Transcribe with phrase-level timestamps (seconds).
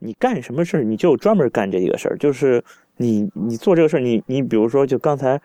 [0.00, 2.62] 你干什么事儿你就专门干这一个事儿，就是
[2.96, 5.40] 你你做这个事儿，你你比如说就刚才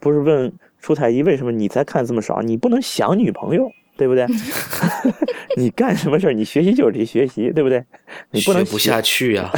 [0.00, 3.70] 不是问出太医为什么你才看这么少，你不能想女朋友。
[3.98, 4.24] 对不对？
[5.58, 6.32] 你干什么事儿？
[6.32, 7.84] 你学习就是得学习，对不对？
[8.30, 9.50] 你不能学不下去呀，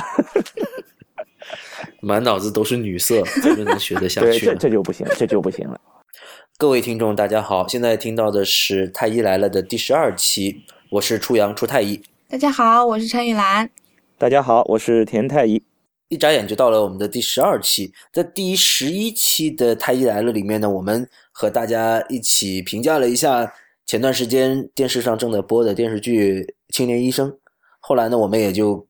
[2.00, 4.46] 满脑子都是女色，怎么能学得下去？
[4.46, 5.78] 这这就不行，这就不行了。
[6.56, 12.00] 各位听众，大家好，现在听到的是《太医来了》的第十二期，我是初阳初太医。
[12.30, 13.68] 大家好，我是陈雨兰。
[14.20, 15.62] 大家好，我是田太医。
[16.08, 23.50] 一眨眼就到了我们的第十二期，在第十一期的《太医来了》里面呢，我们和大家一起评价了一下。
[23.86, 27.30] 前段时间电视上正在播的电视剧《青年医生》，
[27.80, 28.86] 后来呢，我们也就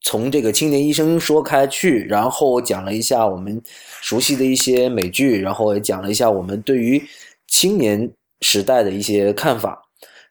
[0.00, 3.62] 从这个《青年医生》说开去，然后讲了一下我们
[4.00, 7.06] 熟悉的一些美剧，然后也讲了一下我们对于
[7.46, 8.10] 青年
[8.40, 9.85] 时代的一些看法。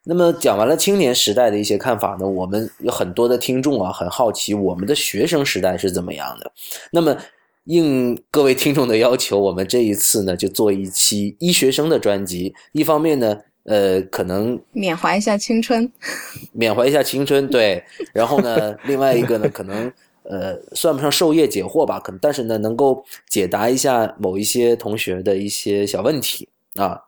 [0.05, 6.51] 那么讲完了青年时代的一些看法呢，我们有很多的听众啊，很好奇我们的学生时代是怎么样的。
[6.91, 7.17] 那么
[7.65, 12.53] 应各位听众的要求，我们这一次呢就做一期医学生的专辑。
[12.71, 13.37] 一方面呢。
[13.67, 15.91] 呃，可能缅怀一下青春，
[16.53, 17.84] 缅怀一下青春，对。
[18.13, 27.01] 然后呢，另外一个呢，可能呃，算不上授业解惑吧，可能，但是呢，能够解答一下某一些同学的一些小问题啊。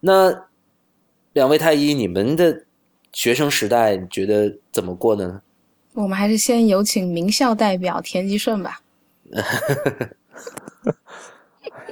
[0.00, 0.30] 那
[1.32, 2.64] 两位太医，你们的
[3.12, 5.42] 学生时代觉得怎么过的呢？
[5.94, 8.80] 我们还是先有请名校代表田吉顺吧。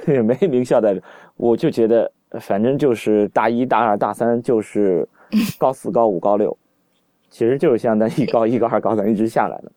[0.07, 1.03] 也没名校代表，
[1.37, 2.11] 我就觉得。
[2.39, 5.05] 反正就是大一、大二、大三，就是
[5.57, 6.57] 高四、高五、高六，
[7.29, 9.69] 其实就是相当于高一、高二、高三一直下来的，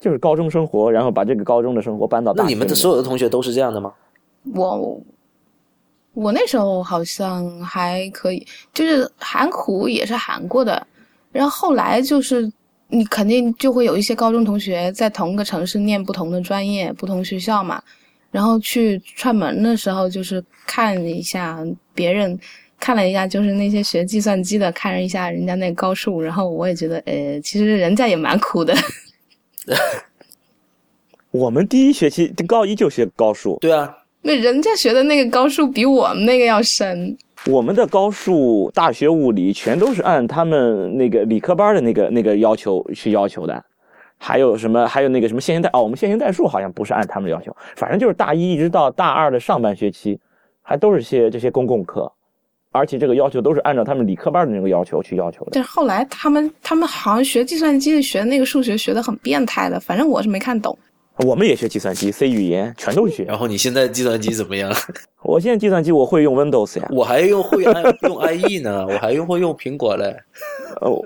[0.00, 2.32] 就是高中生活，然后把这个高中的生活搬到。
[2.32, 3.92] 那你们的所有的同学都是这样的吗？
[4.54, 4.98] 我
[6.14, 10.86] 我那时候好像还可以，就是喊苦也是喊过的，
[11.32, 12.50] 然后后来就是
[12.88, 17.82] 你肯定就会有一些高中同学在同个城市念不同的专业、不同学校嘛。
[18.30, 22.36] 然后去串门的时候，就是看一下别人，
[22.80, 28.74] 看了一下，就是那些学计算机的，看了一下人家那高数，然后我也觉得，呃，其实人家也蛮苦的。
[31.30, 37.16] 我们第一学期高一就学高数，对啊，那人家学的那个高数比我们那个要深。
[37.46, 43.62] 我们的高数大学物理全都是按他们那个理科班的那个那个要求去要求的。
[44.16, 44.86] 还有什么？
[44.86, 50.18] 还有那个什么线性代哦，我们线性代数好像不是按他们的要求，反正就是大一一直到大二的上半学期，
[50.62, 52.10] 还都是些这些公共课，
[52.70, 55.50] 而且这个要求都是按照他们理科班的那个要求去要求的。
[55.52, 60.78] 但是后来他们他们好像学计算机学那个数学学的很变态的，反正我是没看懂。
[61.18, 63.24] 我们也学计算机，C 语言全都学。
[63.24, 64.74] 然后你现在计算机怎么样？
[65.22, 70.16] 我现在计算机我会用 Windows 呀，我还用会用用 IE 呢， 我还用会用苹果嘞。
[70.80, 71.00] 哦。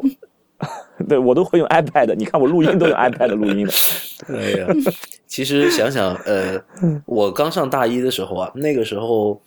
[1.08, 3.72] 对我都会用 iPad，你看我录音都用 iPad 录音的。
[4.36, 4.66] 哎呀，
[5.28, 6.60] 其实想想，呃，
[7.06, 9.40] 我刚上大一的时候啊，那个时候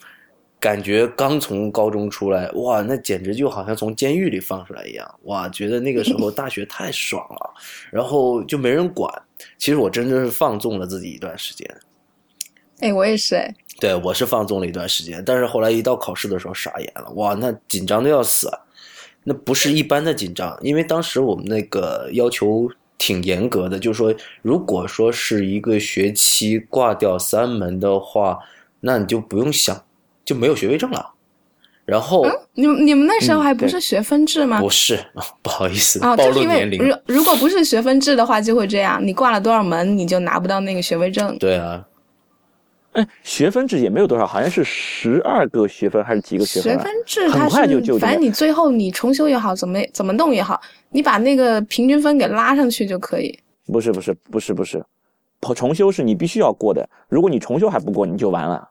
[0.62, 7.54] 感觉刚从高中出来，哇，那简直就好像从监狱里放出来一样，哇，觉得那个时候大学太爽了，
[7.90, 9.12] 然后就没人管。
[9.58, 11.68] 其实我真的是放纵了自己一段时间。
[12.80, 13.54] 哎，我也是哎。
[13.80, 18.48] 对，我是放纵了一段时间，但是后来一到考试的时候傻眼了，哇，那紧张的要死。
[19.24, 28.38] 那不是一般的紧张，因为当时我们那个要求挺严格的，就是说，如果说是一个学期挂掉三门的话，
[28.80, 29.84] 那你就不用想，
[30.32, 31.14] 就没有学位证了。
[31.84, 34.62] 然后，你们你们那时候还不是学分制吗？
[34.62, 34.98] 不是，
[35.42, 36.82] 不好意思，暴露年龄。
[36.82, 41.38] 如如果不是学分制的话，就会这样，你挂了多少门，你就拿不到那个学位证。
[41.38, 41.86] 对啊。
[42.94, 46.74] 哎，学分制也没有多少，好像是十二个学分还是几个学分？
[46.74, 53.38] 学分制它是，反正你最后你重修也好，怎么怎么弄也好，你把那个平均分给拉上去就可以。
[53.66, 54.84] 不是不是不是不是，
[55.56, 58.70] 重修是你必须要过的，如果你重修还不过，你就完了。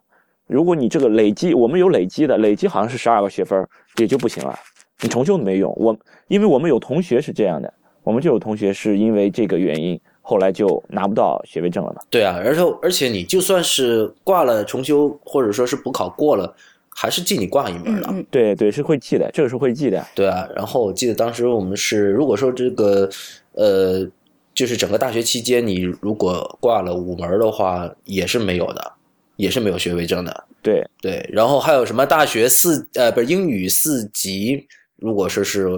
[0.51, 3.67] 如果你这个累积，我们有累积的，累积好像是十二个学分，
[3.99, 4.59] 也就不行了。
[5.01, 5.97] 你重修没用，我
[6.29, 7.73] 因为我们有同学是这样的，
[8.03, 9.99] 我们就有同学是因为这个原因。
[10.23, 12.03] 后来就拿不到学位证了嘛？
[12.09, 16.55] 对啊，而且而且你就算是挂了重修，或者说是补考过了，
[16.89, 18.15] 还是记你挂一门的。
[18.31, 20.07] 对对，是会记的，这个是会记的。
[20.15, 23.09] 对啊，然后我记得当时我们是，如果说这个
[23.55, 24.07] 呃，
[24.55, 28.93] 就是整个大学期间，你如果挂了五门的话，也是没有的，
[29.41, 30.45] 也是没有学位证的。
[30.63, 34.67] 对对，然后还有什么大学四呃，不是英语四级，
[34.97, 35.69] 如果说是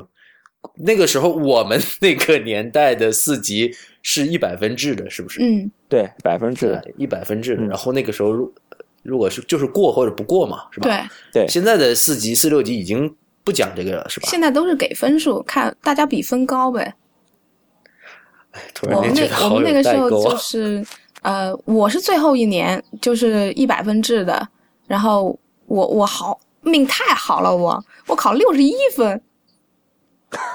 [0.76, 3.73] 那个时候我们那个年代的四级。
[4.05, 5.41] 是一百分制的，是不是？
[5.41, 7.62] 嗯，对，百分制，一百分制的。
[7.62, 8.53] 然后那个时候，如
[9.05, 11.08] 如果是就是过或者不过嘛，是吧？
[11.32, 11.49] 对对。
[11.49, 14.29] 现在的四级、四六级已经不讲这个了，是吧？
[14.29, 16.93] 现在都是给分数，看大家比分高呗。
[18.75, 20.37] 突然我们间觉得好那我们那有个时候就代沟啊！
[20.37, 20.85] 是，
[21.22, 24.48] 呃，我是最后一年，就是一百分制的，
[24.86, 29.20] 然后我我好命太好了，我我考六十一分，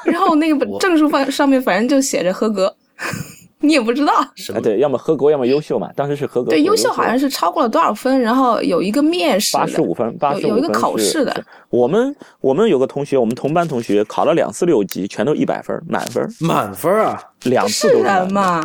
[0.05, 2.75] 然后那个 我证书上上面反正就写着合格，
[3.59, 4.13] 你也不知道。
[4.35, 4.59] 什么？
[4.59, 5.89] 啊对，要么合格，要么优秀嘛。
[5.95, 11.43] 当时是合格，对，优优秀好像是超过了多少分，然后有一个面试的，八十五分，八十五有有一个考试的。
[11.69, 17.21] 我们我们有个同学，我们同班同学考了两次六级，全都一百分，满分，满分啊！
[17.43, 18.23] 两次是都是满分。
[18.25, 18.63] 人嘛？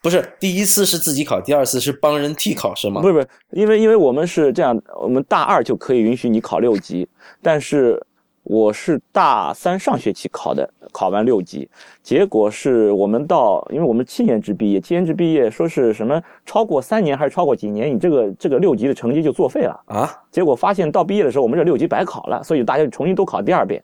[0.00, 3.00] 不是，第一次是自己考，第二次是帮人替考是吗？
[3.00, 7.06] 不是不是，因为因为我们是这样，我们大二就可以允许你考六级，
[7.42, 8.00] 但是
[8.44, 11.68] 我是大三上学期考的，考完六级，
[12.02, 19.78] 结果是我们到，因为我们七年制毕业，七年制毕业说是什么超过三年还是超过几年，你这个这个六级的成绩就作废了。
[19.86, 23.82] 啊，结果发现到毕业的时候，我们这六级白考了，所以大家就重新都考第二遍。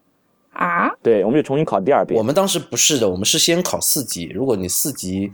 [0.53, 2.17] 啊，对，我们就重新考第二遍。
[2.17, 4.27] 我们当时不是的，我们是先考四级。
[4.33, 5.31] 如果你四级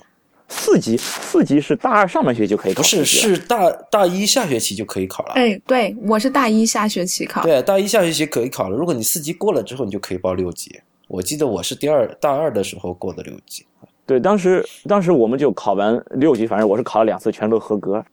[0.51, 5.33] 四级，四级是大二上半学期就可以考不是是大大一下学期就可以考了。
[5.35, 8.77] 哎，对我是大一下学期考，对，大一下学期可以考了。
[8.77, 10.81] 如果你四级过了之后，你就可以报六级。
[11.07, 13.65] 我记得我是第二大二的时候过的六级。
[14.05, 18.05] 对，当时当时我们就考完六级，反正我是考了两次，全都合格。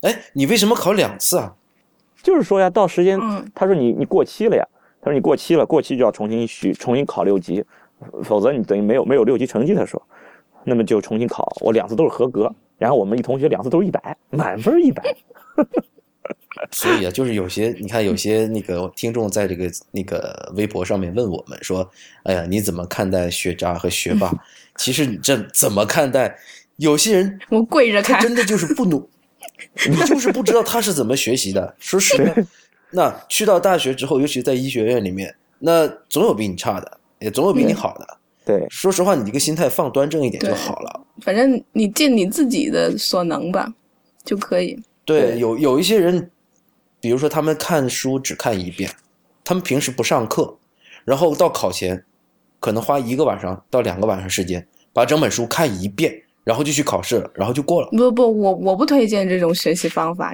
[0.00, 1.54] 哎，你为什么考两次啊？
[2.24, 4.66] 就是说呀，到时间，嗯他说你你过期了呀，
[5.00, 7.64] 他说你过期了，过期就要重新续重新考六级，
[8.24, 9.74] 否则你等于没有没有六级成绩。
[9.74, 10.00] 他说，
[10.64, 11.50] 那么就重新考。
[11.60, 15.02] 我两次都是合格，然后我们一同学两次都是一百，满分一百。
[16.70, 21.88] 所以啊，就是有些你看，有些那个听众在这个那个微博上面问我们说
[22.24, 24.32] ：“哎呀，你怎么看待学渣和学霸？”
[24.76, 26.36] 其实你这怎么看待？
[26.76, 29.08] 有些人我跪着看，他真的就是不努，
[29.88, 31.74] 你就是不知道他是怎么学习的。
[31.78, 32.42] 说实话，
[32.90, 38.18] 那去到大学之后，尤其在医学院里面，那总有比你差的，也总有比你好的。
[38.44, 41.06] 对，说实话，你这个心态放端正一点就好了。
[41.20, 43.72] 反正你尽你自己的所能吧，
[44.24, 44.76] 就可以。
[45.04, 46.30] 对，有有一些人，
[47.00, 48.90] 比如说他们看书只看一遍，
[49.44, 50.56] 他们平时不上课，
[51.04, 52.04] 然后到考前，
[52.58, 57.88] 可能花一个晚上到两个晚上时间把整本书看一遍，然后就去考试了，然后就过了。
[57.90, 60.32] 不不，我我不推荐这种学习方法。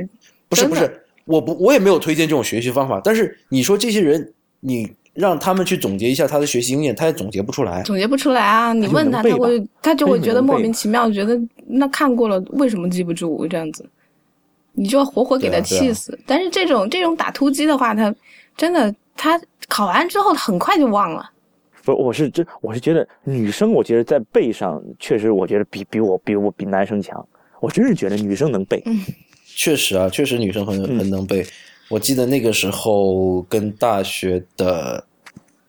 [0.49, 7.83] 不是不是，我不我也没有推荐这种学习方法，但是你说这些人，你让他们去总结一下他的学习经验，他也总结不出来。
[7.83, 8.73] 总结不出来啊！
[8.73, 11.37] 你问他，他会他就会觉得莫名其妙，觉得
[11.67, 13.85] 那看过了为什么记不住这样子，
[14.75, 16.17] 你就要活活给他对啊啊气死。
[16.25, 18.15] 但是这种这种打突击的话，他
[18.57, 21.29] 真的他考完之后很快就忘了。
[21.85, 27.27] 不，我是真我是觉得女生，我觉得在背上确实，我觉得比比我比我比男生强。
[27.59, 28.81] 我真是觉得女生能背。
[29.57, 31.45] 确实啊，确实女生很很能背。
[31.89, 35.05] 我记得那个时候跟大学的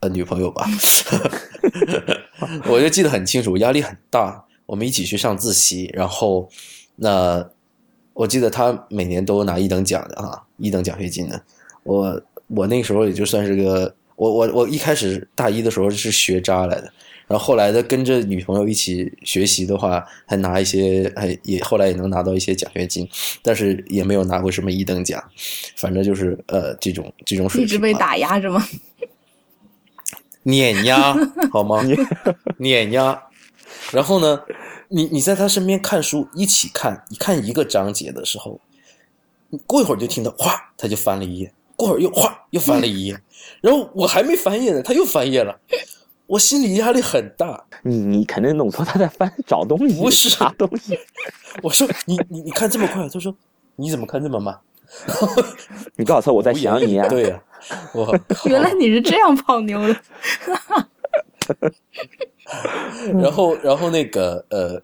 [0.02, 0.68] 呃女朋友吧，
[2.68, 4.46] 我就记得很清楚，压力很大。
[4.66, 6.48] 我们一起去上自习，然后
[6.98, 7.50] 那
[8.14, 11.42] 我记得她每年都拿一等奖的啊，一等奖学金的。
[11.84, 16.94] 我我那个时候也就算是个我我我一开始大一的时候是学渣来的，
[17.30, 23.08] 然后后来的跟着女朋友一起学习的话，还拿一些，还也后来也能拿到一些奖学金，
[23.44, 25.24] 但是也没有拿过什么一等奖，
[25.78, 28.68] 反正就是呃这种这种水平吧一直被打压着吗？
[30.42, 31.16] 碾压，
[31.54, 31.84] 好吗？
[32.58, 33.22] 碾压。
[33.92, 34.42] 然后呢，
[34.88, 38.60] 你你在他身边看书，一起看，你看一个章节的时候，
[39.50, 43.22] 你过一会儿就听到哗，他就翻了一页，过会儿又哗又翻了一页，
[43.62, 45.60] 然后我还没翻页呢，他又翻页了，
[46.30, 47.66] 我心里压力很大。
[47.82, 50.98] 你你肯定弄错，他在翻找东西，不是啥东西。
[51.64, 53.36] 我说你你你看这么快，他说
[53.76, 54.56] 你怎么看这么慢？
[55.98, 57.08] 你告诉他我在想你啊。
[57.10, 57.44] 对呀、
[57.94, 60.00] 我原来你是这样泡妞的。
[63.20, 64.80] 然后，然后那个呃，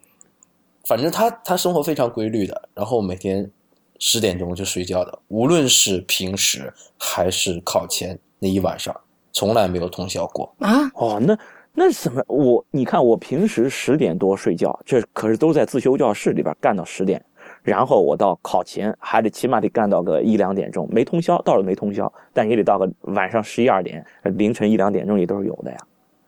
[0.88, 3.52] 反正他他生活非常规律的，然后每天
[4.00, 8.96] 十点钟就睡觉的，无论是平时还是考前那一晚上，
[9.36, 10.56] 从来没有通宵过。
[10.60, 11.38] 啊，哦，那
[11.74, 17.22] 那什么，我你看我平时十点多睡觉，这可是都在自修教室里边干到十点，
[17.62, 25.78] 然后我到考前还得起码得干到个一两点钟，没通宵倒是没通宵，但也得到个晚上十一二点，凌晨一两点钟也都是有的呀。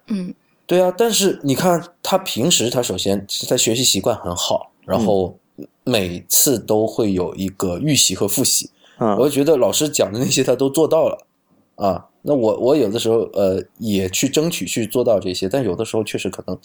[0.07, 0.33] 嗯，
[0.65, 5.33] 对啊，但是你看他平时他首先他学习习惯很好，然后
[5.85, 11.17] 每次都会有一个预习和复习，嗯我就觉得老师讲的那些他都做到了
[11.75, 12.05] 啊。
[12.27, 16.57] 那我我有的时候呃也去争取去做到这些，但有的时候确实可能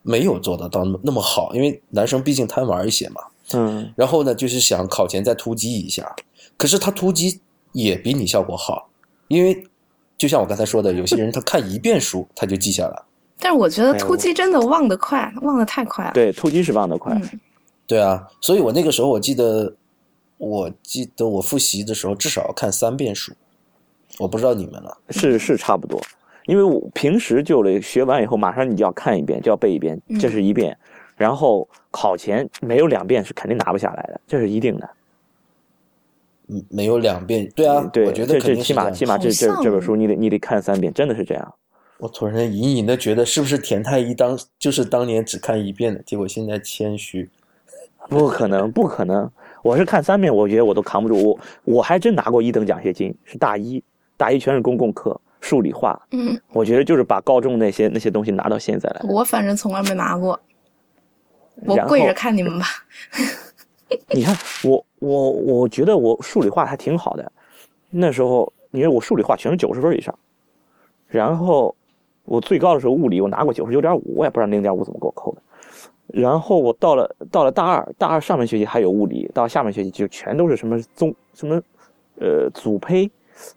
[0.00, 3.20] 没有做得到那么那么好，因为男生毕竟贪玩一些嘛。
[3.52, 6.16] 嗯，然后呢，就是想考前再突击一下，
[6.56, 7.38] 可是他突击
[7.72, 8.88] 也比你效果好，
[9.28, 9.62] 因为
[10.16, 13.02] 就像我刚才说的，有些人他看一遍书他就记下来，
[13.38, 16.12] 但是我觉得哎突击真的忘得快，忘得太快了。
[16.14, 17.12] 对，突击是忘得快。
[17.14, 17.40] 嗯
[17.84, 19.74] 对啊，所以我那个时候我记得，
[20.38, 23.34] 我记得我复习的时候至少要看三遍书，
[24.22, 24.96] 我不知道你们了。
[25.10, 26.00] 是是差不多，
[26.46, 30.76] 因为我平时就得学完以后，马上你就要看一遍，就要背一遍，这是一遍。
[31.16, 34.88] 然后考前没有两遍是肯定拿不下来的，这是一定的。
[36.46, 37.50] 嗯，没有两遍。
[37.56, 41.54] 对啊，对，我觉得这这起码起码这这这本书你得你得看三遍，真的是这样。
[41.98, 47.28] 我突然间隐隐的觉得，是不是田太医当就是当年只看一遍的，结果现在谦虚。
[48.08, 49.30] 不可能，不可能！
[49.62, 51.16] 我是看三遍，我觉得我都扛不住。
[51.22, 51.38] 我
[51.76, 53.80] 我还真拿过一等奖学金，是大一，
[54.22, 56.00] 大一全是公共课，数理化。
[56.12, 59.00] 嗯，我觉得就是把高中那些那些东西拿到现在来。
[59.08, 60.38] 我反正从来没拿过，
[61.66, 62.66] 我跪着看你们吧。
[64.14, 67.32] 你看，我我我觉得我数理化还挺好的，
[67.90, 70.16] 那时候因为我数理化全是九十分以上，
[71.08, 71.74] 然后
[72.24, 75.42] 我最高的时候物理我拿过九十九点五，我也不知道零点五怎么给我扣的。
[76.06, 81.60] 然后我到了到了大二，大二上半学期还有物理，到下半学期就全都是什么综什么
[82.20, 83.10] 呃组胚，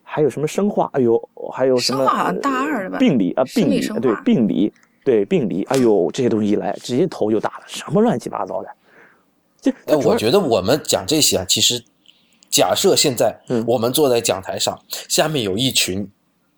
[0.04, 4.74] 还有什么生化，哎呦，还有什么生化好像呃大二的吧病理啊，病理对病理
[5.04, 8.70] 对病理，哎呦，这些东西一来，直接头就大了，什么乱七八糟的。
[9.62, 11.84] 这我觉得我们讲这些啊，其实
[12.50, 16.08] 假设现在嗯我们坐在讲台上，下面有一群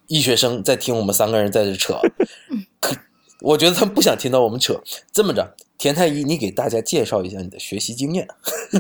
[0.08, 2.00] 医学生在听我们三个人在这扯，
[2.80, 2.96] 可
[3.42, 4.82] 我觉得他们不想听到我们扯。
[5.12, 8.28] 这么着，田太医，你给大家介绍一下你的学习经验，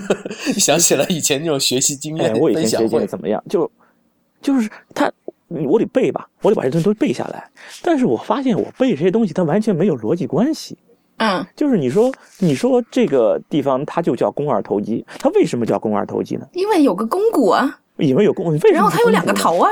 [0.58, 3.08] 想起来以前那种学习经验哎，我以分享前学姐会。
[3.08, 3.44] 怎么样？
[3.50, 3.70] 就
[4.42, 5.12] 就是他，
[5.48, 7.50] 我得背吧，我得把这东西都背下来。
[7.82, 10.78] 但是我发现我背这些东西，它完全没有逻辑关系。
[11.18, 16.48] 嗯，就是你说，你说这个地方它就叫肱二头肌，它为什么叫肱二头肌呢？
[16.54, 18.74] 因为有个肱骨啊，因为有肱，为什么？
[18.74, 19.34] 然后它有两个。
[19.34, 19.72] 头啊。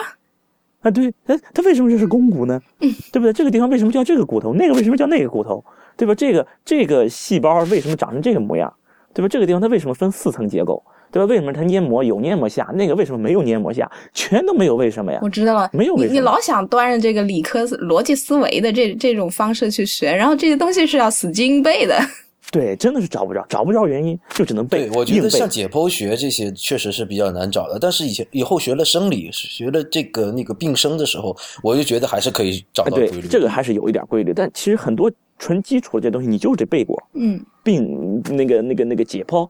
[0.81, 2.59] 啊，对，它它为什么就是肱骨呢？
[2.79, 3.33] 嗯，对不对？
[3.33, 4.53] 这个地方为什么叫这个骨头？
[4.53, 5.63] 那个为什么叫那个骨头？
[5.97, 6.13] 对吧？
[6.15, 8.73] 这个这个细胞为什么长成这个模样？
[9.13, 9.29] 对吧？
[9.29, 10.83] 这个地方它为什么分四层结构？
[11.15, 11.25] 对吧？
[11.27, 12.69] 为什么它黏膜有黏膜下？
[12.73, 13.89] 那个为什么没有黏膜下？
[14.13, 15.19] 全都没有为什么呀？
[15.21, 21.97] 我知道了，没有为什么你老想端着这个理科逻辑思维的这这种方式去学，然后这些东西是要死记硬背的。
[22.51, 24.89] 对，真的是找不着，找不着原因，就只能背。
[24.89, 37.01] 对，我觉得像解剖学这些确实是比较难找的，但是以前以后学了生理，学了这个那个病生的时候，我就觉得还是可以找到规律。，这个还是有一点规律，但其实很多纯基础的这东西，你就是得背过。
[37.13, 39.49] 嗯，病那个那个那个解剖，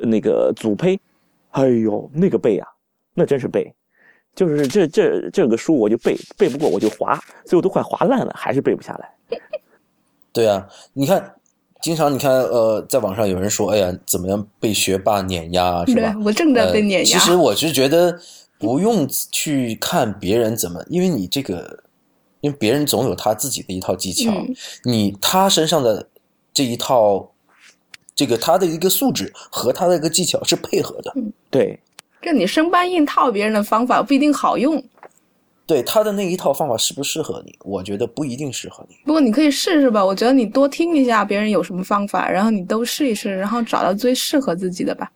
[0.00, 0.98] 呃那个组胚，
[1.56, 2.68] 哎呦，那个背啊，
[3.14, 3.74] 那真是背。
[4.34, 9.10] 就是这这这个书我就背背不过我就划，最后都快划烂了，还是背不下来。
[10.30, 11.34] 对啊，你看，
[11.80, 16.14] 经常你看，呃，在网上有人说，哎呀，怎么样被学霸碾压，是吧？
[16.22, 17.14] 我正在被碾压。
[17.14, 17.18] 呃。
[17.18, 18.20] 其实我是觉得
[18.58, 21.82] 不用去看别人怎么，因为你这个，
[22.42, 26.06] 因为别人总有他自己的一套技巧，嗯你他身上的
[26.52, 27.32] 这一套，
[28.16, 31.14] 这个他的一个素质和他的一个技巧是配合的。
[31.50, 31.78] 对，
[32.22, 34.82] 就你生搬硬套别人的方法不一定好用，
[35.66, 37.54] 对他的那一套方法适不适合你？
[37.62, 38.96] 我觉得不一定适合你。
[39.04, 40.02] 不过你可以试试吧。
[40.02, 45.12] 我觉得你多听一下别人有什么方法，然后你都试一试，然后找到最适合自己的吧。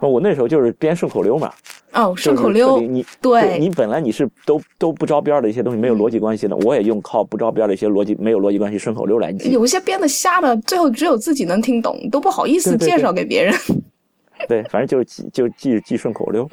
[0.00, 1.50] 我那时候就是编顺口溜嘛，
[1.92, 9.50] 哦，顺口溜，你对你本来你是都都不着边的一些东西没有逻辑关系的，我也用靠不着边的一些逻辑没有逻辑关系顺口溜来记。
[9.50, 13.54] 有一些编的瞎的，最后只有自己能听懂，都不好意思介绍给别人。
[14.48, 16.46] 对，反正就是记就记记顺口溜，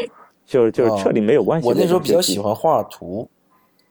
[0.46, 3.28] 就是就是哦彻底没有关系的我那时候比较喜欢画图，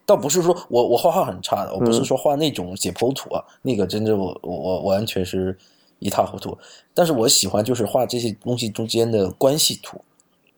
[0.07, 5.54] 倒不是说我我画画很差的，我不是嗯说画那种解剖图啊，那个真的我我我完全是
[6.00, 6.59] 一塌糊涂。
[6.92, 10.00] 但是我喜欢就是画这些东西中间的关系图，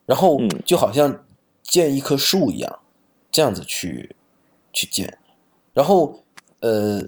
[0.06, 1.22] 然后嗯就好像
[1.62, 2.78] 建一棵树一样，
[3.30, 4.16] 这样子去
[4.72, 5.18] 去建。
[5.74, 6.18] 然后
[6.60, 7.02] 呃，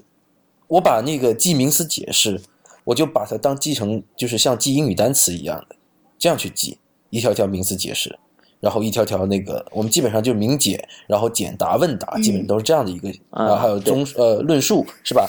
[0.69, 2.41] 我把那个记名词解释，
[2.85, 5.77] 我就把它当记成就是像记英语单词一样的，
[6.19, 6.79] 这样去记
[7.11, 8.19] 一条条名词解释。
[8.61, 15.29] 然后一条条那个，我们基本上就是明解，然后简答问答，基本都是这样的一个，啊然后还有中呃论述是吧？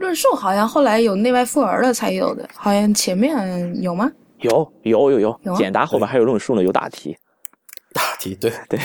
[0.00, 4.10] 论述好像后来有内外妇儿了才有的，好像前面有吗？
[4.38, 7.16] 有有有有有啊简答后面还有论述呢，有大题。
[7.92, 8.78] 大题对对，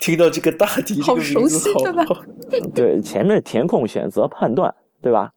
[0.00, 2.04] 听到这个大题好熟悉对吧
[2.74, 5.32] 对，前面填空、选择、判断，对吧？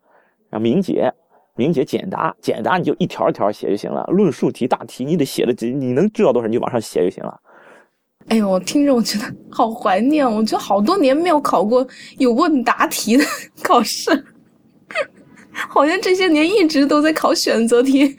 [0.50, 1.12] 然后明解、
[1.56, 4.06] 明解、简答，简答你就一条一条写就行了。
[4.08, 7.40] 论述题、大题你得写的，你能知道多少你就往上写就行了。
[8.28, 13.24] 哎呦，我听着我觉得好怀念，我觉得好多年没有考过有问答题的
[13.64, 14.12] 考试，
[15.70, 18.18] 好像这些年一直都在考选择题。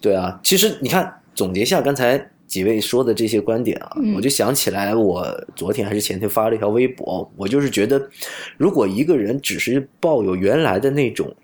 [0.00, 5.26] 对啊，其实你看，总结一下刚才几位说的这些观点啊，嗯我就想起来，我
[5.56, 8.08] 昨天还是前天发了一条微博，我就是觉得，
[8.56, 11.34] 如果一个人只是抱有原来的那种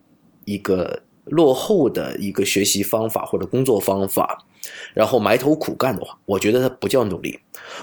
[0.45, 4.47] 一个落后的一个学习方法或者工作方法，
[4.95, 7.39] 然后埋头苦干的话，我觉得他不叫努力。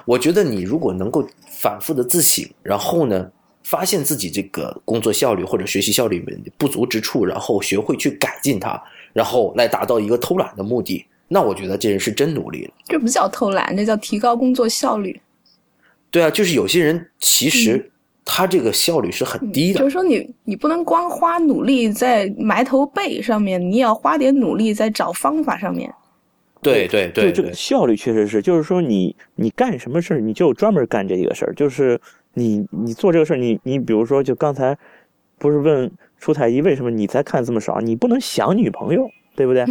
[0.06, 3.30] 我觉得你如果能够反复的自省，然后呢，
[3.63, 8.82] 发现自己这个工作效率或者学习效率的不足之处，然后学会去改进它，
[9.13, 12.74] 然后来达到一个偷懒的目的，那我觉得这人是真努力了。
[12.86, 15.20] 这不叫偷懒，这叫提高工作效率。
[16.10, 17.89] 对啊，就是有些人其实
[18.25, 25.94] 他这个效率是很低的，就是说你你不能光花努力在埋头背上面，你也要花点努力在找方法上面。
[26.62, 32.00] 对对对这个效率确实是，就是说你你干什么事儿，你就专门干这一个事儿，就是
[32.34, 34.78] 你你做这个事儿，你你比如说，就刚才
[35.38, 39.66] 不是问出太医为什么你才看这么少，你不能想女朋友，对不对？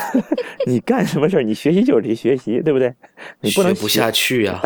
[0.66, 2.94] 你干什么事儿，你学习就是得学习，对不对？
[3.40, 4.60] 你不能学不下去呀、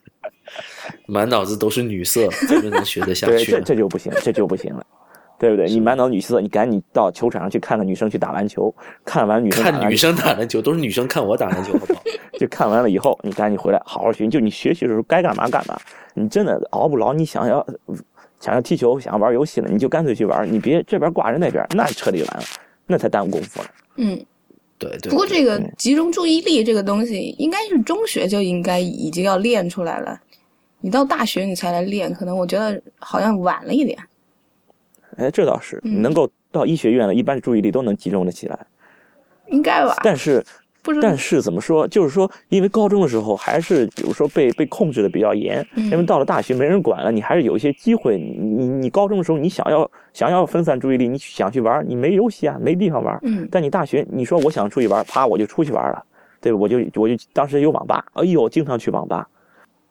[1.06, 3.62] 满脑子都是女色，怎么能学得下对，这去？
[3.64, 4.86] 这就不行，这就不行了。
[5.40, 5.66] 对不对？
[5.70, 8.72] 你满脑女色，你赶紧到球场上去看看女生去打篮球，
[9.06, 12.02] 看完女生看女生打篮球都是女生看我打篮球，好不好？
[12.38, 14.28] 就看完了以后，你赶紧回来好好学。
[14.28, 15.80] 就你学习的时候该干嘛干嘛。
[16.12, 17.66] 你真的熬不牢，你想要
[18.38, 22.42] 想要踢球，想要玩游戏了，你就干脆去玩，你别这边挂着那边，那彻底完了，
[22.86, 23.68] 那才耽误功夫了。
[23.96, 24.22] 嗯，
[24.76, 25.08] 对对。
[25.08, 30.20] 不过这个集中注意力这个东西，应该是中学就应该已经要练出来了。
[30.82, 33.98] 你到大学你才来练，可能我觉得好像晚了一点。
[35.20, 38.58] 哎，这倒是，能够到医学院了，一般注意力都能集中的起来。
[39.48, 39.96] 应该吧？
[40.02, 40.42] 但是，
[40.82, 41.86] 不但是怎么说？
[41.88, 48.16] 就是说，因为高中的时候还是比如说被被控制的比较严，嗯因为到了大学没人管了，你还是有一些机会。
[48.16, 53.18] 你你你高中的时候，你想要想要分散注意力，你想去玩，你没游戏啊，没地方玩。
[53.22, 56.02] 嗯但你大学，你说我想出去玩，啪，我就出去玩了，
[56.40, 56.58] 对吧？
[56.58, 59.28] 我就我就当时有网吧，哎呦，经常去网吧，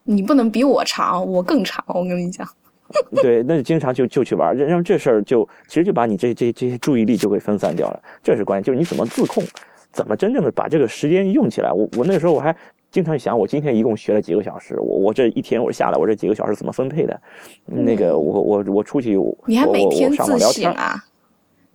[0.04, 1.84] 你不能比我长，我更长。
[1.90, 2.48] 我跟你讲，
[3.22, 9.44] 对，那就经常就就去玩，然后这事儿就其实就把你这这这些注意力就给分散掉了，这是关键，就是你怎么自控，
[9.92, 11.72] 怎么真正的把这个时间用起来。
[11.72, 12.56] 我我那时候我还
[12.92, 17.22] 经常想，我今天一共学了几个小时，我我这一天我下来，我这几个小时怎么分配的？
[17.66, 21.06] 那个我我我出去，我你还每我我上天自网聊天，省啊？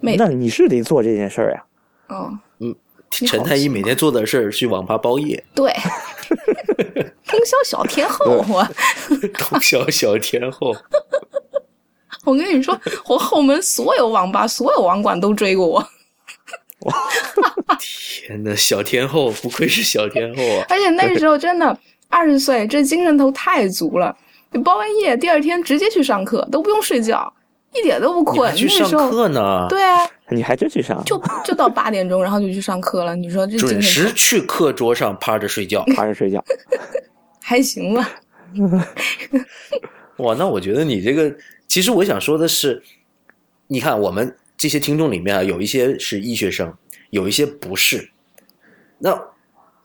[0.00, 1.64] 每那你是得做这件事儿呀。
[2.08, 2.74] 哦，嗯
[3.10, 5.72] 陈太医每天做的事儿去网吧包夜，对，
[7.24, 8.66] 通宵 小天后，我
[9.38, 10.74] 通宵小天后。
[12.24, 15.86] 我跟你说，我后门所有网吧、所有网管都追过我，
[18.26, 20.66] 天呐，小天后不愧是小天后啊！
[20.70, 21.76] 而且那时候真的
[22.08, 24.14] 二十岁，这精神头太足了。
[24.50, 27.32] 你包完夜，第二天直接去上课，都不用睡觉，
[27.74, 28.54] 一点都不困。
[28.54, 29.66] 你去上课呢？
[29.68, 31.02] 对啊，你还真去上？
[31.06, 33.16] 就就到八点钟，然后就去上课了。
[33.16, 35.84] 你说这准时去课桌上趴着睡觉。
[35.96, 36.42] 趴着睡觉。
[37.42, 38.10] 还行吧？
[40.18, 41.34] 哇，那我觉得你这个，
[41.74, 42.80] 其实我想说的是，
[43.66, 46.72] 你看我们这些听众里面啊，有一些是医学生，
[47.10, 48.12] 有一些不是。
[48.98, 49.20] 那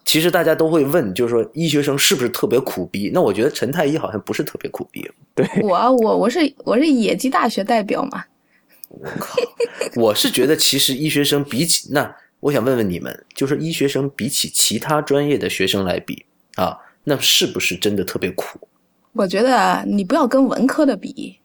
[0.05, 3.09] 其实大家都会问，就是说医学生是不是特别苦逼？
[3.11, 5.09] 那我觉得陈太医好像不是特别苦逼。
[5.33, 8.23] 对我我我是我是野鸡大学代表嘛，
[8.89, 9.39] 我靠，
[9.95, 16.23] 我是觉得其实医学生比起那，我想问问你们，就是医学生比起其他专业的学生来比
[16.53, 18.59] 啊，那是不是真的特别苦？
[19.13, 21.38] 我觉得啊你不要跟文科的比，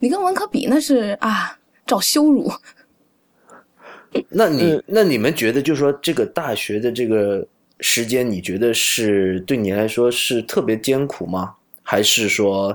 [0.00, 2.50] 你跟文科比那是啊找羞辱。
[4.28, 7.46] 那你、嗯那你们觉得，就是说这个大学的这个
[7.78, 11.54] 时间，你觉得是对你来说是特别艰苦吗？
[11.82, 12.68] 还是说，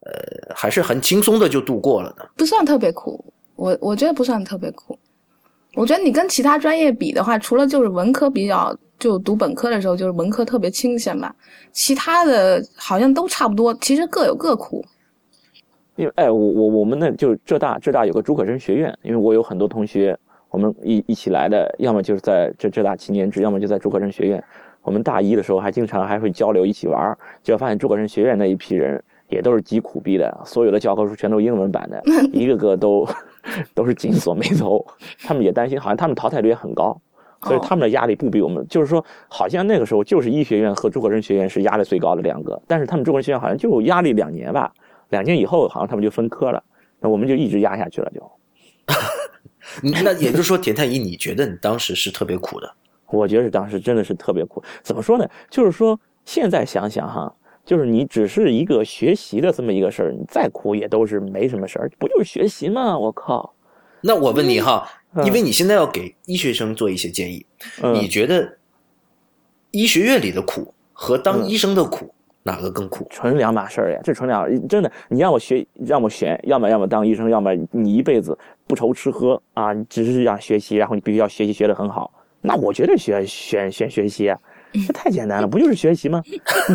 [0.00, 2.24] 呃，还是很轻松的就度过了呢？
[2.36, 3.24] 不算特别苦，
[3.54, 4.98] 我我觉得不算特别苦。
[5.74, 11.34] 我觉得你跟其他专业比的话，除了就是文科比较，就读本科的时候就是文科特别清闲吧，
[11.72, 14.84] 其他的好像都差不多，其实各有各苦。
[15.96, 20.16] 因为哎，我我我们那就浙大浙大有个朱可桢学院，因为我有很多同学，
[20.50, 24.42] 我们一一起来的，要么就是在这浙大七年制，要么就在朱可桢学院。
[24.82, 32.02] 我们大一的时候还经常还会交流一起玩儿，结果发现朱可桢学院那一批人也都是极苦逼的，所有的教科书全都是英文版的，
[32.32, 33.08] 一个个都
[33.72, 34.84] 都是紧锁眉头。
[35.22, 37.00] 他们也担心，好像他们淘汰率也很高，
[37.44, 44.70] 所以他们的压力不比我们，就是说，好像那个时候就是医学院和朱可桢学院是压力最高的两个，但是他们朱可桢学院好像就压力两年吧，
[45.14, 46.60] 两年以后好像他们就分科了，
[46.98, 48.20] 那我们就一直压下去了就。
[50.02, 52.74] 那也就是说，田太医，你觉得你当时是特别苦的？
[53.06, 54.60] 我觉得当时真的是特别苦。
[54.82, 55.24] 怎么说呢？
[55.48, 57.32] 就是说现在想想哈，
[57.64, 62.98] 就是你只是一个学习的这么一个事儿，你再苦也都是没什么事儿，不就是学习吗？
[62.98, 63.54] 我靠！
[64.02, 67.46] 那我问你哈，嗯因为你现在要给医学生做一些建议，
[67.82, 68.58] 嗯你觉得
[69.70, 73.06] 医学院里的苦和当嗯医生的苦，哪个更苦？
[73.08, 74.92] 纯两码事儿呀，这纯两真的。
[75.08, 84.38] 你让我学，让我选，要么要么当医生，要么你一辈子不愁吃喝啊，你只是想学习，然后你必须要学习学得很好，那我绝对选选选学习啊，
[84.86, 86.22] 这太简单了，不就是学习吗？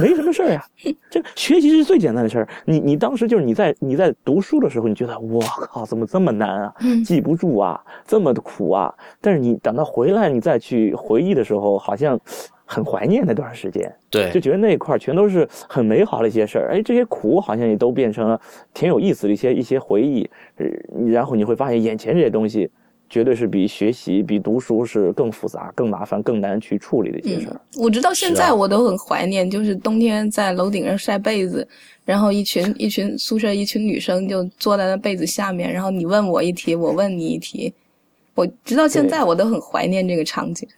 [0.02, 0.66] 没什么事儿呀，
[1.08, 2.48] 这学习是最简单的事儿。
[2.66, 6.74] 你你当时就是你在你在读书的时候，你觉得我靠，怎么这么难啊？
[6.82, 8.92] 嗯记不住啊，这么的苦啊。
[9.22, 12.20] 但是你等到回来，你再去回忆的时候，好像
[12.72, 13.92] 很怀念那段时间。
[14.12, 18.40] 对就，觉得那一块儿全都是很美好的一些事儿，哎，这些苦好像也都变成了
[18.76, 20.66] 挺有意思的一些一些回忆，呃，
[21.08, 22.70] 然后你会发现眼前这些东西
[23.10, 27.60] 绝对是比学习、比读书是更复杂、更麻烦、更难去处理的一些事儿。
[27.80, 31.68] 我直到现在我都很怀念，就是冬天在楼顶上晒被子，
[32.06, 37.74] 然后一群一群宿舍一群女生就坐在那被子下面，然后你问我一题，我问你一题，
[38.36, 40.70] 我直到现在我都很怀念这个场景。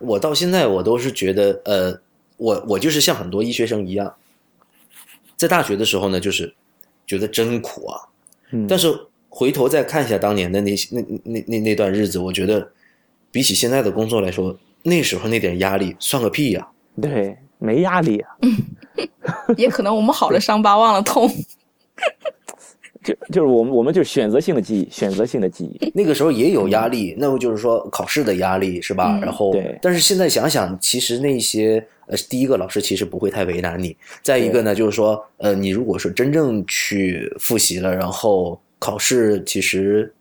[0.00, 2.00] 我到现在我都是觉得，呃，
[2.36, 4.14] 我我就是像很多医学生一样，
[5.36, 6.54] 在大学的时候呢，就是
[7.06, 8.00] 觉得真苦啊。
[8.50, 8.88] 嗯，但是
[9.28, 12.72] 回头再看一下当年的那那那那那段日子，我觉得
[13.30, 16.66] 比起现在的工作来说，那时候那点压力算个屁呀、
[17.00, 18.36] 对，没压力啊，
[19.56, 21.30] 也可能我们好了伤疤忘了痛。
[23.10, 25.92] 就就是我们我们就是选择性的记忆，选择性的记忆。
[25.94, 29.18] 那个时候也有压力，那么就是说考试的压力是吧？
[29.18, 40.12] 嗯然后对，但是现在想想，其实那些呃，第一个老师其实不会太为难你，再一个呢，就是说呃，你如果说真正去复习了，然后考试，其实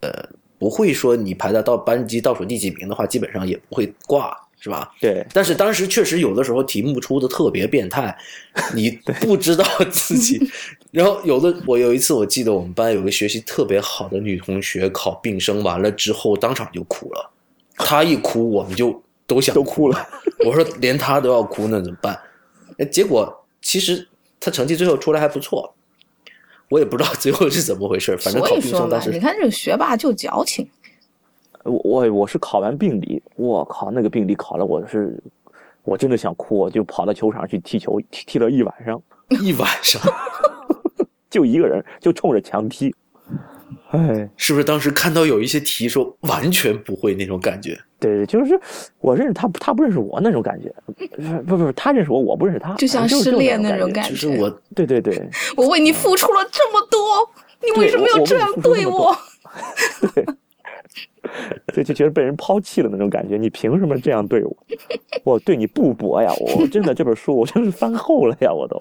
[0.00, 0.10] 呃
[0.58, 4.88] 不会说你排到到班级倒数第几名的话，基本上也不会挂，是吧？
[5.00, 8.16] 对，但是当时确实有的时候题目出的特别变态，
[8.72, 10.40] 你不知道自己。
[10.92, 17.30] 然后有的我有一次我记得我们班有个学习特别好的女同学考并生完了之后当场就哭了，
[17.76, 20.08] 她一哭我们就都想都哭了。
[20.46, 22.16] 我说连她都要哭，那怎么办？
[22.78, 24.06] 哎结果其实
[24.38, 25.74] 她成绩最后出来还不错，
[26.68, 30.70] 我也不知道最后是怎么回事，反正考并升当，时你看这个学霸就矫情。
[31.64, 35.18] 我我我是考完病理，我靠，那个病理考了，我是
[35.84, 39.00] 我真的想哭，我就跑到球场去踢球，踢踢了一晚上，
[39.40, 40.00] 一晚上，
[41.30, 42.94] 就一个人，就冲着墙踢。
[43.90, 47.78] 哎，是不是当时看到有一些题说完全不会那种感觉？
[48.00, 48.58] 对，就是
[49.00, 50.74] 我认识他，他不认识我那种感觉，
[51.46, 55.22] 不不不，他认识我，我不认识他，就像失恋那种感觉就是我对对对，
[55.56, 57.28] 我为你付出了这么多，
[57.64, 59.14] 你为什么要这样对我？
[60.14, 60.24] 对，
[61.84, 63.36] 就觉得被人抛弃了那种感觉。
[63.36, 64.56] 你凭什么这样对我？
[65.24, 66.32] 我对你不薄呀！
[66.56, 68.52] 我真的这本书我真是翻厚了呀！
[68.52, 68.80] 我都，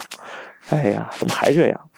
[0.69, 1.89] 哎呀，怎么还这样？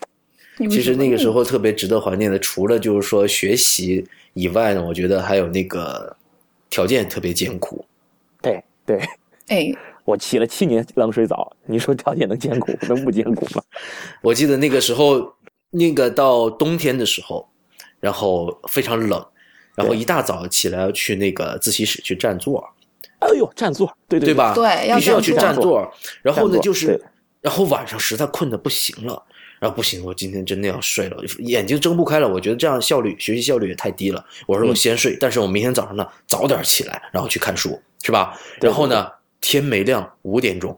[0.69, 6.15] 其实那个时候特别值得怀念的，除了就是说学习以外呢，我觉得还有那个
[6.69, 7.83] 条件特别艰苦。
[8.41, 8.99] 对对，
[9.47, 9.73] 哎，
[10.05, 13.63] 我起了七年冷水澡，你说条件能艰苦，能不艰苦吗？
[14.21, 15.33] 我记得那个时候，
[15.71, 17.49] 那个到冬天的时候，
[17.99, 19.25] 然后非常冷，
[19.75, 22.67] 然后一大早起来要去那个自习室去占座，
[23.19, 24.33] 哎呦，占座，对对对？
[24.33, 24.53] 吧？
[24.53, 25.91] 对要必须要去占占座。
[26.21, 27.01] 然后呢，就是，
[27.41, 29.23] 然后晚上实在困的不行了。
[29.59, 32.27] 然后不行，我今天真的要睡了，眼睛睁不开了。
[32.27, 34.21] 我觉得这样效率学习效率也太低了。
[34.45, 38.37] 我说我先睡，但是我明天早上呢早点起来，然后去看书，是吧？
[38.59, 39.09] 然后呢，
[39.39, 40.77] 天没亮五点钟，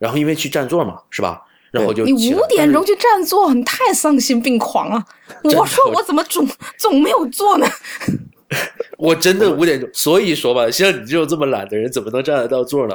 [0.00, 1.40] 然后因为去占座嘛，是吧？
[1.74, 5.04] 然后就你五点钟，去占座，你太丧心病狂了。
[5.42, 7.66] 我说我怎么总总没有做呢？
[8.96, 9.90] 我真的五点钟。
[9.92, 12.94] 所以说吧，像你这种这么懒的人，怎么能占得到座呢？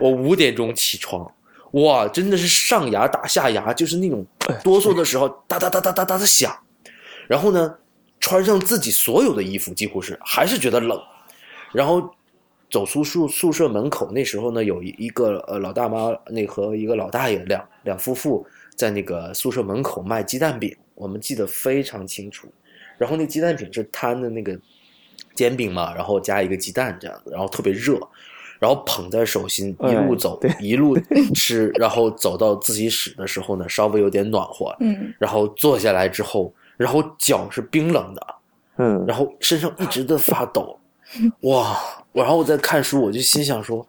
[0.00, 1.24] 我五点钟起床，
[1.70, 4.26] 哇，真的是上牙打下牙，就是那种
[4.64, 6.52] 哆嗦的时候哒哒哒哒哒哒的响。
[7.28, 7.72] 然后呢，
[8.18, 11.00] 穿上自己所有的衣服，几乎是还是觉得冷。
[11.72, 12.10] 然后
[12.68, 22.48] 走出宿宿舍门口，那时候呢，有一一个呃老大妈，那和一个老大爷两两夫妇在那个宿舍门口卖鸡蛋饼，我们记得非常清楚。
[22.98, 24.58] 然后那鸡蛋饼是摊的那个
[25.34, 28.00] 煎饼嘛，然后加一个鸡蛋这样子，然后特别热，
[28.58, 30.98] 然后捧在手心一路哎走、对一路
[31.34, 38.26] 吃， 然后走到自习室的时候呢，稍微有点暖和，嗯，然后坐下来之后，然后脚是冰冷的，
[38.78, 40.78] 嗯，然后身上一直在发抖，
[41.42, 41.78] 哇！
[42.22, 43.86] 然后我在看书，我就心想说，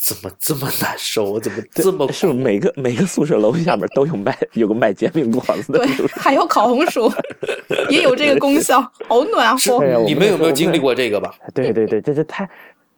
[0.00, 1.24] 怎么这么难受？
[1.24, 5.78] 我怎么这么是不是每个每个宿舍楼下面都有卖有个卖煎饼果子的？
[5.78, 7.10] 对，还有烤红薯，
[7.90, 9.84] 也有这个功效，好暖和。
[10.06, 11.34] 你们有没有经历过这个吧？
[11.54, 12.48] 对对对，这这太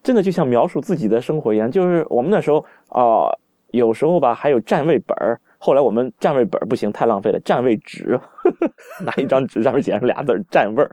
[0.02, 1.70] 真的就像描述自己的生活一样。
[1.70, 3.32] 就是我们那时候啊、
[3.70, 5.40] 有时候吧还有占位本儿。
[5.58, 8.20] 后来我们占位本儿不行，太浪费了，占位纸，
[9.00, 10.90] 拿一张纸上面写上俩字儿“占位儿”，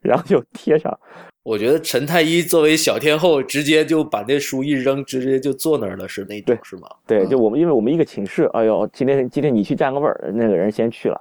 [0.00, 0.96] 然后就贴上。
[1.42, 6.88] 我觉得陈太医作为小天后，直接就把那书一扔，直接就坐那儿了，是那种是吗？
[7.06, 11.20] 对，嗯就我们，因为我们一个寝室，哎呦，今天今天你去占个位儿，那个人先去了，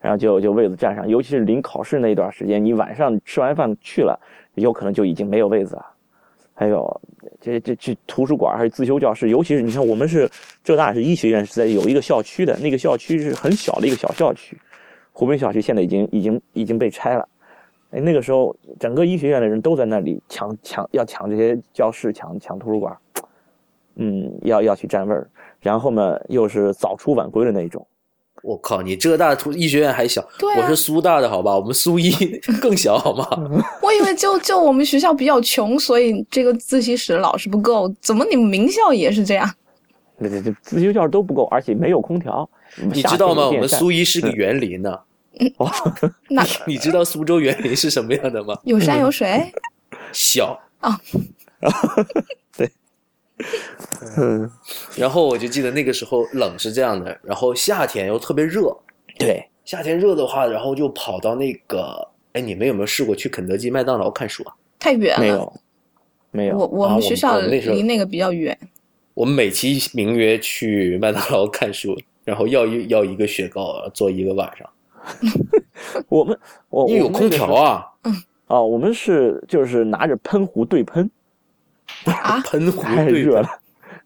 [0.00, 1.08] 然后就就位子占上。
[1.08, 4.18] 尤其是临考试那一段时间，你晚上吃完饭去了，
[4.54, 5.86] 有可能就已经没有位子了。
[6.52, 7.00] 还有
[7.40, 10.28] 这这去图书馆还是自修教室，尤其是你看我们是
[10.64, 14.58] 浙大是医学院是在有一个校区的，那个校区是很小的一个小校区，
[15.12, 17.26] 湖滨校区现在已经已经已经被拆了。
[17.90, 22.96] 哎，那个时候整个医学院的人都在那里抢抢要抢这些教室，抢抢图书馆，
[23.96, 25.28] 嗯，要要去占位儿，
[25.60, 27.86] 然后呢又是早出晚归的那种。
[28.42, 31.54] 我靠，你浙大图医学院还小，对啊我是苏大的好吧？
[31.54, 32.10] 我们苏医
[32.62, 33.26] 更小好吗？
[33.82, 37.92] 我以为就就我们学校比较穷，所以这个自习室老师不够。
[38.00, 39.46] 怎么你们名校也是这样？
[40.16, 42.48] 那 这这自修教室都不够，而且没有空调。
[42.90, 43.48] 你知道吗？
[43.48, 44.98] 我们苏苏医是个园林呢。
[46.28, 48.58] 那你知道苏州园林是什么样的吗？
[48.64, 49.52] 有山有水，
[50.12, 51.00] 小啊。
[52.56, 52.70] 对。
[54.16, 54.50] 嗯，
[54.96, 58.76] 然后我就记得那个时候冷是这样的，然后夏天又特别热。
[59.18, 64.54] 对，夏天热的话，然后就跑到那个，哎，你们有没有试过去肯德基、麦当劳看书啊？
[64.78, 65.20] 太远了。
[65.20, 65.52] 没有，
[66.32, 66.58] 没有。
[66.58, 68.58] 我我们们学校离那个比较远。
[69.14, 74.68] 我们美其名曰去麦当劳看书，然后要一要一个雪糕，坐一个晚上。
[76.08, 77.86] 我们我因为有空调啊，
[78.46, 81.10] 啊，我们是就是拿着喷壶对喷，
[82.04, 83.48] 啊， 喷壶太热了，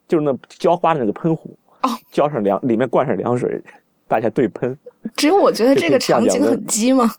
[0.06, 3.60] 就是那浇花的那个喷壶，哦，浇上凉，里面灌上凉水，
[4.06, 4.76] 大家对喷。
[5.16, 7.12] 只有我觉得这个场景很鸡吗？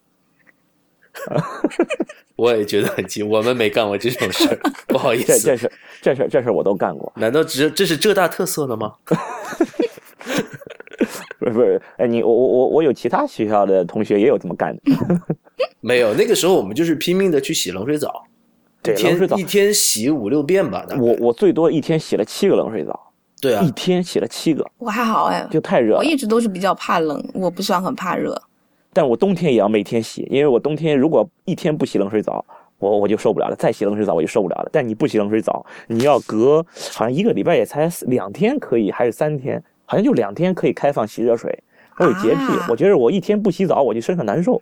[2.36, 3.24] 我也觉得很急。
[3.24, 5.58] 我们没干过这种事儿，不好意思这这。
[5.58, 7.12] 事这事这事我都干过。
[7.16, 8.94] 难道只这是浙大特色的吗？
[11.40, 14.82] 不是不是，哎，你我我我我有其他学校的同学也有这么干的。
[15.82, 18.24] 没有，那个时候我们就是拼命的去洗冷水澡，
[18.82, 20.86] 对，一天冷水澡一，天洗五六遍吧。
[21.00, 25.98] 我我最多一天洗了七个冷水澡，对啊一，天洗了七个，我还好哎，就太热了。
[26.00, 28.42] 我一直都是比较怕冷，我不算很怕热。
[28.94, 32.44] 但我冬天也要每天洗，因为我冬天如果一天不洗冷水澡，
[32.80, 33.56] 我我就受不了了。
[33.58, 34.70] 再洗冷水澡我就受不了了。
[34.72, 41.58] 但你不洗冷水澡，你要隔好像一个礼拜也才两天可以，还是三天，好像就两天可以开放洗热水。
[41.98, 44.62] 我有洁癖，啊我觉得我一天不洗澡我就身上难受。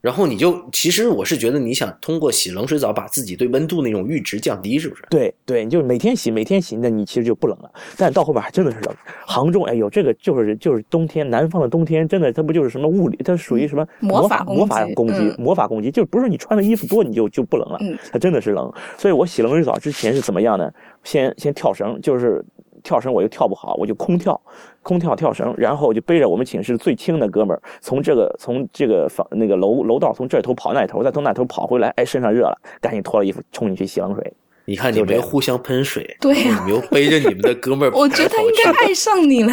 [0.00, 5.04] 然后你就其实我是觉得你想通过洗冷水澡把自己对温度那种阈值降低，是不是？
[5.08, 7.70] 对对，你就是每天洗，每天洗，那你其实就不冷了。
[7.96, 8.92] 但到后边还真的是冷。
[9.24, 18.72] 杭州，哎呦，这个就是就是冬天，南方的冬天，真的它不就是什么物理，它属于什么魔法法魔法攻攻击，嗯魔法攻击，就不是你穿的衣服多你就就不冷了，嗯它真的是冷。
[18.98, 20.68] 所以我洗冷水澡之前是怎么样呢？
[21.04, 22.44] 先先跳绳，就是
[22.82, 24.40] 跳绳我又跳不好，我就空跳，
[24.82, 34.32] 空跳跳绳，然后我就背着我们寝室最轻的哥们儿，从这个从这个房那个楼楼道从这头跑那头，再从那头跑回来，哎，身上热了，赶紧脱了衣服冲进去洗冷水。
[34.64, 39.52] 你看你们又互相喷水，对呀你们又背着你们的哥们儿 我觉得他应该爱上你了。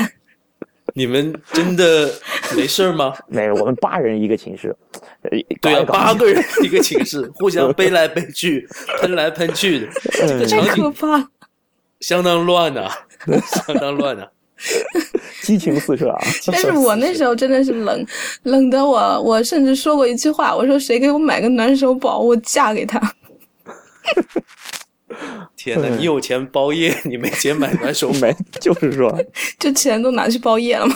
[0.95, 2.11] 你们真的
[2.55, 3.13] 没事儿吗？
[3.29, 4.75] 没有，我们八人一个寝室，
[5.21, 5.29] 呃
[5.61, 8.67] 对啊，八个人一个寝室，互相背来背去，
[8.99, 11.27] 喷来喷去的，这个嗯场太可景怕了！
[11.99, 12.89] 相当乱呐、
[13.65, 14.25] 相当乱呐、
[15.43, 16.17] 激情四射啊！
[16.47, 18.05] 但是我那时候真的是冷，
[18.43, 22.99] 冷的我，我甚至说过一句话，我说谁给我买个暖手宝，我嫁给他。
[25.55, 28.19] 天哪，你有钱包夜，你没钱买暖手宝。
[28.19, 29.13] 没，就是说，
[29.57, 30.95] 这钱都拿去包夜了吗。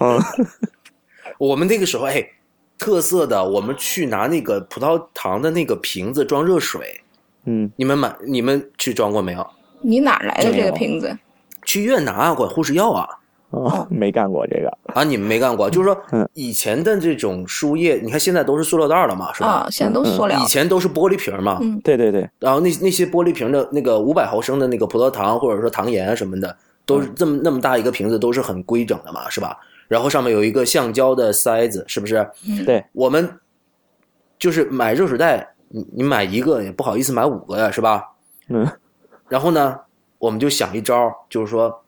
[0.00, 0.20] 嗯，
[1.38, 2.24] 我们那个时候，哎，
[2.78, 7.00] 特色的，我们去拿那个葡萄糖的那个瓶子装热水，
[7.46, 9.44] 嗯，你们买，你们去装过没有？
[9.82, 11.16] 你哪来的这个瓶子？
[11.64, 13.08] 去医院拿啊，管护士要啊。
[13.50, 19.48] 哦， 没干过这个，啊，你们没干过，就是说嗯，以前的这种输液，你看现在都是塑料袋了嘛，是吧？
[19.48, 20.44] 啊，现在都塑料以。
[20.46, 29.58] 前都是玻璃瓶嘛，嗯对对对，然后那那些玻璃瓶的那个五百毫升的那个葡萄糖或者说糖盐啊什么的，都是这么那么大一个瓶子，都是很规整的嘛，是吧？
[29.88, 32.24] 然后上面有一个橡胶的塞子，是不是？
[32.64, 33.28] 对，我们
[34.38, 38.04] 就是买热水袋，你你买一个也不好意思买五个呀，是吧？
[38.48, 38.64] 嗯，
[39.30, 39.80] 然后呢，
[40.18, 41.82] 我们就想一招，就是说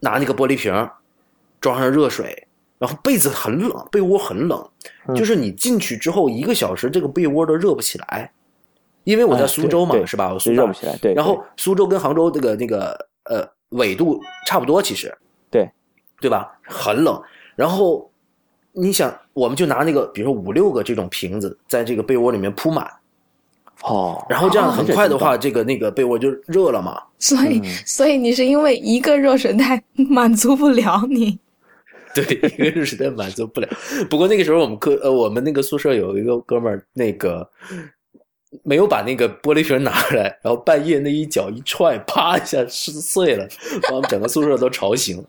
[0.00, 0.72] 拿那个玻璃瓶
[1.60, 4.68] 装上热水，然后被子很冷，被窝很冷，
[5.06, 8.32] 嗯就是你进去之后一个小时，这个被窝都热不起来，
[9.04, 10.32] 因为我在哎苏州嘛，是吧？
[10.32, 15.16] 我苏州热不，起来，对，然后苏州跟杭州这个那个呃纬度差不多，其实
[15.50, 15.70] 对
[16.20, 16.58] 对吧？
[16.64, 17.22] 很冷，
[17.54, 18.10] 然后
[18.72, 22.90] 你想，我们就拿那个，比如说五六个这种瓶子，在这个被窝里面铺满，
[23.82, 27.00] 哦，然后这样哦很快的话，这个那个被窝就热了嘛。
[27.18, 31.38] 所以，嗯所以你是因为一个热水袋满足不了你，
[32.14, 33.68] 对，一个热水袋满足不了。
[34.10, 37.48] 不过那个时候我们科呃，我们那个宿舍有一个哥们儿，那个
[38.64, 43.46] 没有把那个玻璃瓶拿出来，然后半夜那一脚一踹，啪一下撕碎了，
[43.88, 45.24] 把我们整个宿舍都吵醒了。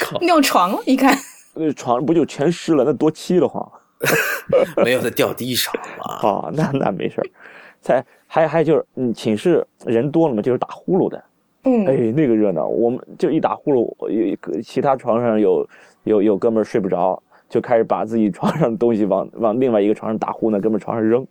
[0.00, 1.16] 靠，尿床了，一看，
[1.54, 2.84] 那床不就全湿了？
[2.84, 3.70] 那多气得慌
[4.84, 6.20] 没有，它掉地上了。
[6.22, 6.50] 哦！
[6.54, 7.26] 那那没事儿。
[7.84, 11.22] 再还还就是，嗯，寝室人多了嘛，就是打呼噜的。
[11.64, 15.68] 嗯，哎，那个热闹，我们就一打呼噜，有一个其他床上有
[16.04, 21.26] 有有哥们儿睡不着，就开始把自己床上的东西往往另外一个床上打呼，那哥们儿床上扔。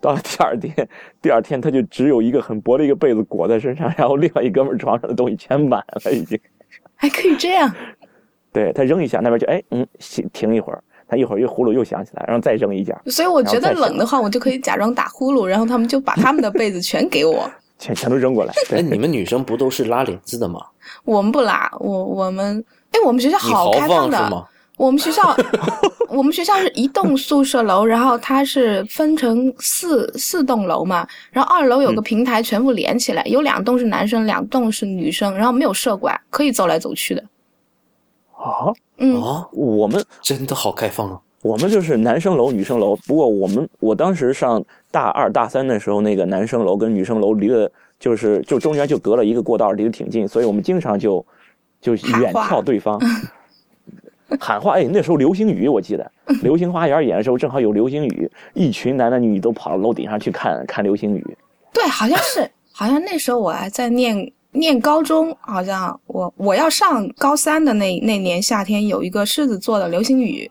[0.00, 0.88] 到了第二天，
[1.20, 6.40] 第二天他就只有一个很薄的一个被子裹在身上，然后另外一哥们儿床上的东西全满了，已经。
[6.94, 7.70] 还可以这样，
[8.50, 17.50] 对他扔一下，那边就哎嗯停停一会儿，他一会儿又呼噜又响起来，然后再扔一下，所以我觉得冷的话，我就可以假装打呼噜，然后他们就把他们的被子全给我。
[17.78, 18.52] 全全都扔过来。
[18.70, 20.60] 哎，对，你们女生不都是拉帘子的吗？
[21.04, 24.18] 我们不拉，我我们，哎，我们学校好开放的。
[24.30, 24.46] 放？
[24.76, 25.36] 我们学校，
[26.08, 37.24] 我们学校是一栋宿舍楼，然后它是分成四四栋楼嘛，然后二楼有个平台全部连起来，有两栋是男生，两栋是女生，然后没有舍管，可以走来走去的。
[38.50, 41.20] 啊，嗯，啊，我们真的好开放啊！
[41.42, 42.96] 我们就是男生楼、女生楼。
[43.06, 51.24] 不过我们我当时上大二、大三的时候，那个男生楼跟女生楼离的，就是就中间就隔了一个过道，离得挺近，所以我们经常就
[51.80, 53.00] 就远眺对方，
[54.40, 54.72] 喊话。
[54.72, 56.10] 哎，那时候流星雨，我记得
[56.42, 61.36] 《流星花园》演的时候正好有流星雨，一群男男女女都跑到楼顶上去看看流星雨。
[61.72, 70.50] 对，好像是，好像那时候我还在念念高中，好像我我要上高三的那那年夏天，有一个狮子座的流星雨，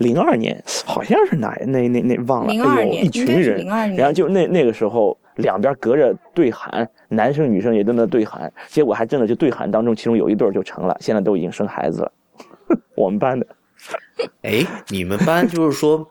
[0.00, 12.12] 零二年好像是哪那那那忘了，02哎呦，年一群人，年然后就那那个时候两边隔着对喊，男生女生也在那对喊，结果还真的就对喊当中，其中有一对就成了，现在都已经生孩子了，
[12.94, 13.46] 我们班的。
[14.42, 16.04] 哎，你们班就是说，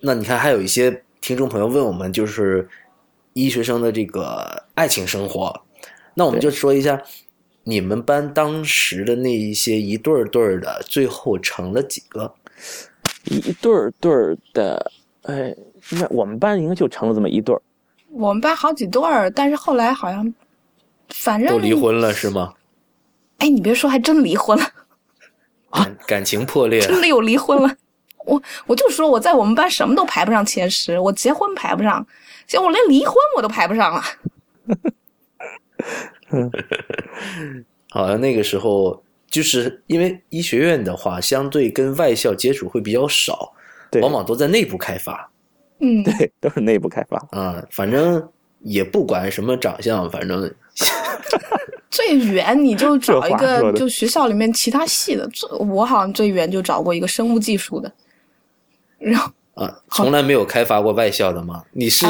[0.00, 2.68] 那你看还有一些听众朋友问我们，就是
[3.32, 5.52] 医学生的这个爱情生活，
[6.14, 7.00] 那我们就说一下，
[7.64, 12.34] 你们班当时的那一些一对儿对儿的，最后成了几个？
[13.24, 15.54] 一对儿对儿的，哎，
[15.90, 17.62] 那我们班应该就成了这么一对儿。
[18.10, 20.34] 我们班好几对儿，但是后来好像，
[21.08, 21.72] 反正都离。
[21.72, 22.54] 婚了是吗？
[23.38, 24.64] 哎，你别说，还真离婚了，
[25.70, 27.76] 啊感情破裂了真的有离婚了。
[28.24, 32.06] 我我就说我在我们班什么都排不上前十，我结婚排不上，
[32.46, 34.02] 结果我连离婚我都排不上了。
[37.90, 43.52] 好像那个时候就是因为医学院的话，相对跟外校接触会比较少，
[43.90, 45.30] 对，往往都在内部开发
[45.80, 47.18] 嗯，对都是内部开发。
[47.30, 47.62] 啊。
[47.70, 48.26] 反正
[48.60, 50.52] 也不管什么长相，反正
[51.90, 57.92] 最远你就找一个就学校里面其他系的，这我好像最远就找过一个生物技术的，
[58.98, 61.62] 然后啊，从来没有开发过外校的吗？
[61.72, 62.06] 你是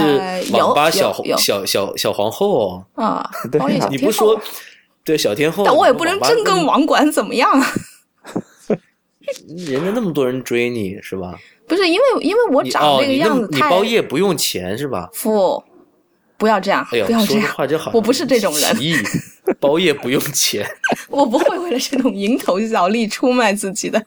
[0.53, 3.31] 网吧小、有有小小小皇后哦，啊，
[3.91, 4.41] 你不说
[5.05, 7.67] 对小天后，但我也不能真跟网管怎么样啊。
[9.49, 11.35] 人家那么多人追你是吧？
[11.67, 15.09] 不是因为因为我长这个样子你包夜不用钱是吧？
[15.23, 15.63] 不，
[16.37, 18.77] 不要这样，不要这样，话就好，我不是这种人
[19.59, 20.65] 包夜不用钱。
[21.09, 24.05] 我不会为了这种蝇头小利出卖自己的。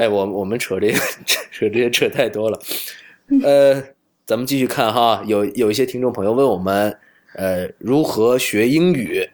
[0.00, 0.94] 哎，我我们扯这个
[1.26, 2.58] 扯扯这些扯太多了。
[3.42, 3.82] 呃，
[4.24, 6.98] 咱们继续看哈，有有一些听众朋友问我们，
[7.34, 9.28] 呃，如何学英语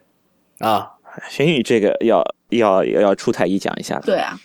[0.59, 0.91] 啊？
[1.29, 4.01] 学英语这个要要要要出太医讲一下了。
[4.01, 4.37] 对啊，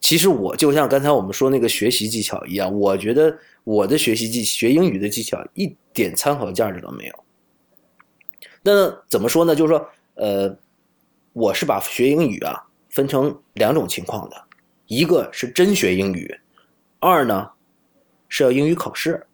[0.00, 7.14] 其实我就像刚才我们说那个学习技巧一样，我觉得我的学习技学英语的技巧一点参考价值都没有。
[8.62, 9.56] 那怎么说呢？
[9.56, 10.56] 就是说，呃，
[11.32, 14.43] 我是把学英语啊分成两种情况的，
[14.86, 16.38] 一个是真学英语，
[16.98, 17.50] 二呢
[18.28, 19.26] 是要英语考试。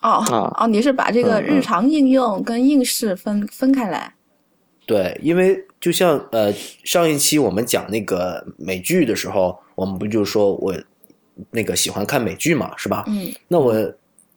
[0.00, 4.14] 哦啊哦，你是把这个日常应用跟应试分分开来？
[4.86, 6.52] 对，因为就像呃
[6.84, 10.74] 上一期我们讲那个美剧的时候，我们不就说我
[11.50, 13.04] 那个喜欢看美剧嘛，是吧？
[13.08, 13.74] 嗯那我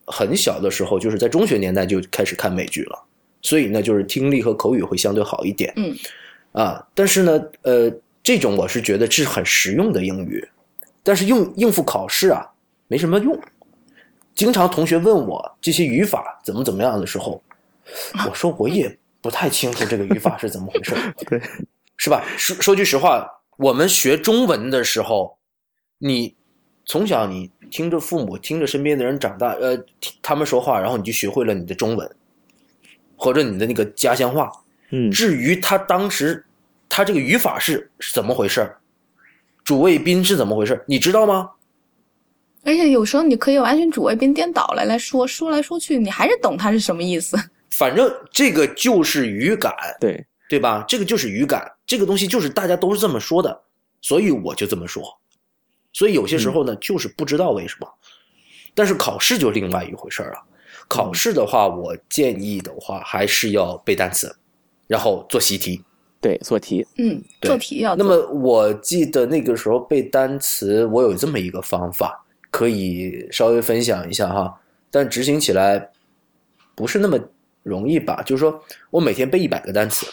[0.06, 3.04] 很小的时候，就是在中学年代就开始看美剧了，
[3.42, 5.72] 所以呢，就是听力和口语会相对好一点。
[5.78, 5.96] 嗯
[6.52, 7.90] 啊，但是呢，呃，
[8.24, 10.48] 这种我是觉得是很实用的英语，
[11.04, 12.50] 但是用应付考试啊
[12.88, 13.38] 没什么用。
[14.34, 17.44] 经常同学问我这些语法怎么怎么样的时候，
[18.28, 20.96] 我说我也不太清楚这个语法是怎么回事，
[21.30, 21.40] 对，
[21.98, 22.24] 是吧？
[22.38, 25.38] 说说句实话，我们学中文的时候，
[26.00, 26.34] 你
[26.86, 32.10] 从小你听着父母、听着身边的人长大，呃，听他们说话，然后你就学会了你的中文，
[33.16, 34.50] 或者你的那个家乡话。
[34.90, 36.44] 嗯，至于他当时
[36.96, 38.72] 它这个语法是是怎么回事，
[39.64, 41.50] 主谓宾是怎么回事，你知道吗？
[42.64, 47.36] 而且有时候你可以完全主谓宾颠倒来来说，说来说去，你还是懂它是什么意思。
[47.72, 50.86] 反正这个就是语感，对，对吧？
[50.88, 53.62] 这个就是语感，这个东西就是大家都是这么说的，
[54.00, 55.04] 所以我就这么说。
[55.94, 57.88] 所以有些时候呢，就是不知道为什么。
[58.76, 60.38] 但是考试就另外一回事儿了。
[60.88, 64.36] 考试的话，我建议的话还是要背单词，
[64.86, 65.84] 然后做习题。
[66.24, 66.88] 对，做题。
[66.98, 74.58] 嗯，对做题要那么我记得那个时候背单词，我有这么一个方法，可以稍微分享一下哈。
[74.90, 75.90] 但执行起来
[76.76, 77.20] 不是那么
[77.62, 78.24] 容易吧？
[78.26, 80.08] 就是说我每天背一百个单词，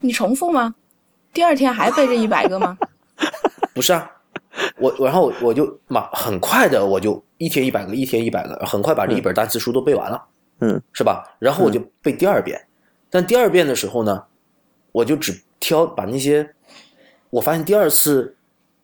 [0.00, 0.74] 你重复吗？
[1.32, 2.76] 第二天还背这一百个吗？
[3.74, 4.10] 不是啊，
[4.78, 10.24] 我然后我就马很快的我就一天一百个，一天一百个，很快把这一本单词书都背完了，
[10.60, 11.22] 嗯，是吧？
[11.38, 12.60] 然后我就背第二遍，
[13.10, 14.24] 但第二遍的时候呢，
[14.96, 16.48] 我就只挑把那些
[17.28, 18.34] 我发现第二次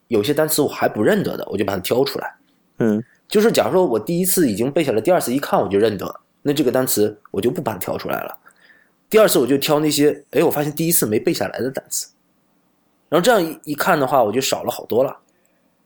[0.08, 2.34] 有些单词我还不认得的，我就把它挑出来。
[2.80, 8.36] 嗯就是假如说我第一次已经背下来，第二次一看我就认得，那这个单词我就不把它挑出来了。
[9.08, 12.08] 第二次我就挑那些，哎，我发现第一次没背下来的单词，
[13.08, 15.16] 然后这样一一看的话，我就少了好多了。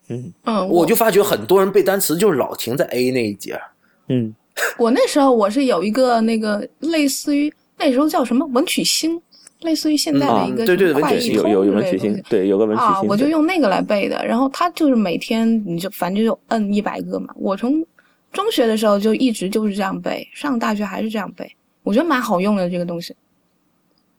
[0.09, 3.61] 嗯嗯，我就发觉很多人背单词就是老停在 A 那一节，
[4.09, 4.35] 嗯
[4.77, 9.23] 我那时候我是有一个那个类似于那时候叫什么文曲星，
[9.67, 13.09] 类似于现在的一个嗯对对文曲星有快译通有有文曲之类的东西，星对，有个文曲啊，星。
[13.11, 14.25] 我就用那个来背的。
[14.25, 17.35] 然后它就是每天你就反正就摁一百个嘛。
[17.37, 17.85] 我从
[18.33, 21.51] 中学的时候就一直就是这样背，上大学还是这样背，
[21.83, 23.15] 我觉得蛮好用的这个东西。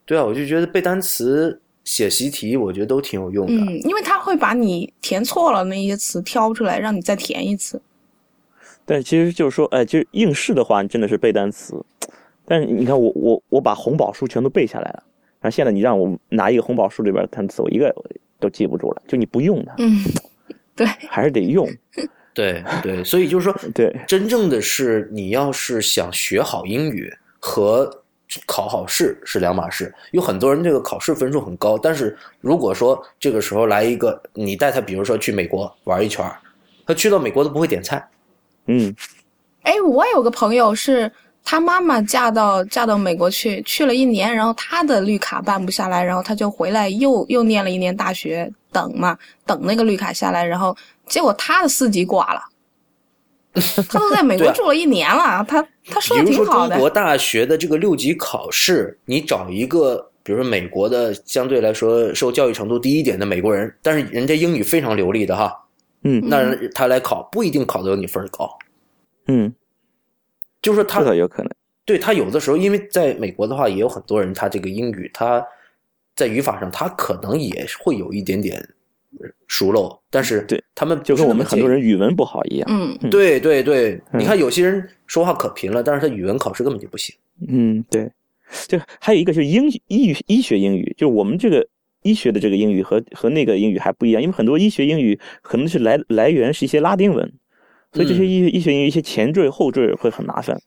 [0.06, 3.54] 对啊，我就觉得背单词、写习题，我觉得都挺有用的。
[3.54, 7.82] 嗯，因为它会把你填错了那些词挑出来，让你再填一次。
[8.86, 11.76] 但其实就是说，哎，就是应试的话，你真的是背单词。
[12.50, 15.04] 但是你看我我我把红宝书全都背下来了，
[15.40, 17.94] 然后现在你让我拿一个红宝书里边的单词，我一个
[18.40, 19.02] 都记不住了。
[19.08, 20.04] 就你不用它，嗯，
[20.76, 21.68] 对，还是得用。
[22.34, 27.90] 对对，所以就是说，对，真正的是你要是想学好英语和
[28.46, 29.92] 考好试是两码事。
[30.12, 36.24] 有很多人这个考试分数很高，但是如果说这个时候来一个，你带他，比如说去美国玩一圈，
[36.86, 38.08] 他去到美国都不会点菜。
[38.68, 38.96] 嗯
[39.64, 41.12] 哎，我有个朋友是
[41.50, 50.76] 他妈妈嫁到嫁到美国去，去了一年，然后他的绿卡办不下来，然后他就回来又又念了一年大学，等嘛，等那个绿卡下来，然后
[51.06, 52.42] 结果他的四级挂了。
[53.90, 56.76] 他都在美国住了一年了，他他说比如说的挺好的。
[56.76, 65.58] 中国大学的这个六级考试，你找一个，比如说美国的相对来说受教育程度低一点的美国人，但是人家英语非常流利的哈，
[66.04, 68.50] 嗯那人他来考不一定考得有你分儿高。
[69.28, 69.52] 嗯，
[70.62, 71.52] 就是说他这倒有可能。
[71.86, 75.46] 对他有的时候，因为在美国的话，也有很多人他这个英语他
[76.16, 78.58] 在语法上他可能也会有一点点
[79.20, 81.80] 呃疏漏，但是对他们就跟我们很多人。
[81.80, 82.68] 语文不好一样。
[82.70, 87.16] 嗯，对对对，嗯你看有些人说话可贫了，但是他语文考试根本就不行。
[87.48, 88.12] 嗯，对。
[88.66, 91.68] 就还有一个就是英语医语医学英语，就是我们这个
[92.04, 97.30] 医学的这个英语和和那个英语还不一样，因为很多医学英语可能是来来源是一些拉丁文，
[97.94, 100.60] 所以这些嗯医医学英语一些前缀后缀会很麻烦。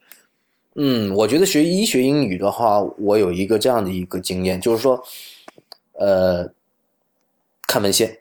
[0.77, 5.03] 嗯，我觉得学医学英语的话，我有一个这样的一个经验，就是说，
[5.95, 6.49] 呃，
[7.67, 8.17] 看文献，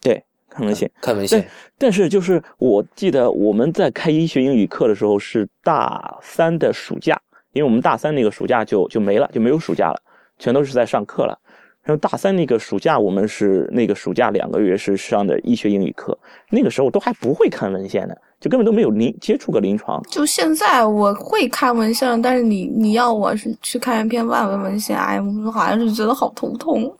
[0.00, 0.90] 对，看文献。
[1.00, 1.48] 看文献，
[1.78, 7.20] 但是就是我记得我们在开医学英语课的时候是大三的暑假，
[7.52, 10.00] 因为我们大三那个暑假就就没了，就没有暑假了，
[10.38, 11.38] 全都是在上课了。
[11.84, 16.16] 然后大三那个暑假，我们是那个暑假两个月是上的医学英语课，
[16.50, 20.00] 那个时候都还不会看文献呢，就根本都没有临接触过临床。
[20.08, 26.94] 就现在我会看文献，但是你你要我是去看一篇外文文献，哎，我好像是觉得好头痛。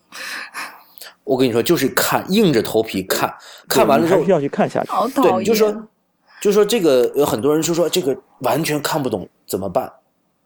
[1.25, 3.33] 我跟你说，就是看，硬着头皮看，
[3.69, 4.89] 看完了之后要去看下去。
[4.89, 5.41] 对，好讨厌。
[5.41, 5.89] 你就说，
[6.41, 9.91] 就说这个有很多人就说这个完全看不懂怎么办？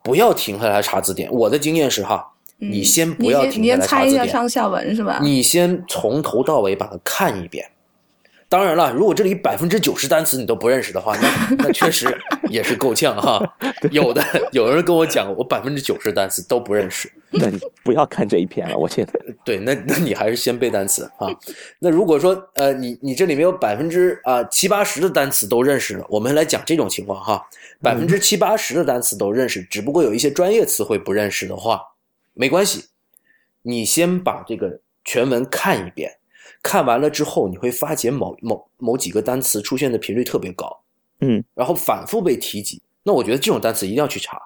[0.03, 1.33] 不要停下来查字典。
[1.33, 5.19] 我的经验是哈，嗯你先不你先你先要停下来查猜一字典，下上下文是吧？
[5.23, 7.67] 你先从头到尾把它看一遍。
[8.49, 12.07] 当然了，如果这里百分之九十单词你都不认识的话，那 那确实
[12.49, 13.43] 也是够呛哈。
[13.91, 17.13] 有的 有人跟我讲，我百分之九十单词都不认识。
[17.33, 19.13] 那你不要看这一篇了，我觉得。
[19.45, 21.27] 对，那那你还是先背单词啊。
[21.81, 27.45] 那如果说呃，你你这里面有百分之啊七八十的单词都认识了，我们来讲这种情况哈，
[27.83, 31.81] 百分之七八十的单词都认识，只不过有一些专业词汇不认识的话，
[32.37, 32.85] 没关系，
[33.63, 36.13] 你先把这个全文看一遍，
[36.63, 40.81] 看完了之后，你会发现某某某几个单词出现的频率特别高，
[41.21, 42.83] 嗯，然后反复被提及。
[43.03, 44.39] 那我觉得这种单词一定要去查。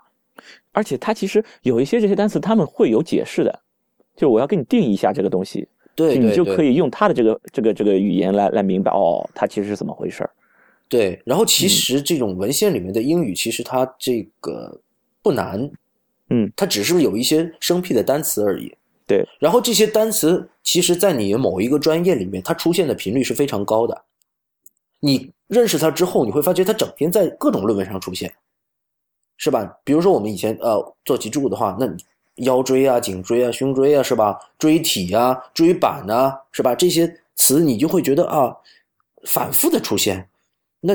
[0.70, 3.60] 而且它其实有一些这些单词他们会有解释的，
[4.16, 5.66] 就我要给你定义一下这个东西，
[5.96, 10.30] 对对对你就可以用他的这个这个这个语言来来明白哦，它其实是怎么回事儿。
[10.88, 14.80] 对，然后嗯其实这种文献里面的英语，其实它这个
[15.22, 15.70] 不难，
[16.30, 18.74] 嗯，它只是有一些生僻的单词而已。
[19.06, 24.04] 对，然后这些单词其实，在你某一个专业里面，它出现的频率是非常高的。
[25.00, 28.32] 你认识它之后，你会发觉它整天在各种论文上出现，
[29.36, 29.78] 是吧？
[29.82, 31.88] 比如说我们以前呃做脊柱的话，那
[32.44, 34.38] 腰椎啊、颈椎啊、胸椎啊，是吧？
[34.58, 36.74] 椎体啊、椎板啊，是吧？
[36.74, 38.54] 这些词你就会觉得啊，
[39.24, 40.28] 反复的出现，
[40.80, 40.94] 那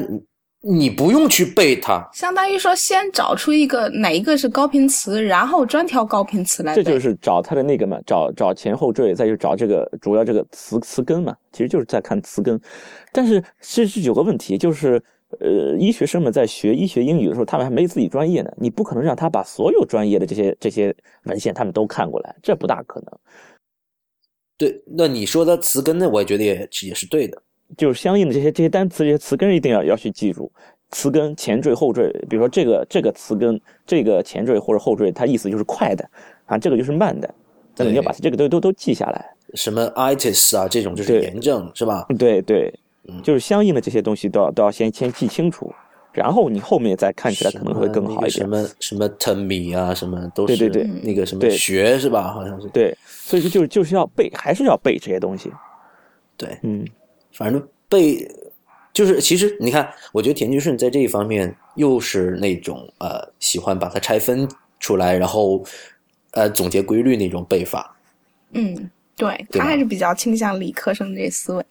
[0.67, 6.83] 你你不用去背它，相当于说先找出一个哪一个是高频词，然后专挑高频词来背。
[6.83, 12.59] 这就是找它的那个嘛，找找前后缀，再就找这个主要这个词词根嘛，其实就是在看词根。
[13.11, 15.01] 但是这是有个问题，就是
[15.39, 20.95] 呃，医学生们在学医学英语的时候，他们还没自己专业呢，你不可能让他把所有专业的这些这些
[21.25, 23.11] 文献他们都看过来，这不大可能。
[24.57, 27.41] 对，那你说的词根呢，我也觉得也也是对的。
[27.77, 30.51] 就是相应的这些这些单词、这些词根一定要要去记住，
[30.91, 36.07] 词根前缀后缀，比如说这个这个词根这个前缀或者后缀，它意思就是快的
[36.45, 37.33] 啊，这个就是慢的，
[37.77, 39.33] 那你要把这个都都都记下来。
[39.53, 42.05] 什么 itis 啊，这种就是炎症，是吧？
[42.17, 42.73] 对对
[43.07, 45.73] 嗯，就是相应的这些东西都要都要先先记清楚，
[46.11, 48.49] 然后你后面再看起来可能会更好一点什点。
[48.49, 52.33] 么什么 t o m y 啊，什么都是对对对那个什么对学是吧？
[52.33, 55.51] 好像是对，所以说就是就是要背，还是要背这些东西。
[56.35, 56.85] 对，嗯，
[57.35, 58.27] 反正背
[58.93, 65.63] 就是其实你看，我觉得田居顺在这一方面又是那种呃喜欢把它拆分出来，然后
[66.31, 67.95] 呃总结规律那种背法。
[68.51, 71.65] 嗯，对对他还是比较倾向理科生这些思维。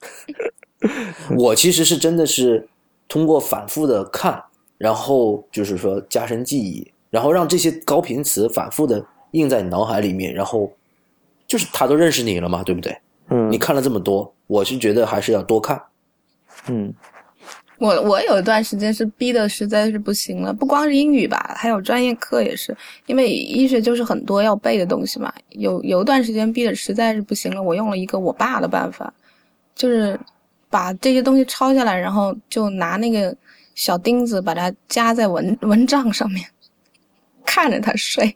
[1.38, 2.68] 我其实是真的是
[3.08, 4.42] 通过反复的看，
[4.76, 10.70] 然后就是说加深记忆，然后让这些高频词反复的印在你脑海里面，然后
[11.46, 12.94] 就是他都认识你了嘛，对不对？
[13.30, 15.82] 嗯你看了这么多，我是觉得还是要多看。
[16.68, 16.92] 嗯
[17.78, 22.74] 我我有一段时间是逼的实在是不行了，不光是英语吧，还有专业课也是，
[23.06, 25.30] 因为医学就是很多要背的东西嘛。
[25.50, 29.12] 有有一段时间逼的实在是不行了，我用了一个我爸的办法，
[29.74, 30.18] 就是
[30.70, 33.36] 把这些东西抄下来，然后就拿那个
[33.74, 36.48] 小钉子把它夹在蚊蚊帐上面，
[37.44, 38.34] 看着它睡。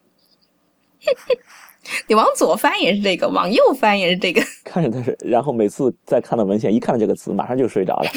[2.07, 4.43] 你往左翻也是这个，往右翻也是这个。
[4.65, 8.11] 看着它是，然后每次再看到文献，一看到这个词，马上就睡着了，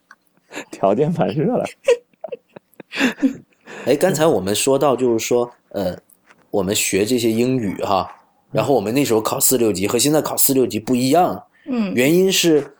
[0.70, 1.64] 条件反射了。
[3.84, 5.96] 哎，刚才我们说到就是说，呃，
[6.50, 8.10] 我们学这些英语哈，
[8.50, 12.74] 然后我们那时候考四六级和现在考四六级不一样，嗯，原因是，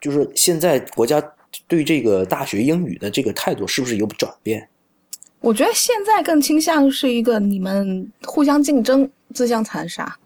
[0.00, 1.22] 就是现在国家
[1.66, 4.68] 对这个大学英语的这个态度是不是有转变？
[5.40, 10.16] 我觉得现在更倾向是一个你们互相竞争、自相残杀。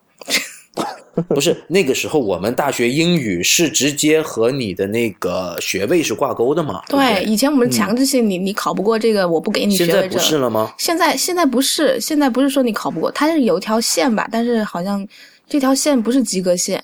[1.28, 6.82] 不是那个时候，我们大学英语是直接和你的那个学位是挂钩的嘛？
[6.88, 10.18] 对对，对，以前我们强制性你，你考不过这个，我不给你学位现在不。
[10.18, 10.74] 是了吗？
[10.76, 15.06] 现在现在不是，现在不是说你考不过，它是有一条线吧，但是好像
[15.48, 16.82] 这条线不是及格线，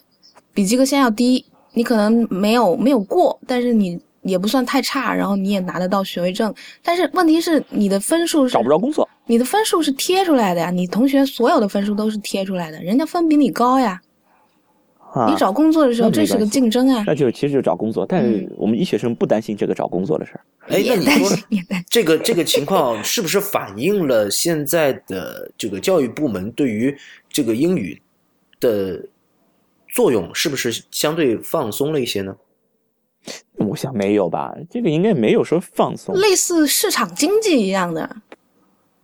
[0.54, 1.44] 比及格线要低。
[1.72, 6.54] 你可能没有没有过，但是你也不算太差，然后你也拿得到学位证。
[6.82, 14.00] 但是问题是你的分数是找不着工作，你的分数是贴出来的呀，你同学所有的分数都是贴出来的，人家分比你高呀。
[15.12, 17.02] 啊，你找工作的时候，这是个竞争啊。
[17.04, 20.40] 那就其实就找工作，但是嗯我们医学生不担心这个找工作的事儿。
[20.68, 21.36] 哎，那你说。
[21.90, 26.96] 这个这个情况是不是反映了现在的这个教育部门对于
[27.28, 28.00] 这个英语
[28.60, 29.04] 的
[29.92, 32.36] 作用是不是相对放松了一些呢？
[33.66, 38.16] 我想没有吧，这个应该没有说放松，类似市场经济一样的，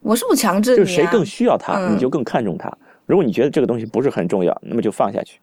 [0.00, 0.78] 我是不强制你、啊。
[0.78, 2.70] 就是谁更需要它，嗯你就更看重它。
[3.04, 5.38] 如果你觉得这个东西不是很重要，那么就放下去。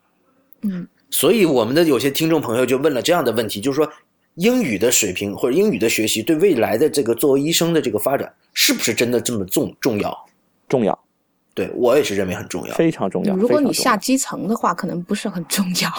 [0.64, 3.90] 嗯，所以我们的有些听众朋友就问了这样的问题，就是说
[4.36, 10.26] 英语的水平或者英语的学习对未来的这个作为医生的这个发展是不是真的这么重重要？
[10.68, 10.98] 重要，
[11.54, 12.74] 对我也是认为很重要。
[12.74, 13.36] 非常重要。
[13.36, 15.90] 如果你下基层的话，可能不是很重要。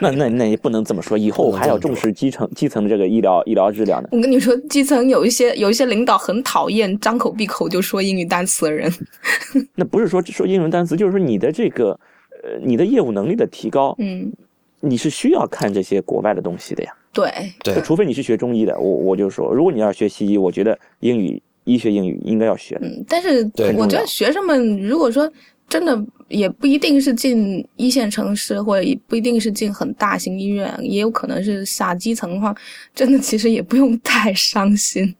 [0.00, 4.08] 那那那也不能这么说，以后还要重视基层基层的这个医疗医疗质量呢。
[4.12, 8.92] 我跟你说，基层有一些有一些领导很讨厌张口闭口就说英语单词的人。
[9.74, 11.98] 那不是说说英文单词，就是说你的这个
[12.42, 14.32] 呃你的业务能力的提高，嗯，
[14.80, 16.94] 你是需要看这些国外的东西的呀。
[17.12, 22.86] 对，对除非你是学中医的，我我就说，如果你要学西医，我觉得英语医学英语应该要学的。
[22.86, 25.30] 嗯，但是我觉得学生们如果说
[25.68, 32.54] 真的也不一定是进一线城市，或者也不一定是进很大型医院，也有可能是下基层的话，
[32.94, 35.14] 真的其实也不用太伤心。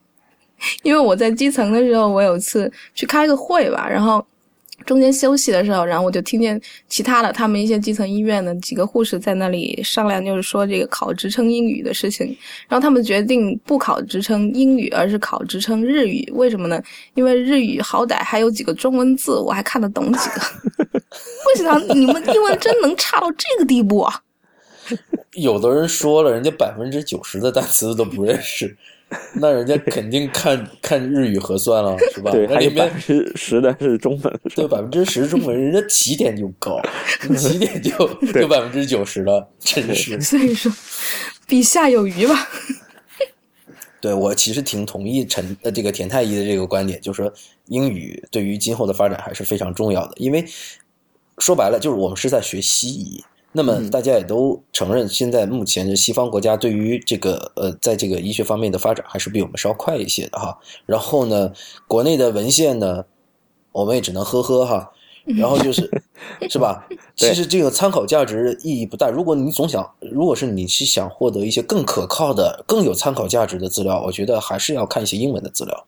[0.82, 4.26] 因为我在基层的时候，我有一次去开个会吧，然后
[4.88, 6.58] 中间休息的时候，然后我就听见
[6.88, 12.26] 其他的他们一些基层医院的几个护士在那里商量，就是说这个考职称英语的事情。
[12.66, 16.26] 然后他们决定不考职称英语，而是考职称日语。
[16.32, 16.82] 为什么呢？
[17.12, 20.40] 因为日语好歹还有几个中文字，我还看得懂几个。
[21.48, 24.22] 为什么你们英文真能差到这个地步啊？
[25.34, 28.76] 有的人说了，人家百分之九十的单词都不认识。
[29.40, 32.30] 那人家肯定看 看日语核算了，是吧？
[32.30, 36.78] 对，那里面十十的是中文，对，百分之十中文，人家起点就高，
[37.36, 37.90] 起点就
[38.32, 40.20] 就百分之九十了，真是。
[40.20, 40.70] 所以说，
[41.46, 42.48] 比下有余吧。
[44.00, 47.32] 对我其实挺同意陈呃这个田太医的这个观点，就是说
[47.66, 50.44] 英语对于今后的发展还是非常重要的，因为
[51.38, 53.24] 说白了就是我们是在学西医。
[53.52, 60.58] 那么大家也都承认，现在目前的西方国家对于这个呃，在这个医学方面的发展还是比我们稍快一些的哈。
[60.86, 61.52] 然后呢，
[61.86, 63.04] 国内的文献呢，
[63.72, 64.92] 我们也只能呵呵哈。
[65.36, 65.90] 然后就是，
[66.48, 66.88] 是吧？
[67.14, 69.10] 其实这个参考价值意义不大。
[69.10, 75.86] 如果你总想，如果是你是想获得一些更可靠的、更有参考价值的资料，我觉得还是要看一些英文的资料。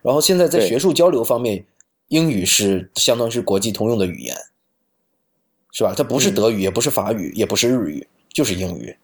[0.00, 1.62] 然后现在在学术交流方面，
[2.08, 4.34] 英语是相当于是国际通用的语言。
[5.72, 5.94] 是吧？
[5.96, 8.96] 它不是德语，也不是法语，也不是日语，就是英语。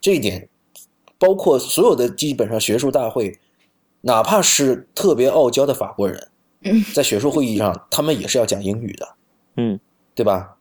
[0.00, 0.48] 这一点，
[1.18, 3.38] 包括所有的基本上学术大会，
[4.02, 6.28] 哪怕是特别傲娇的法国人，
[6.94, 9.08] 在学术会议上，他们也是要讲英语的。
[9.56, 9.80] 嗯，
[10.14, 10.56] 对吧？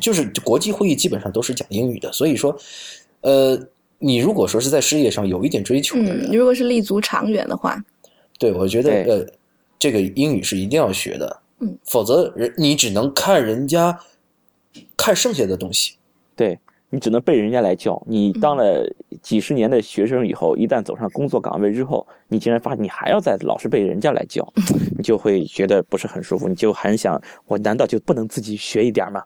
[0.00, 2.12] 就是国际会议基本上都是讲英语的。
[2.12, 2.58] 所以说，
[3.20, 3.58] 呃，
[3.98, 7.82] 你如果说是在事业上有一点追求的人，如果是立足长远的话，
[8.38, 9.26] 对我觉得呃，
[9.78, 11.40] 这个英语是一定要学的。
[11.60, 13.98] 嗯，否则人你只能看人家。
[14.96, 15.96] 看剩下的东西，
[16.36, 16.58] 对
[16.90, 18.02] 你只能被人家来教。
[18.06, 18.84] 你当了
[19.22, 24.46] 几十年的学生以后，一旦走上工作岗位之后，你竟然发现你还要再老是被人家来教，
[24.96, 26.48] 你就会觉得不是很舒服。
[26.48, 29.22] 你就很想，我难道就不能自己学一点吗？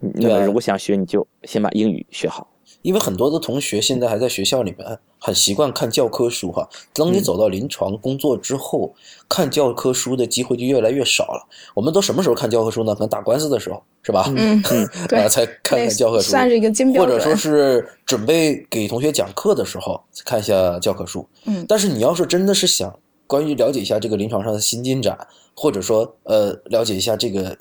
[0.00, 2.51] 那么如果想学，你就先把英语学好。
[2.82, 8.92] 因为很多的同学现在还在学校里面很习惯看教科书哈，当你走到临床工作之后，
[9.28, 11.48] 看教科书的机会就越来越少了。
[11.74, 12.92] 我们都什么时候看教科书呢？
[12.94, 14.24] 可能打官司的时候是吧？
[14.36, 14.60] 嗯，
[15.08, 17.16] 对， 才看看教科书，算是一个金标准。
[17.16, 21.26] 或者说是准备给同学讲课的时候看一下教科书。
[21.44, 22.92] 嗯，但是你要是真的是想
[23.28, 25.16] 关于了解一下这个临床上的新进展，
[25.54, 27.56] 或者说呃了解一下这个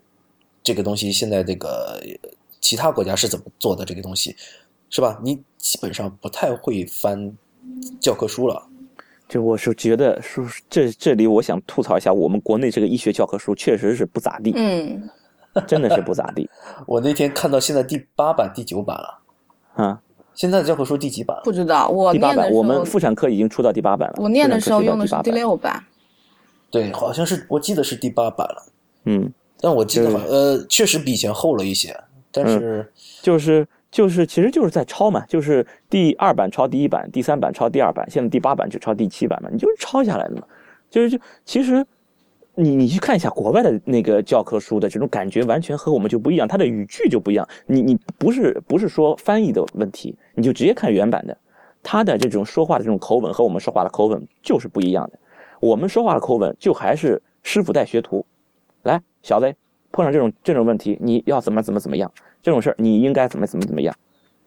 [0.64, 2.02] 这个东西现在这个
[2.60, 4.36] 其他国家是怎么做的这个东西。
[4.92, 5.20] 是吧？
[5.24, 7.34] 你基本上不太会翻
[8.00, 8.62] 教科书了。
[9.30, 14.52] 就我是觉得，说这这里我想吐槽一下，我们国内这个医学教科书确实是不咋地。
[14.54, 15.10] 嗯，
[15.66, 16.50] 真的是不咋地。
[16.86, 19.20] 我那天看到现在第八版、第九版了。
[19.76, 20.02] 啊，
[20.34, 21.40] 现在的教科书第几版？
[21.46, 21.88] 不知道。
[21.88, 24.16] 我第八版，我们妇产科已经出到第八版了。
[24.18, 25.82] 我念的时候用的是第六版。
[26.70, 28.64] 对，好像是我记得是第八版了。
[29.06, 29.32] 嗯，
[29.62, 31.98] 但我记得呃，确实比以前厚了一些，
[32.34, 33.66] 但是就是。
[33.92, 40.44] 就是，其实就是在抄嘛，就是第二版抄第一版，第三版抄第二版，现在第八版就抄第七版嘛，你就是抄下来的嘛。
[40.90, 41.86] 就是就其实，
[42.56, 47.48] 你你去看一下国外的那个教科书的这种感觉，完全和我们就不一样，它的语句就不一样。
[47.66, 51.38] 你你不是不是说翻译的问题，你就直接看原版的，
[51.84, 55.20] 他的这种说话的这种口吻和我们说话的口吻就是不一样的。
[55.60, 58.26] 我们说话的口吻就还是师傅带学徒，
[58.84, 59.54] 来小子，
[59.92, 62.12] 碰上这种这种问题，你要怎么怎么怎么样。
[62.42, 63.96] 这种事儿你应该怎么怎么怎么样，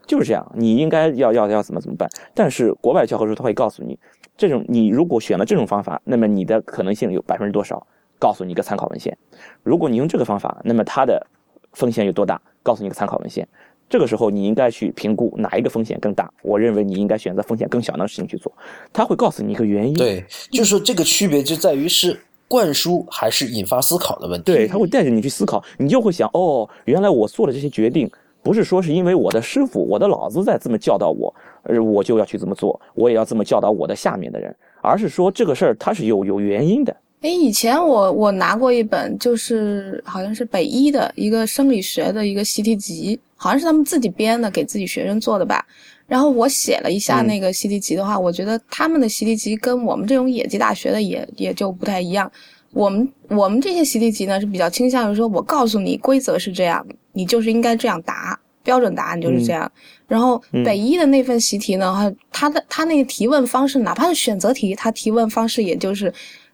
[0.06, 2.08] 就是这样，你应该要要要怎么怎么办。
[2.34, 3.96] 但是国外教科书他会告诉你，
[4.36, 7.86] 这种你如果选了这种方法，那么你的可能性有百分之多少？
[8.18, 9.16] 告诉你一个参考文献。
[9.62, 11.24] 如果你用这个方法，那么它的
[11.72, 12.40] 风险有多大？
[12.62, 13.46] 告诉你一个参考文献。
[13.88, 16.32] 这个时候你应该去评估哪一个风险更大。
[16.42, 18.50] 我认为你应该选择风险更小的事情去做。
[18.92, 19.94] 他会告诉你一个原因。
[19.94, 22.18] 对，就是这个区别就在于是。
[22.46, 28.10] 灌输还是引发思考的问题，对他会带着你去思考，你就会想，哦，原来我做的这些决定，
[28.42, 36.94] 不是说是因为我的师傅、我的老子在这么教导我，而我就要去这么做，我也要这么教导我的下面的人，而是说这个事儿它是有有原因的。
[37.22, 45.64] 哎，以前我我拿过一本，就是好像是北医的一个生理学的一个习题集，好像是他们自己编的，给自己学生做的吧。
[46.06, 52.30] 然后我写了一下那个习题集的话，我觉得他们的习题集跟我们这种野鸡大学的也也就不太一样。
[52.72, 59.70] 我们我们这些习题集呢是比较倾向于说，我告诉你规则是这样，你就是应该这样答，标准答案就是这样。
[60.06, 66.12] 然后北一的那份习题呢，他的他那个提问方式，哪怕是选择题，他提问方式也就是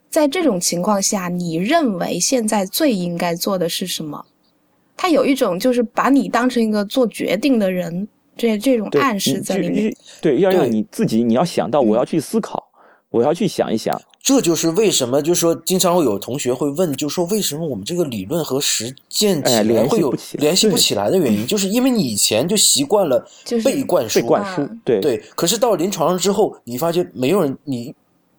[0.09, 4.25] 在这种情况下，你认为现在最应该做的是什么？
[4.97, 8.07] 他有一种就是把你当成一个做决定的人。
[8.41, 12.71] 这这种暗示在里面，对，要让你自己，你要想到我要去思考，
[13.11, 25.01] 我要去想一想，这就是为什么，就是说，经常会有同学会问，就是说，为什么我们这个理论和实践起哎联系来会有不起来联系不起来的原因，就是因为你以前就习惯了 就是背灌输，被灌输啊，对。
[25.01, 27.95] 对，可是到临床上之后，你发现没有人，你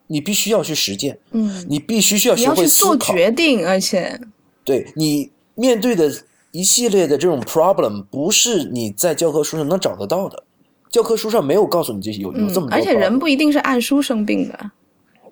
[0.07, 4.19] 你必须要去实践，嗯，你必须需要学会思考，决定，而且。
[4.63, 6.11] 对你面对的
[6.51, 10.43] 一系列的这种 problem，不是你在教科书上能找得到的，
[10.89, 14.71] 教科书上没有告诉你这些有有嗯这么，多而且人不一定是按书生病的。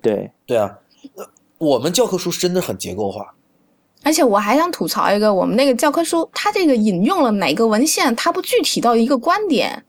[0.00, 0.78] 对，对啊，
[1.16, 1.26] 呃
[1.58, 3.34] 我们教科书真的很结构化，
[4.02, 9.84] 而且我还想吐槽一个，我们那个教科书，它这个引用了哪个文献，它不具体到一个观点，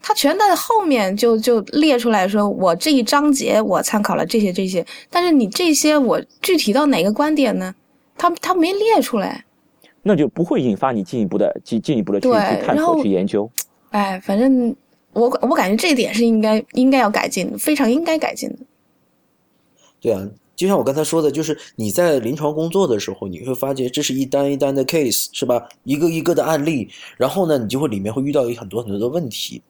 [0.00, 7.74] 它全在后面就就列出来说，我这一章节我参考了这些这些，但是你这些我具体到哪个观点呢？
[8.16, 9.44] 它它没列出来。
[10.02, 13.50] 那就不会引发你进一步的进进一步的去去探索去研究。
[13.90, 14.74] 哎，反正
[15.12, 18.56] 我我感觉这一点是应该应该要改进的，非常应该改进的。
[20.00, 25.68] 对啊，就像我刚才说的，就是你在临床工作的时候，你会发觉这是一单一单的 case，是吧？
[25.84, 29.62] 一个一个的案例，然后呢，你就会里面会遇到很多很多的问题。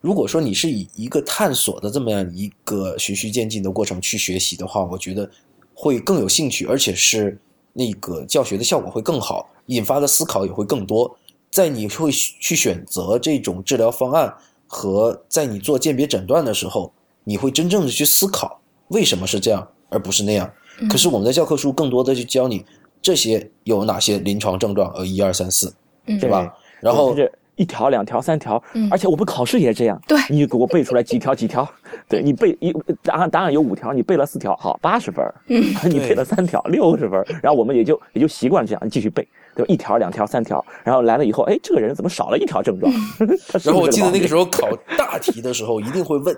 [0.00, 5.30] 如果说你是以一个探索的这么样一个循序渐进的过程去学习的话，我觉得
[5.74, 7.38] 会更有兴趣，而且是
[7.72, 11.16] 那个教学的效果会更好，引发的思考也会更多。
[11.50, 14.32] 在你会去选择这种治疗方案
[14.66, 16.92] 和在你做鉴别诊断的时候，
[17.24, 20.48] 你会真正的去思考为什么是这样，而不是那样。
[20.88, 22.64] 可是我们的教科书更多的去教你
[23.02, 25.74] 这些有哪些临床症状，呃，一二三四，
[26.06, 26.54] 嗯，对吧？
[26.80, 27.30] 然后这
[27.60, 30.00] 一条、两条、三条，嗯而且我们考试也这样。
[30.08, 31.68] 对你给我背出来几条几条，
[32.08, 35.22] 对你背一答案答案有五条，你背了四条，好八十分。
[35.48, 37.22] 嗯， 你背了三条，六十分。
[37.42, 39.22] 然后我们也就也就习惯这样你继续背，
[39.54, 39.66] 对吧？
[39.68, 42.90] 一条、两条、三条，然后来了以后，哎，这个人怎么少了一条症状？
[43.62, 46.34] 然后我记得那个时候考大题的时候，一定会问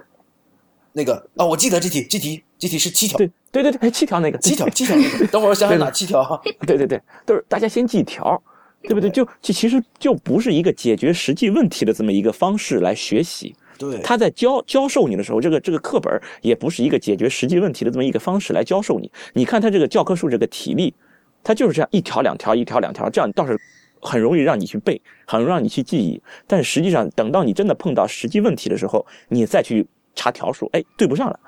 [0.92, 5.26] 那个啊，我记得这题，这题，这题是七条，对对对对，哎七条那个七条，七条那个。
[5.28, 6.40] 等会儿我想想哪七条啊？
[6.66, 8.42] 对对对，都是大家先记条，
[8.82, 9.08] 对不对？
[9.10, 13.54] 就就其实就不是一个解决实际问题的这么一个方式来学习。
[13.78, 19.10] 对，他在教教授你的时候，这个这个课本也不是一个解决实际问题的这么一个方式来教授你。
[19.32, 20.94] 你看他这个教科书这个体例，
[21.42, 23.58] 它就是这样一条两条一条两条，这样倒是
[24.00, 26.20] 很容易让你去背，很容易让你去记忆。
[26.46, 31.40] 但是实际上，等到你真的碰到实际问题的时候，你再去查条数，哎，对不上了，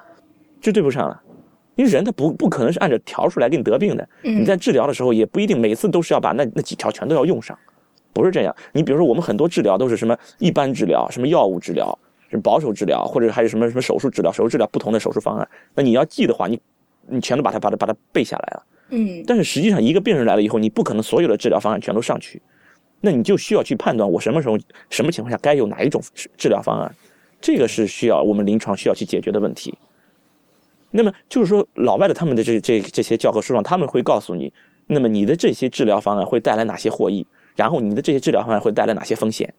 [0.61, 1.23] 就对不上了。
[1.77, 7.59] 因为人他不不可能是按照条数来给你得病的，嗯你在治疗的时候也不一定每次都是要把那那几条全都要用上，
[8.13, 8.55] 不是这样。
[8.73, 11.99] 你比如说，我们很多治疗都是什么一般治疗、什么药物治疗、
[12.31, 15.49] 什么保守治疗，或者还有什么什么手术治疗、手术治疗不同的手术方案。
[15.75, 16.61] 那你要记的话，你
[17.09, 18.67] 你全都把它把它把它背下来了。
[18.91, 22.41] 嗯但是实际上，一个病人来了以后，你不可能所有的治疗方案全都上去，
[23.01, 24.57] 那你就需要去判断我什么时候、
[24.91, 26.01] 什么情况下该用哪一种
[26.37, 26.95] 治疗方案，
[27.41, 29.77] 这个是需要我们临床需要去解决的问题。
[30.97, 34.53] 那么就是说，老外的他们的这这这些教科书上，他们会告诉你，
[34.87, 37.27] 那么你的这些治疗方案会带来哪些获益，
[37.57, 39.53] 然后你的这些治疗方案会带来哪些风险。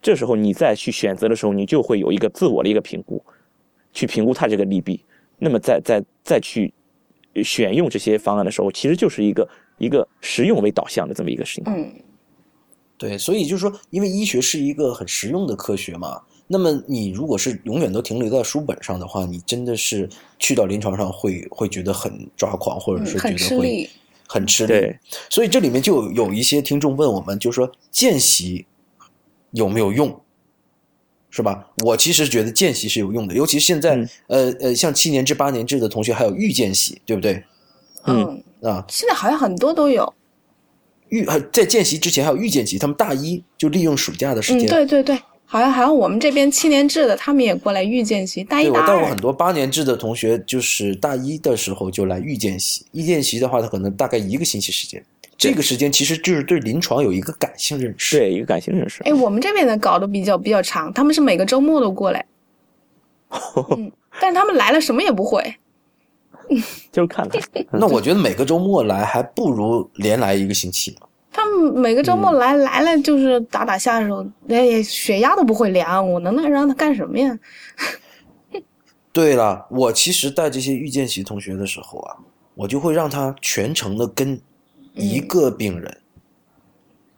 [0.00, 3.20] 这时候你再去选择的时候，你就会有一个自我的一个评估，
[3.92, 5.04] 去评估它这个利弊。
[5.36, 6.72] 那么再再再去
[7.42, 11.64] 选用这些方案的时候，其实就是一个一个实用为导向的这么一个事情。
[11.66, 11.92] 嗯
[12.96, 16.20] 对，所以就是说，因为医学是一个很实用的科学嘛，
[16.52, 23.90] 那么你如果是永远都停留在书本上的话，你真的是去到临床上会会觉得很抓狂，或者嗯，是觉得会吃力。
[24.26, 24.72] 很吃力。
[24.72, 24.98] 对，
[25.28, 28.66] 所以这里面就有有一些听众问我们，就说见习
[29.52, 30.20] 有没有用，
[31.30, 31.68] 是吧？
[31.84, 37.44] 我其实觉得见习是有用的，尤其现在、嗯呃呃，像七年制、八年制的同学还有预见习，对不对？
[38.06, 40.12] 嗯嗯，啊，现在好像很多都有。
[41.10, 44.68] 预还在见习之前还有预见习，他们大一就利用暑假的时嗯，间。
[44.68, 45.20] 对对对，
[45.52, 49.16] 好像好像我们这边七年制的，他们也过来预见习，大一对，大二我带过很。
[49.16, 52.86] 多八年制的同学，就是大一的时候就来预见习。
[52.92, 55.04] 预见习的话，他可能大概一个星期时间，
[55.36, 58.16] 这个时间其实就是对临床有一个感性认识。
[58.16, 59.02] 对一个感性认识。
[59.02, 62.24] 哎，我们这边的搞得比较比较长，他们是每个周末都过来。
[63.76, 63.90] 嗯，
[64.20, 65.56] 但他们来了什么也不会。
[66.92, 67.42] 就是看看，
[67.72, 71.06] 那我觉得每个周末来还不如连来一个星期呢。
[71.32, 77.38] 他们每个周末来、来了就是打打下手，哎，血压都不会量，我能那让他干什么呀？
[79.12, 82.16] 对了，我其实带这些预见习同学的时候啊，
[82.54, 84.40] 我就会让他全程的跟
[84.94, 85.98] 一个病人，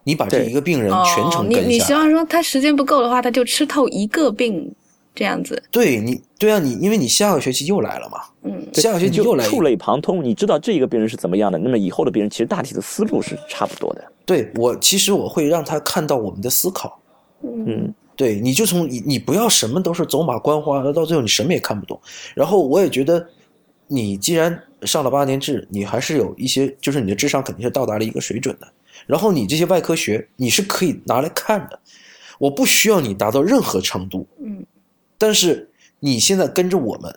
[0.05, 1.87] 你把这一个病人全哦，程你你跟下来。
[1.87, 4.75] 希望说他时间不够的话，他就吃透一个病，
[5.15, 5.63] 这样子。
[5.71, 14.05] 对你，对啊，你因为你下个学期又来了嘛，嗯下个学期又来触类旁通，你知道这一个病人是怎么样的，那么以后的病人其实大体的思路是差不多的。
[14.25, 17.01] 对我，其实我会让他看到我们的思考。
[17.43, 22.01] 嗯嗯，对，你就从你你不要什么都是走马观花，到最后你什么也看不懂。
[22.35, 23.27] 然后我也觉得，
[23.89, 28.69] 你既然上了八年制，你还是有一些，就是你的智商肯定是到达了一个水准的。
[29.07, 31.79] 然后你这些外科学你是可以拿来看的，
[32.39, 34.65] 我不需要你达到任何程度，嗯，
[35.23, 35.71] 但是
[36.01, 37.17] 你现在跟着我们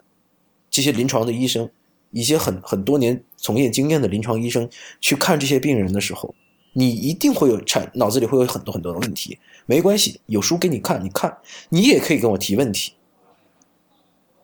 [0.69, 1.67] 这些临床的医生，
[2.11, 4.69] 一些很很多年从业经验的临床医生
[5.01, 6.35] 去看这些病人的时候，
[6.73, 9.39] 你一定会有产脑子里会有很多很多的问题。
[9.65, 11.35] 没关系，有书给你看，你看，
[11.69, 12.93] 你也可以跟我提问题，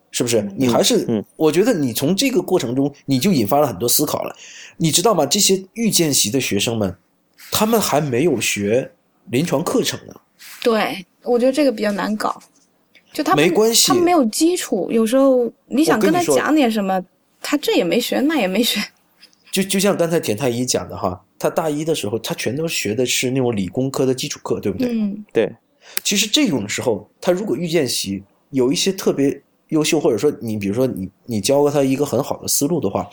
[0.09, 0.41] 是不是？
[0.57, 4.35] 你还是，嗯我觉得你从这个过程中你就引发了很多思考了。
[4.77, 5.23] 你知道吗？
[5.23, 6.95] 这些预见习的学生们，
[7.51, 8.91] 他们还没有学
[9.29, 10.15] 临床课程呢。
[10.63, 12.41] 对，我觉得这个比较难搞，
[13.13, 17.03] 就他没关系他没有基础，有时候你想跟他讲点什么，
[17.41, 18.79] 他这也没学，那也没学。
[19.51, 24.87] 就就像刚才田太医讲的哈，他大一的时候，他全都学的是那种理工科的基础课，对不对？
[24.89, 25.53] 嗯对，
[26.03, 33.09] 其实这种时候，他如果预见习有一些特别优秀，或者说你比如说你你教他一个很好的思路的话，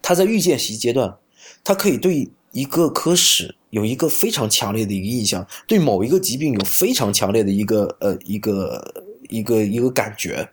[0.00, 1.16] 他在预见习阶段，
[1.64, 10.48] 他可以对一个科室有一个非常强烈的一个印象，对某一个疾病有非常强烈的一个呃一个一个一个感觉。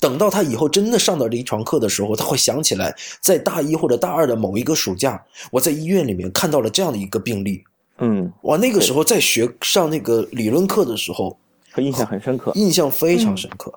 [0.00, 7.62] 等到他以后真的上到临床课的时候，他会想起来，在大一或者大二的某一个暑假，我在医院里面看到了这样的一个病例。
[7.98, 11.38] 嗯，我，那个时候在学上那个理论课的时候，
[11.70, 12.50] 和印象很深刻。
[12.56, 13.72] 印象非常深刻。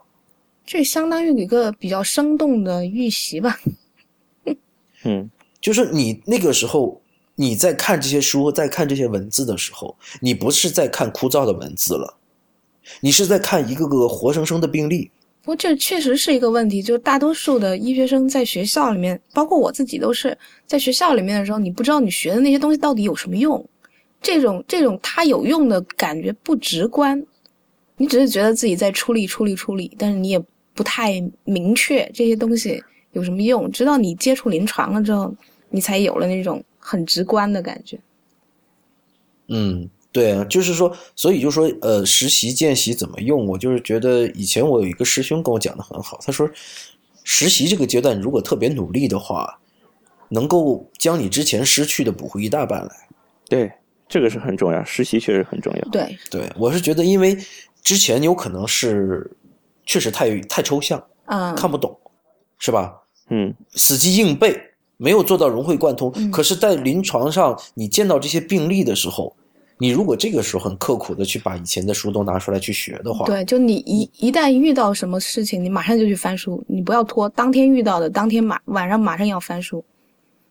[0.66, 3.60] 这相当于一个比较生动的预习吧。
[5.06, 5.30] 嗯，
[5.60, 7.02] 就是你那个时候
[7.36, 12.18] 你在看这些书，在看这些文字的时候，你不是在看枯燥的文字了，
[13.00, 15.10] 你是在看一个个活生生的病例。
[15.44, 23.68] 不过这确实是一个问题，就大多数的医学生在学校里面，包括我自己都是在学校里面的时候，你不知道你学的那些东西到底有什么用，
[24.22, 27.26] 这种这种它有用的感觉不直观，
[27.98, 30.40] 你只是觉得自己在出力出力出力，但是你也
[30.76, 35.34] 不太明确这些东西有什么用，直到你接触临床了之后，
[35.72, 38.00] 你才有了那种很直观的感觉。
[39.48, 43.46] 嗯，对啊，就是说，所以就说，呃，实习见习怎么用？
[43.48, 46.50] 我就是觉得以前我有一个师兄跟我讲的很好，他说，
[47.24, 49.60] 实习这个阶段如果特别努力的话，
[50.30, 53.08] 能够将你之前失去的补回一大半来。
[53.48, 53.72] 对，
[54.08, 55.82] 这个是很重要，实习确实很重要。
[55.90, 57.38] 对，对我是觉得，因为
[57.84, 59.30] 之前有可能是
[59.86, 62.00] 确实太太抽象，嗯，看不懂，
[62.58, 63.02] 是吧？
[63.30, 64.71] 嗯，死记硬背，
[65.02, 66.12] 没有做到融会贯通。
[66.16, 69.36] 嗯可是，在临床上，你见到这些病例的时候，
[69.80, 79.84] 你如果这个时候很刻苦的去把以前的书都拿出来去学的话，对，就你一一旦遇到什么事情，你马上就去翻书，你不要拖，当天遇到的，当天马晚上马上要翻书，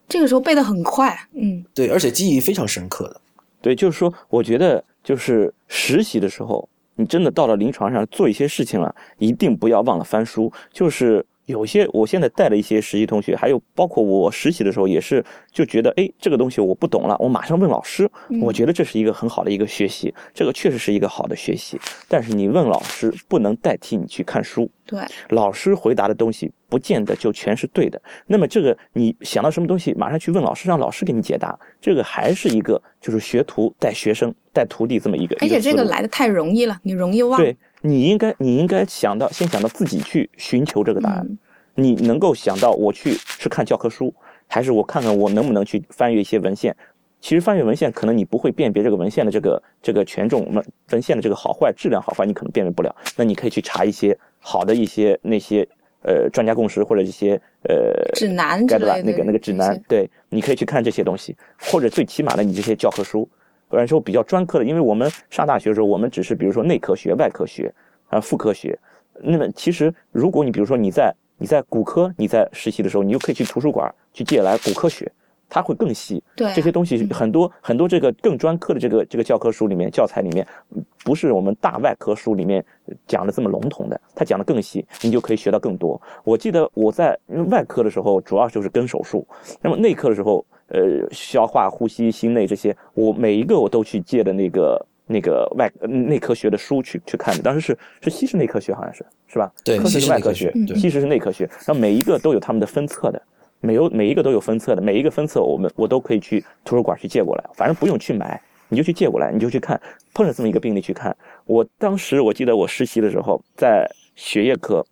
[0.08, 3.20] 这个时候背得很快，嗯，对，而且记忆非常深刻的。
[3.62, 10.50] 对，就是说，我觉得就是实习的时候，你真的到了临床上做一些事情了，一定不要忘了翻书。
[10.72, 15.22] 就是有些我现在带了一些实习同学，还有包括我实习的时候，也是
[15.52, 18.10] 就觉得，哎，这个东西我不懂了，我马上问老师。
[18.28, 21.78] 嗯我觉得这是一个很好的一个学习，这个确实是一个好的学习。
[22.08, 24.70] 但是你问老师不能代替你去看书。
[24.86, 28.00] 对，老师回答的东西不见得就全是对的。
[28.26, 31.56] 那么这个你想到什么东西，马上去问老师，让老师给你解答。
[31.80, 35.36] 这个还是一个就是学徒带学生带徒弟这么一个。
[35.40, 37.40] 而且这个来的太容易了，你容易忘。
[37.40, 41.26] 对，你应该你应该想到先想到自己去寻求这个答案。
[41.28, 41.38] 嗯
[41.76, 44.12] 你能够想到我去是看教科书，
[44.48, 46.76] 还是我看看我能不能去翻阅一些文献？
[47.20, 52.94] 其实翻阅文献，可能你不会辨别这个文献的这个这个权重文文献的这个好坏、质量好坏，你可能辨别不了。
[53.16, 55.66] 那你可以去查一些好的一些那些
[56.02, 63.26] 呃专家共识或者一些呃指南之类的那个那个指，南对，你可以去看这些东西，或者最起码的你这些教科书，
[63.70, 67.72] 不然说比较专科的，因为我们上大学的时候，我们只是比如说内科学、外科学
[68.08, 68.78] 啊、妇科学，
[69.22, 75.10] 那么其实如果你比如说你在你在骨科你在实习的时候，你就可以去图书馆去借来骨科学。
[75.52, 80.46] 它会更细，对啊这些东西很多很多这个更专科的这个这个教科书里面教材里面，
[80.76, 82.64] 嗯不是我们大外科书里面
[83.08, 86.00] 讲的这么笼统的，它讲的更细，你就可以学到更多。
[86.22, 87.18] 我记得我在
[87.48, 89.26] 外科的时候主要就是跟手术，
[89.60, 99.52] 那么内科的时候，呃，消化、呼吸、心内这些，我每一个我都去借的那个那个外呃内科学的书去去看的，当时是是西式内科学好像是是吧？
[99.64, 103.20] 对科学西式是外科学西式是内科学，然后每一个都有他们的分册的。
[103.62, 108.40] 每有每一个都有分册的，每一个分册我们我都可以去图书馆去借过来，反正不用去买，
[108.70, 109.78] 你就去借过来，你就去看，
[110.14, 111.14] 碰着这么一个病例去看。
[111.44, 114.82] 我当时我记得我实习的时候，在血液科，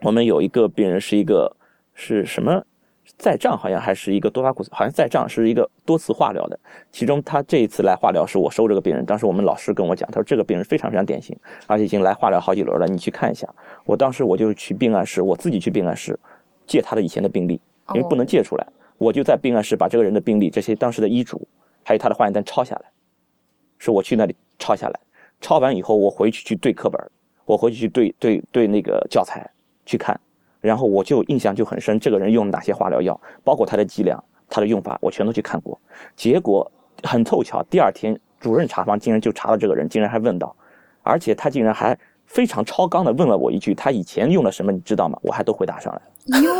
[0.00, 1.54] 我们有一个病人是一个
[1.92, 2.64] 是什么
[3.18, 6.58] 再胀，好像还是一个多发骨，好像在账是一个多次化疗的。
[6.90, 11.36] 其中他这一次来化疗是我收这个病人，当时我们老师跟我讲，他说这个病人非常非常典型，
[11.66, 13.48] 而且已经来化疗好几轮了，你去看一下。
[13.84, 16.18] 我当时我就去病案室，我自己去病案室。
[16.66, 17.60] 借他的以前的病历，
[17.92, 21.46] 因为不哦能借出来，我就在病案室把这个人的病历、这些当时的医嘱，
[21.84, 22.90] 还有他的化验单抄下来，
[23.76, 24.98] 是我去那里抄下来，
[25.42, 26.98] 抄完以后我回去去对课本，
[27.44, 29.46] 我回去去对对对那个教材
[29.84, 30.18] 去看，
[30.64, 35.78] 然后我就印象就很深，这个人用哪些化疗药，包括他的剂量、他的用法，我全都去看过。
[36.16, 36.70] 结果
[37.02, 40.56] 很凑巧，第二天主任查房竟然就查到这个人，竟然还问到，
[41.02, 46.42] 而且他竟然还非常超纲的问了我一句：“他以前用了什么，你知道吗？”我还都回答上来了。
[46.42, 46.54] 哟，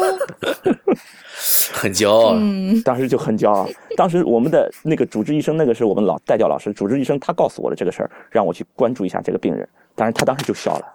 [1.73, 2.35] 很骄傲。
[2.35, 3.67] 嗯，当时就很骄傲。
[3.97, 9.67] 当时我们的那个主治医生，那个是我们老带教老师，主治医生他告诉我的这个事儿，让我去关注一下这个病人。
[9.95, 10.94] 当然，他当时就笑了。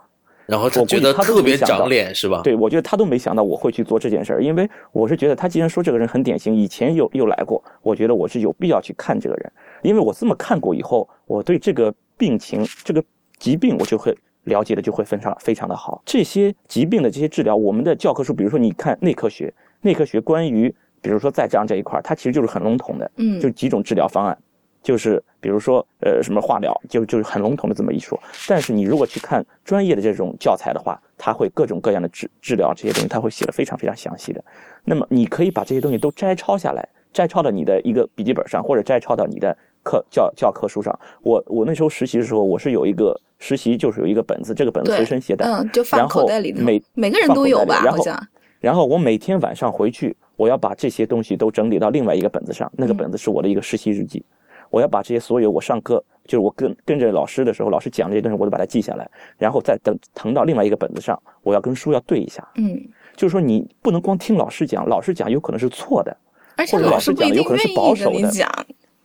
[0.49, 2.41] 然后他我觉得他特别想长脸是吧？
[2.43, 9.51] 对，我觉得他都没想到我会去做这件事儿，因为我是觉得他既然说这个人很典型，以前又又来过，我觉得我是有必要去看这个人，
[9.83, 13.03] 因为我这么看过以后，我对这个病情、这个
[13.37, 16.01] 疾病，我就会了解的就会非常非常的好。
[16.03, 24.37] 这些疾病的这些治疗，我们的教科书，比如说你看内科学，内科学关于比如说再这样这一块儿，它其实就是很笼统的，嗯就几种治疗方案。
[24.81, 28.19] 就是比如说，呃，什么化疗，就就是很笼统的这么一说。
[28.47, 34.43] 但是你如果去看专业的这种教材的话，它会各种各样的治治疗这些东西，它会写的非常非常详细的。
[34.85, 40.97] 那么你可以把这些东西都摘抄下来，摘抄到你的一个笔记本上，或者摘抄到你的课教教科书上。
[41.21, 47.81] 我我那时候实习的时候，我是有一个实习，就是有一个本子，这个本子随身携带，嗯，就放口袋里的，每每个人都有吧？
[47.83, 48.27] 然后好像，
[48.59, 54.23] 然后我每天晚上回去，我要把这些东西都整理到另外一个本子上，那个嗯本子是我的一个实习日记。
[54.69, 62.47] 我要把这些所有我上课，就是我跟跟着老师的时候，老师讲这些东西，我都把它记下来，然后再等腾到另外一个本子上，我要跟书要对一下。
[62.55, 62.79] 嗯，
[63.15, 66.15] 就是说，你不能光听老师讲，老师讲有可能是错的，
[66.55, 68.49] 而且或者老师讲的有可能是保守的讲，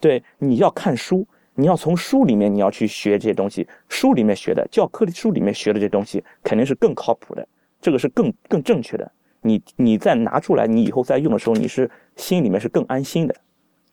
[0.00, 7.46] 对，你要看书，你要从书里面你要去学这些东西，书里面学的，教科书里面学的这些东西肯定是更靠谱的，
[7.80, 9.10] 这个是更更正确的。
[9.40, 13.34] 你你再拿出来，你以后再用的时候，你是心里面是更安心的。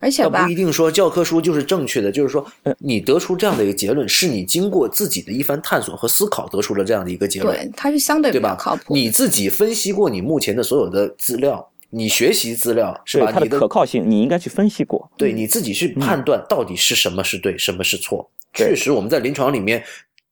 [0.02, 8.76] 而且吧那不一，定说教科书就是正确的，就是说嗯你得出这样的一个结论，是你经过自己的一番探索和思考得出了这样的一个结论，对，它是相对比对吧较靠？
[8.76, 8.96] 谱。
[8.96, 13.32] 你自己分析过你目前的所有的资料，你学习资料是吧？
[13.32, 15.10] 它的可靠性，你应该去分析过。
[15.18, 18.30] 对你自己去判断到底是什么是对，什么是错。
[18.54, 19.84] 确实，我们在临床里面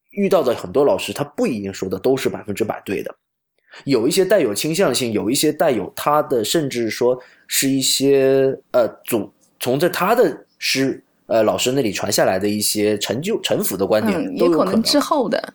[0.10, 3.16] 遇到的很多老师，他不一定说的都是百分之百对的，
[3.86, 7.18] 有一些带有倾向性，有一些带有他的，甚至说
[7.48, 15.54] 是一些呃主从这他的师呃老师那里传下来的一些陈旧陈腐的观点，嗯，都有能也可能之后的，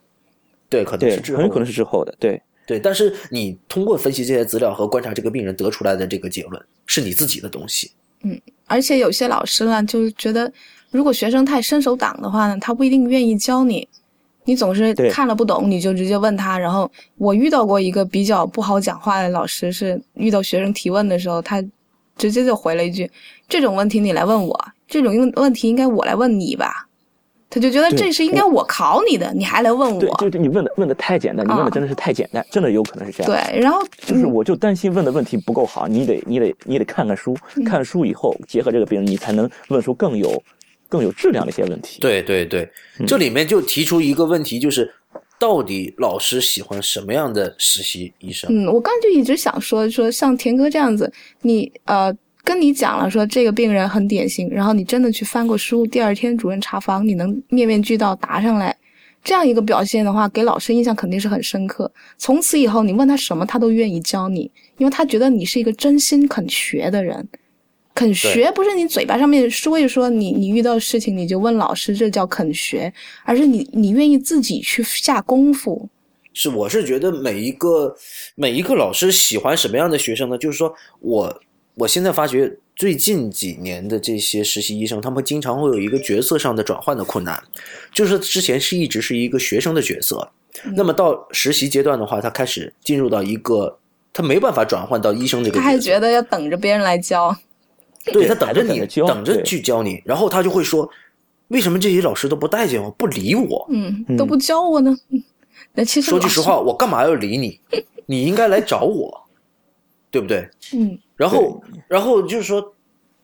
[0.69, 2.15] 对，可能是，之后很有可能是之后的。
[2.19, 7.91] 对，对，但是你通过分析这些资料和观察这个病人得出来的这个结论，是你自己的东西。
[8.23, 10.51] 嗯而且有些老师呢，就是觉得
[10.91, 13.87] 如果学生太伸手党的话呢，他不一定愿意教你。
[14.47, 16.59] 你总是看了不懂，你就直接问他。
[16.59, 21.65] 然后我遇到过一个比较不好讲话的老师，是遇到学生提问的时候，他
[22.17, 23.11] 直接就回了一句
[23.49, 26.87] ：“这种问题你来问我，这种问问题应该我来问你吧。”
[27.51, 30.17] 他就觉得这是应该我考你的，你还来问对，我。
[30.17, 33.31] 就是你问的问的太简单，你问的啊真的是太简单，真的有可能是这样。
[33.31, 40.43] 对，然后就是我就担心问的问题不够好，你得你得你得看看书，嗯看书以后结合这个病人，你才能问出更有
[40.89, 42.01] 更有质量的一些问题。
[42.01, 42.69] 对对对，
[42.99, 44.93] 嗯这里面就提出一个问题，就是
[45.39, 48.51] 到底老师喜欢什么样的实习医生？
[48.53, 52.13] 嗯，我刚就一直想说说像田哥这样子，你呃
[52.45, 58.77] 跟你讲了说这个病人很典型，然后你真的去翻过书，第二天主任查房，你能面面俱到答上来，
[59.25, 61.91] 这样一个表现的话，给老师印象肯定是很深刻。
[62.19, 67.27] 从此以后，你问他什么，他都愿意教你，因为他觉得你是一个真心肯学的人。
[67.95, 72.93] 肯学不是你嘴巴上面说一说你你遇到事情你就问老师，这叫肯学，
[73.25, 75.89] 而是你你愿意自己去下功夫。
[76.33, 77.95] 是，我是觉得每一个
[78.35, 80.37] 每一个老师喜欢什么样的学生呢？
[80.37, 81.41] 就是说我
[81.75, 87.43] 我现在发觉最近几年的这些实习医生，他们经常会有一个角色上的转换的困难，
[87.93, 90.29] 就是之前是一直是一个学生的角色，
[90.77, 93.79] 那么到实习阶段的话，他开始进入到一个
[94.13, 97.37] 他没办法转换到医生这个角色，他还觉得要等着别人来教。
[98.13, 100.89] 对他等着你等着去教你，然后他就会说，
[101.49, 103.67] 为什么这些老师都不待见我，不理我？
[103.71, 104.95] 嗯，都不教我呢。
[105.11, 105.23] 嗯
[105.73, 107.59] 那其实说句实话，，我干嘛要理你？
[108.07, 109.27] 你应该来找我，
[110.11, 110.49] 对不对？
[110.73, 112.75] 嗯然后，然后就是说，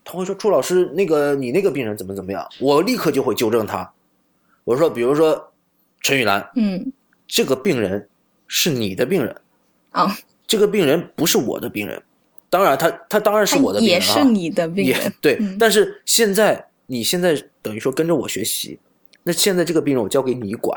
[0.05, 3.93] 他会说朱老师，那个你那个病人怎么怎么样，我立刻就会纠正他。
[4.65, 5.53] 我说，比如说
[6.01, 6.93] 陈雨兰，嗯。
[7.33, 8.09] 这个病人
[8.49, 9.33] 是你的病人，
[9.91, 10.19] 啊，
[10.49, 12.03] 这个病人不是我的病人。
[12.49, 15.15] 当然他，他当然是我的病人啊，也是你的病也人。
[15.21, 15.57] 对，嗯。
[15.57, 18.77] 但是现在你现在等于说跟着我学习，
[19.23, 20.77] 那现在这个病人我交给你管，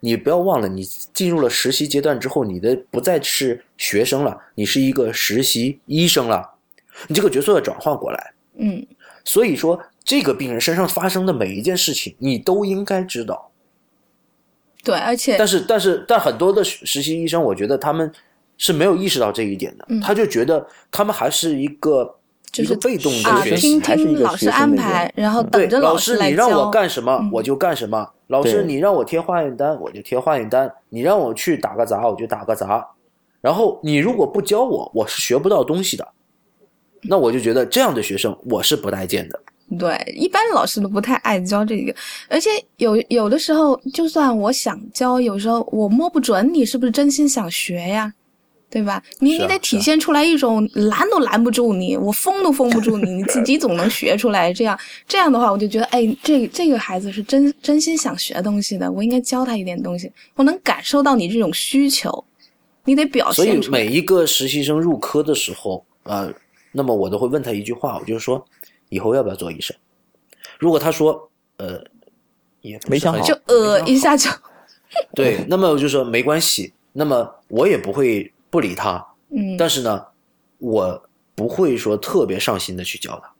[0.00, 0.82] 你不要忘了，你
[1.14, 6.51] 进入了实习阶段之后，你的不再是学生了，你是一个实习医生了，
[7.08, 8.34] 你这个角色要转换过来。
[8.56, 8.86] 嗯
[9.24, 13.50] 所以说，这个病人身上发生的每一件事情，你都应该知道。
[14.84, 18.12] 对，而且但是，但是，但很多的实习医生，我觉得他们
[18.58, 22.16] 是没有意识到这一点的，嗯他就觉得他们还是一个
[22.50, 23.80] 就个被动啊的学习。
[23.80, 26.68] 还是一听老师安排，然后对等着老师来你让我。
[26.68, 28.12] 干什么嗯我就干什么。
[28.26, 32.86] 老师你让我贴化验单我就贴化验单，你让我去打个杂我就打个杂。
[33.40, 36.08] 然后你如果不教我，我是学不到东西的。
[37.02, 39.40] 那我就觉得这样的学生我是不待见的。
[39.78, 41.94] 对，一般老师都不太爱教这个，
[42.28, 48.12] 而且有有的时候，就算我想教，有时候我摸不准你是不是真心想学呀，
[48.68, 49.02] 对吧？
[49.18, 54.52] 你啊你得体现出来一种拦都拦不住你，我封都封不住你，你自己总能学出来。
[54.52, 54.78] 这样
[55.08, 62.22] 这样的话，我就觉得，哎，这这个孩子是真真心想学东西的，我应该教他一点东西，我能感受到你这种需求，
[62.84, 63.78] 你得表所以现出来。
[63.78, 66.30] 每一个实习生入科的时候，呃，
[66.72, 68.44] 那么我都会问他一句话，我就是说，
[68.88, 69.76] 以后要不要做医生？
[70.58, 71.82] 如果他说，呃，
[72.60, 74.30] 也没想好就呃一下就，
[75.14, 80.04] 对，那么我就说没关系，那么我也不会不理他，嗯，但是呢，
[80.58, 81.02] 我
[81.34, 83.32] 不会说特别上心的去教他，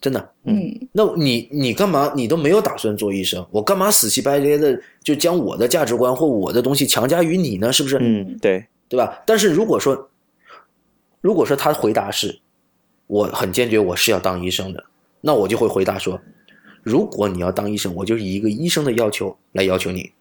[0.00, 0.30] 真的。
[0.44, 2.12] 嗯那你你干嘛？
[2.14, 7.72] 你都没有打算做医生，我干嘛死乞白咧的就将我的价值观或我的东西强加于你呢？
[7.72, 7.98] 是不是？
[8.00, 9.22] 嗯，对，对吧？
[9.24, 10.09] 但是如果说，
[11.20, 12.40] 如果说他回答是，
[13.06, 14.84] 我很坚决我是要当医生的，
[15.20, 16.20] 那我就会回答说，
[16.82, 20.12] 如果你要当医生，我就以一个医生的要求来要求你。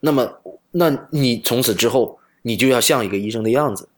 [0.00, 0.40] 那么，
[0.72, 3.88] 那你从此之后，你就要像一个医生的样子。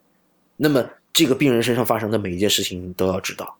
[0.57, 3.57] 那么，这个病人身上发生的每一件事情，你都要知道。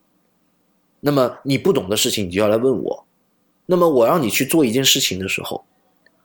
[1.01, 3.05] 那么，你不懂的事情，你就要来问我。
[3.67, 5.65] 那么，我让你去做一件事情的时候，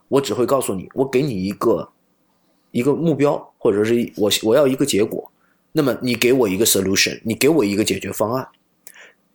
[0.08, 1.90] 我只会告诉你，我给你一个
[2.72, 5.32] 一个目标，或者是我我要一个结果。
[5.72, 8.48] 那么，你给我一个 solution，你给我一个解决方案，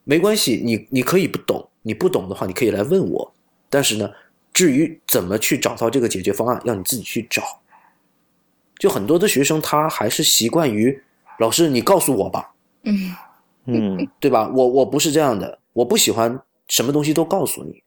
[0.05, 3.33] 没关系，你你可以不懂，你不懂的话，你可以来问我。
[3.70, 4.11] 但是呢，
[4.53, 7.43] 至于怎么去找到这个解决方案，要你自己去找。
[8.78, 11.01] 就很多的学生他还是习惯于
[11.39, 12.53] 老师你告诉我吧，
[12.83, 13.14] 嗯
[13.66, 14.51] 嗯，对吧？
[14.53, 17.83] 我我不是这样的，我不喜欢什么东西都告诉你。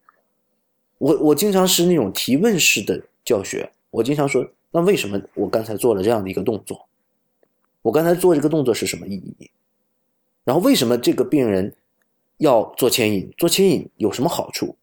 [0.98, 6.88] 我我经常是那种提问式的教学，我经常说，那为什么我刚才做了这样的一个动作？
[7.86, 9.52] 我刚才做这个动作是什么意义？
[10.44, 11.72] 然后为什么这个病人
[12.38, 13.32] 要做牵引？
[13.38, 14.76] 做牵引有什么好处？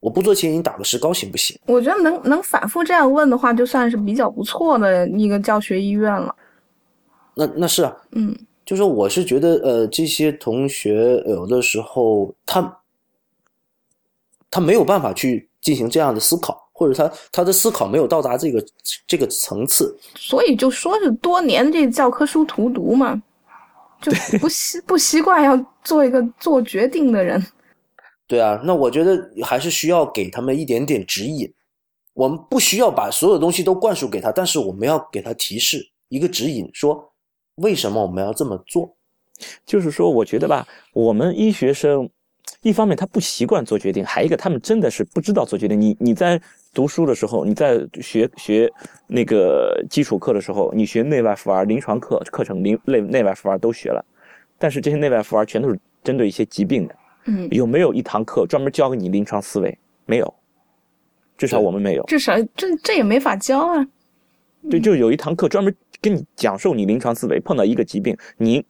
[0.00, 1.56] 我不做牵引打个石膏行不行？
[1.66, 6.34] 我觉得能能反复这样问的话，就算是比较不错的一个教学医院了。
[7.36, 8.36] 那那是啊，嗯
[8.66, 12.80] 就说我是觉得，呃，这些同学有的时候他
[14.50, 18.64] 他没有办法去进行这样的思考，或者他他的思考没有到达这个
[19.06, 19.98] 这个层次。
[20.14, 23.20] 所以就说是多年这教科书荼毒嘛，
[24.00, 27.44] 就不习 不习惯要做一个做决定的人。
[28.28, 31.52] 对啊，那我觉得还是需要给他们一点点指引。
[32.14, 37.12] 我们不需要把所有东西都灌输给他，但是我们要给他提示一个指引，说
[37.56, 38.94] 为什么我们要这么做。
[39.64, 42.10] 就是说，我觉得吧，我们医学生，
[42.62, 45.80] 一方面他不习惯做决定，还一个他们真的是不知道做决定。
[45.80, 46.42] 你你在
[46.74, 48.72] 读书的时候，你在学学
[49.06, 54.04] 那个基础课的时候，你学内外妇儿、临床课课程、临内内外妇儿都学了，
[54.58, 56.94] 但是这些内外妇儿全都是针对一些疾病的，
[57.24, 59.76] 嗯，有没有一堂课专门教给你临床思维？
[60.06, 60.34] 没有，
[61.36, 62.04] 至少我们没有。
[62.04, 63.86] 至少这这也没法教啊。
[64.70, 68.64] 对，就有一堂课专门跟你讲授你临床思维，碰到一个疾病，你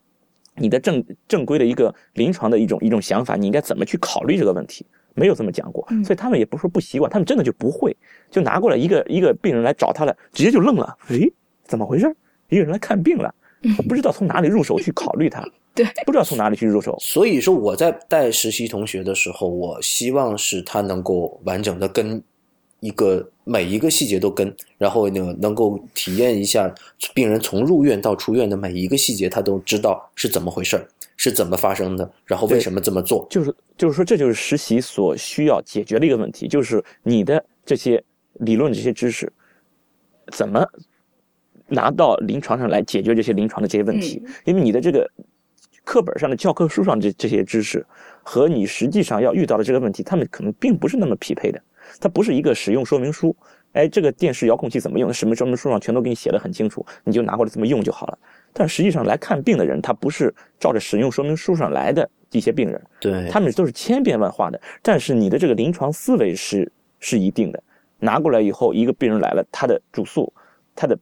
[0.55, 4.87] 你的正正规的一个临床的一种一种想法，你应该怎么去考虑这个问题？
[5.19, 6.05] 没有这么讲过，嗯。
[6.05, 7.97] 所以他们也不是说不习惯，他们真的就不会，
[8.31, 11.31] 就拿过来一个一个病人来找他了，直接就愣了，诶，
[11.65, 12.07] 怎么回事？
[12.49, 13.35] 一个人来看病了，
[13.89, 22.23] 不知道从哪里入手去考虑他， 对，不知道从哪里去入手，所以说我在带实习同学的时候，我希望是他能够完整的跟
[22.81, 26.73] 一个每一个细节都跟，然后呢能够体验一下
[27.13, 30.89] 病人从入院到出院的每一个细节，他都知道是怎么回事儿，
[31.19, 33.27] 是怎么发生的，然后为什么这么做。
[33.29, 38.03] 就是就是说，这就是实习所需要解决的一个问题，就是你的这些
[38.35, 39.31] 理论这些知识，
[40.33, 40.67] 怎么
[41.67, 44.25] 拿到临床上来解决这些临床的这些问题？
[44.45, 45.11] 因为你的这个
[45.85, 47.85] 课本上的教科书上这这些知识
[48.23, 51.61] 和你实际上要遇到的这个问题，他们可能并不是那么匹配的。
[51.99, 53.35] 它不是一个使用说明书，
[53.73, 55.13] 哎，这个电视遥控器怎么用？
[55.13, 58.19] 什么说明书上全都给你写的很清楚，你就拿过来这么用就好了。
[58.53, 64.61] 但实际上来看病的人，他不是照着使用说明书上来的一些病人，对，他们都是千变万化的。
[64.83, 67.63] 但是你的这个临床思维是是一定的，
[67.99, 70.33] 拿过来以后，一个病人来了，他的主诉、
[70.75, 70.99] 他的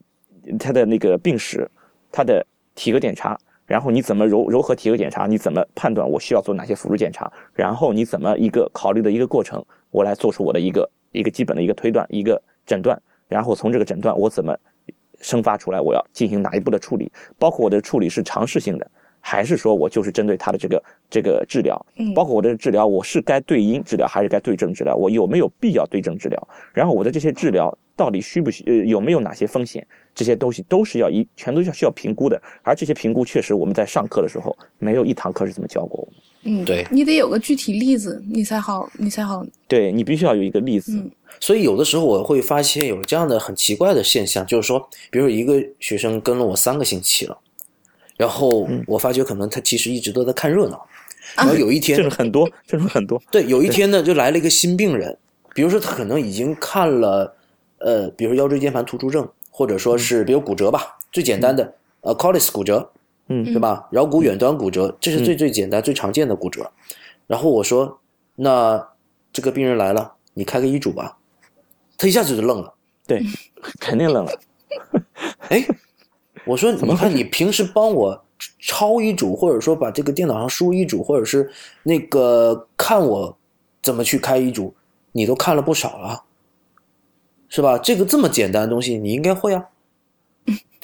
[0.59, 1.71] 他的那个病史、
[2.11, 2.45] 他的
[2.75, 14.55] 体格检查，然后你怎么柔柔和体格检查，你怎么判断我需要做哪些辅助检查，然后你怎么一个考虑的一个过程，我来做出我的一个一个基本的一个推断、一个诊断，然后从这个诊断我怎么
[15.21, 18.91] 生发出来我要进行哪一步的处理，包括我的处理是尝试性的。
[19.29, 20.81] 还是说我就是针对他的这个
[21.11, 24.95] 这个治疗，嗯包括我的治疗，我是该对因治疗还是该对症治疗？
[24.95, 26.49] 我有没有必要对症治疗？
[26.73, 29.85] 然后我的这些治疗到底需不需呃有没有哪些风险？
[30.15, 32.41] 这些东西都是要一全都要需要评估的。
[32.63, 36.21] 而这些评估确实我们在上课的时候没有一堂课是这么教过我们。
[36.47, 36.87] 嗯，对。
[36.91, 39.45] 你得有个具体例子，你才好，你才好。
[39.69, 41.11] 对你必须要有一个例子，嗯。
[41.41, 47.37] 所以有的时候我会发现有这样的很奇怪的现象，就是说，比如一个学生跟了我三个星期了，
[48.17, 50.87] 然后我发觉可能他其实一直都在看热闹，
[51.37, 53.21] 然后有一天这种 很多，这种很多。
[53.31, 55.19] 对，有一天呢，就来了一个新病人，
[55.55, 57.37] 比如说他可能已经看了，
[57.79, 62.91] 呃，比如说腰椎间盘突出症，或者说是比如骨折吧，最简单的呃 Colles 骨折，
[63.29, 63.89] 嗯对吧？
[63.93, 66.71] 桡骨远端骨折，这是最最简单、最常见的骨折。
[67.27, 67.99] 然后我说，
[68.37, 68.89] 那
[69.33, 71.19] 这个病人来了，你开个医嘱吧。
[71.99, 72.75] 他一下子就愣了，
[73.07, 73.23] 对，
[73.81, 74.33] 肯定愣了。
[75.49, 75.67] 哎，
[76.45, 78.25] 我说，你看你平时帮我
[78.59, 81.51] 抄医嘱，或者说把这个电脑上输医嘱，或者是
[81.83, 83.37] 那个看我
[83.83, 84.75] 怎么去开医嘱，
[85.13, 86.23] 你都看了不少了，
[87.49, 87.79] 是吧？
[87.79, 89.65] 这个这么简单的东西，你应该会啊。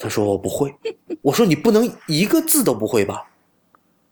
[0.03, 0.69] 他说我不会，
[1.21, 3.25] 我说你不能一个字都不会吧？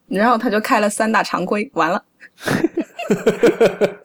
[0.07, 2.01] 然后他就开了三大常规，完了，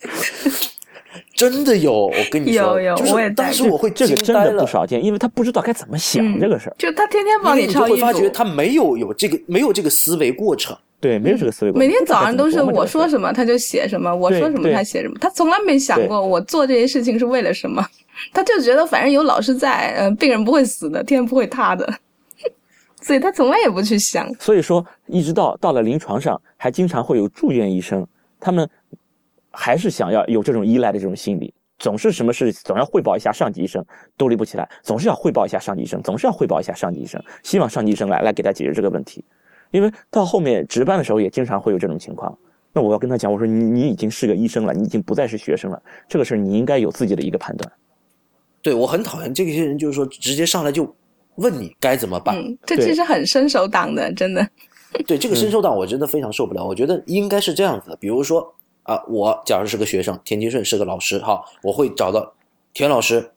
[1.32, 6.74] 真的有，我跟你说，有有就是我也当时我会这个真的不，少见，因为他不知道该怎么想嗯这个事儿。
[6.76, 10.76] 就他天天帮你就抄医会发觉，他没有有这个没有这个思维过程。
[10.98, 11.78] 对，没有这个思维过。
[11.78, 17.86] 每天早上都是我说什么他就写什么，我说什么他写什么，他从来没想过我做这些事情是为了什么，
[18.32, 21.86] 他就觉得反正有老师在，呃，病人不会死的，天不会塌的，
[23.02, 24.32] 所以他从来也不去想。
[24.40, 28.04] 所以说，一直到到了临床上，还经常会有住院医生，
[28.40, 28.68] 他们
[29.50, 33.84] 还是想要有这种依赖的这种心理，总是什么事总要汇报一下上级医生，
[34.16, 39.22] 都立不起来，总是要汇报一下上级医生，总是要汇报一下上级医生，希望上级医生来来给他解决这个问题。
[39.70, 42.36] 因为到后面值班的时候，也经常会有这种情况。
[42.72, 47.72] 那我要跟他讲，我说你你已经是个医生了，你已经不再是学生了，这个事儿你应该有自己的一个判断。
[48.60, 50.94] 对我很讨厌这些人，就是说直接上来就
[51.36, 52.36] 问你该怎么办。
[52.36, 54.46] 嗯，这其实很伸手党的，真的。
[55.06, 56.64] 对这个伸手党，我真的非常受不了。
[56.64, 62.34] 我觉得应该是这样子的，比如说啊，我假如是个学生，田金顺是个老师，哈，我会找到
[62.72, 63.30] 田老师，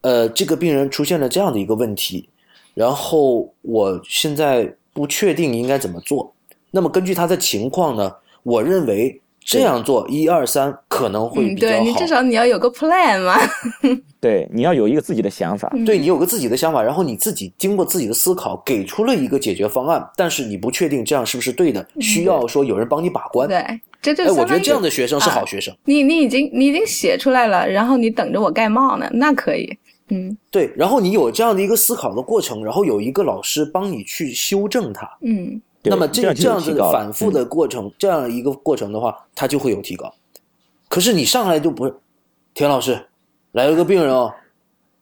[0.00, 2.28] 呃，这个病人出现了这样的一个问题，
[2.74, 6.32] 然后我现在不确定应该怎么做。
[6.70, 8.10] 那么根据他的情况呢，
[8.42, 11.74] 我认为这样做一二三可能会嗯，比较好。
[11.74, 13.38] 对你至少你要有个 plan 嘛。
[14.18, 15.70] 对，你要有一个自己的想法。
[15.74, 23.46] 嗯对你有个自己的想法，然后你自己经过自己的思考，给出了一个解决方案，但是你不确定这样是不是对的，需要说有人帮你把关。
[23.46, 23.62] 对，
[24.00, 25.76] 这就哎，我觉得这样的学生是好学生。
[25.84, 29.76] 你你已经你已经写出来了，然后你等着我盖帽呢，那可以。
[30.08, 30.36] 嗯。
[30.50, 40.12] 对，然后你有这样的一个思考的过程，然后有一个老师帮你去修正它，嗯，对那么这这样子有提高了反复的过程，这样一个过程的话，它就会有提高。
[40.88, 41.94] 可是你上来就不是，
[42.52, 42.98] 田老师
[43.52, 44.32] 来了个病人哦，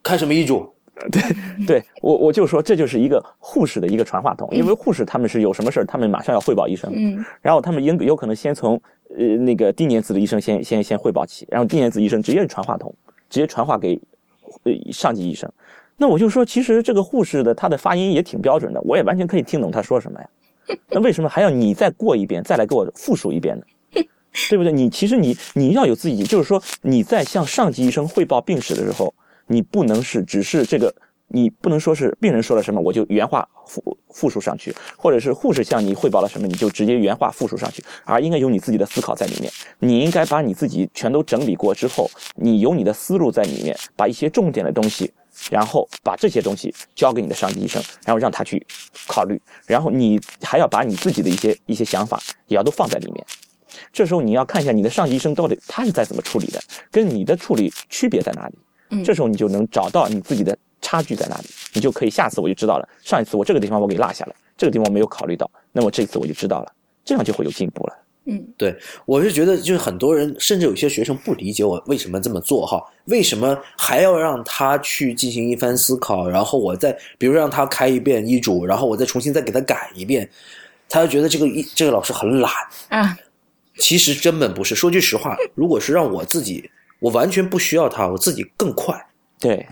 [0.03, 0.69] 看什么医嘱？
[1.11, 1.23] 对
[1.67, 12.95] 对我我就说这就是一个护士的一个传话筒，因为护士他们是有什么事儿，他们马上要汇报医生，嗯，然后他们应有可能先从呃那个低年资的医生先先先汇报起，然后低年资医生直接是传话筒，
[13.29, 13.99] 直接传话给
[14.65, 15.51] 呃上级医生。
[15.97, 20.29] 那我就说，其实这个护士的他的发音也挺标准的，我也完全可以听懂他说什么呀。
[20.89, 23.65] 那为什么还要你再过一遍，再来给我复述一遍呢？
[24.49, 24.73] 对不对？
[24.73, 29.15] 你其实你你要有自己，就是说你在向上级医生汇报病史的时候，
[29.47, 30.93] 你不能是只是这个，
[31.35, 39.51] 你不能说是病人说了什么我就原话复复述上去，或者是护士向你汇报了什么你就直接原话复述上去，而应该有你自己的思考在里面。
[39.79, 45.11] 你应该把你自己全都整理过之后，你有你的思路在里面，把一些重点的东西，
[45.51, 48.65] 然后把这些东西交给你的上级医生，然后让他去
[49.07, 53.25] 考虑，然后你还要把你自己的一些一些想法也要都放在里面。
[53.91, 56.61] 这时候你要看一下你的上级医生到底他是在怎么处理的，
[56.91, 58.55] 跟你的处理区别在哪里。
[58.91, 62.87] 嗯这时候你就能找到你自己的差距在哪里，你就可以下次我就知道了。
[63.03, 66.73] 上一次我这个地方我给落下了，这个地方我没有考虑到，那么这次我就知道了，
[67.05, 67.99] 这样就会有进步了。
[68.25, 68.73] 嗯对
[69.05, 80.29] 我是觉得，就是很多人，甚至有些学生不理解我为什么这么做哈，为什么还要让他去进行一番思考，然后我再比如让他开一遍医嘱，然后我再重新再给他改一遍，
[80.89, 82.53] 他就觉得这个医这个老师很懒。
[82.91, 83.19] 啊，
[83.79, 84.77] 其实根本不是。
[84.77, 88.97] 说句实话，如果是让我自己我完全不需要他，我自己更快。
[89.41, 89.67] 对，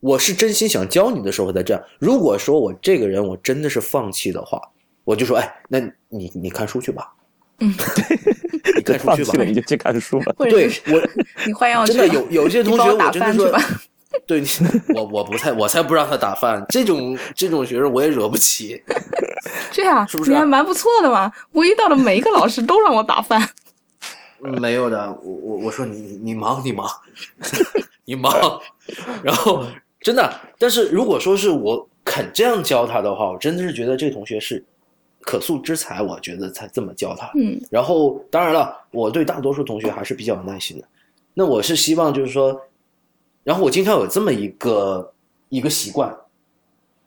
[0.00, 1.82] 我是真心想教你的时候才这样。
[1.98, 4.60] 如果说我这个人我真的是放弃的话，
[5.04, 7.12] 我就说，哎，那你你看书去吧。
[7.60, 7.72] 嗯，
[8.76, 9.44] 你看书去吧。
[9.44, 10.32] 你就去看书吧。
[10.48, 11.00] 对我
[11.46, 13.80] 你换药去真的了有有些同学我真的说饭去吧。
[14.26, 14.46] 对你，
[14.94, 18.82] 我我不太我才不让他打饭，这种这种学生我也惹不起。
[19.70, 21.30] 这样是不是啊你还蛮不错的嘛。
[21.52, 23.48] 我遇到的每一个老师都让我打饭。
[24.38, 26.88] 没有的，我我我说你你你忙你忙，
[28.04, 28.60] 你忙，
[29.22, 29.64] 然后
[30.06, 34.64] 真的，但是如果说是我肯这样教他的话，我真的是觉得这个同学是
[35.20, 37.28] 可塑之才，我觉得才这么教他。
[37.34, 40.86] 嗯然后当然了，我对大多数同学还是比较有耐心的。
[41.34, 42.56] 那我是希望就是说，
[43.42, 45.12] 然后我经常有这么一个
[45.48, 46.16] 一个习惯，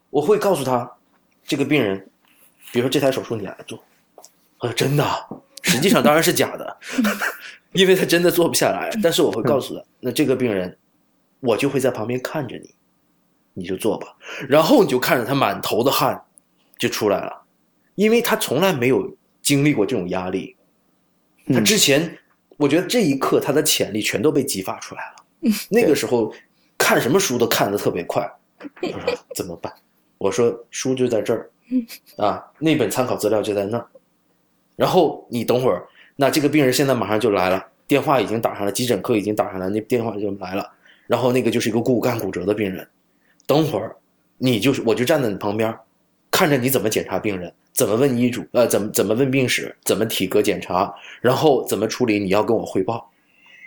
[0.09, 0.91] 我会告诉他，
[1.45, 2.05] 这个病人，
[2.73, 3.81] 比如说这台手术你来做，
[4.57, 5.25] 呃真的啊，
[5.61, 6.77] 实际上当然是假的，
[7.71, 8.89] 因为他真的做不下来。
[9.01, 10.77] 但是我会告诉他，那这个病人，
[11.39, 12.69] 我就会在旁边看着你，
[13.59, 14.07] 你就做吧。
[14.47, 16.19] 然后你就看着他满头的汗
[16.77, 17.41] 就出来了，
[17.95, 20.55] 因为他从来没有经历过这种压力，
[21.47, 22.17] 他嗯之前，
[22.57, 25.51] 我觉得这一刻他的潜力全都被激发出来了。
[25.69, 26.33] 那个时候
[26.77, 28.29] 看什么书都看得特别快，
[28.81, 29.71] 他说怎么办？
[30.17, 31.49] 我说书就在这儿，
[32.17, 33.87] 啊，那本参考资料就在那儿。
[34.75, 40.71] 然后你等会儿，那这个病人现在马上就来了，电话已经打上了，急诊科已经打上了，那电话就来了。
[41.07, 42.87] 然后那个就是一个骨干骨折的病人，
[43.49, 43.95] 等会儿
[44.37, 45.75] 你就是我就站在你旁边，
[46.29, 53.09] 看着你怎么检查病人，怎么问医嘱，呃，怎么怎么问病史，怎么体格检查，然后怎么处理，你要跟我汇报。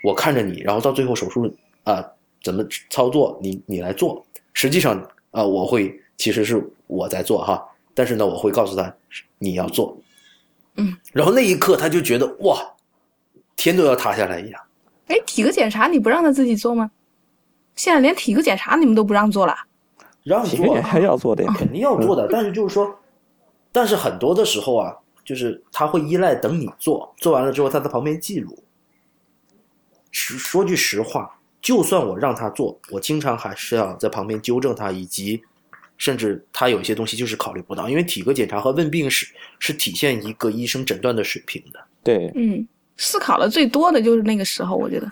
[0.04, 1.52] 我看着你，然后到最后手术
[1.82, 2.00] 啊、
[2.44, 4.24] 怎么操作，你你来做。
[4.52, 7.60] 实际上啊、我会其实是我在做哈，
[7.92, 8.94] 但是呢，我会告诉他
[9.40, 9.98] 你要做。
[10.76, 12.56] 嗯，然后那一刻他就觉得哇，
[13.56, 14.62] 天都要塌下来一样。
[15.08, 16.88] 哎，体格检查你不让他自己做吗？
[17.74, 19.56] 现在连体格检查你们都不让做了。
[20.22, 21.54] 让做体格检查要做的呀。
[21.56, 22.94] 肯定要做的，但是就是说，
[23.70, 24.94] 但是很多的时候啊，
[25.24, 28.58] 就是他会依赖等你做，做完了之后他在旁边记录。
[30.10, 35.42] 实说句实话，就算我让他做，我经常还是要在旁边纠正他，以及
[35.96, 39.26] 甚至他有一些东西就是考虑不到，因为体格检查和问病史
[39.58, 41.80] 是体现一个医生诊断的水平的。
[42.04, 42.66] 对，嗯，
[42.96, 45.10] 思考的最多的就是那个时候，我觉得。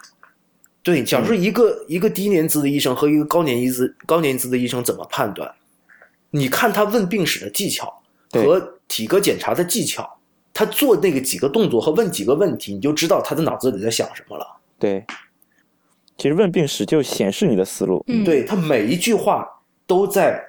[0.83, 5.55] 对，假如说一个、一个低年资的医生和一个高年资高年资的医生怎么判断？
[6.31, 10.19] 你看他问病史的技巧和体格检查的技巧，
[10.55, 14.47] 他做那个几个动作和问几个问题，你就知道他的脑子里在想什么了。
[14.79, 15.05] 对，
[16.17, 18.03] 其实问病史就显示你的思路。
[18.07, 19.47] 嗯，，对他每一句话
[19.87, 20.41] 都在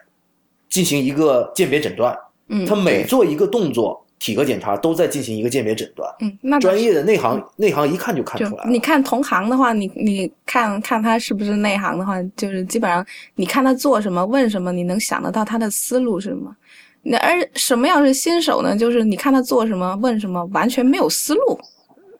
[0.69, 2.17] 进行一个鉴别诊断，
[2.47, 6.07] 嗯，他每做一个动作，体格检查都在进行一个鉴别诊断。
[6.19, 8.69] 嗯，那专业的内行内行一看就看出来了。
[8.69, 13.03] 你看同行的话，你你看看他是不是内行的话，就是基本上
[13.33, 16.55] 你看他做什么问什么，你能想得到他的思路是什么。
[17.01, 18.77] 那而什么样是新手呢？
[18.77, 21.59] 就是你看他做什么问什么，完全没有思路，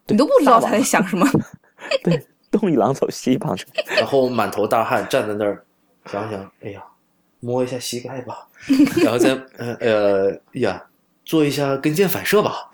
[0.07, 1.23] 你都不知道他在想什么。
[2.03, 2.19] 对，
[2.49, 3.67] 东一榔头西一棒槌。
[3.95, 5.63] 然后满头大汗站在那儿，
[6.11, 6.83] 想想，哎呀，
[7.41, 8.47] 摸一下膝盖吧，
[9.03, 10.83] 然后再呃呃呀，
[11.31, 12.69] 做一下跟腱反射吧，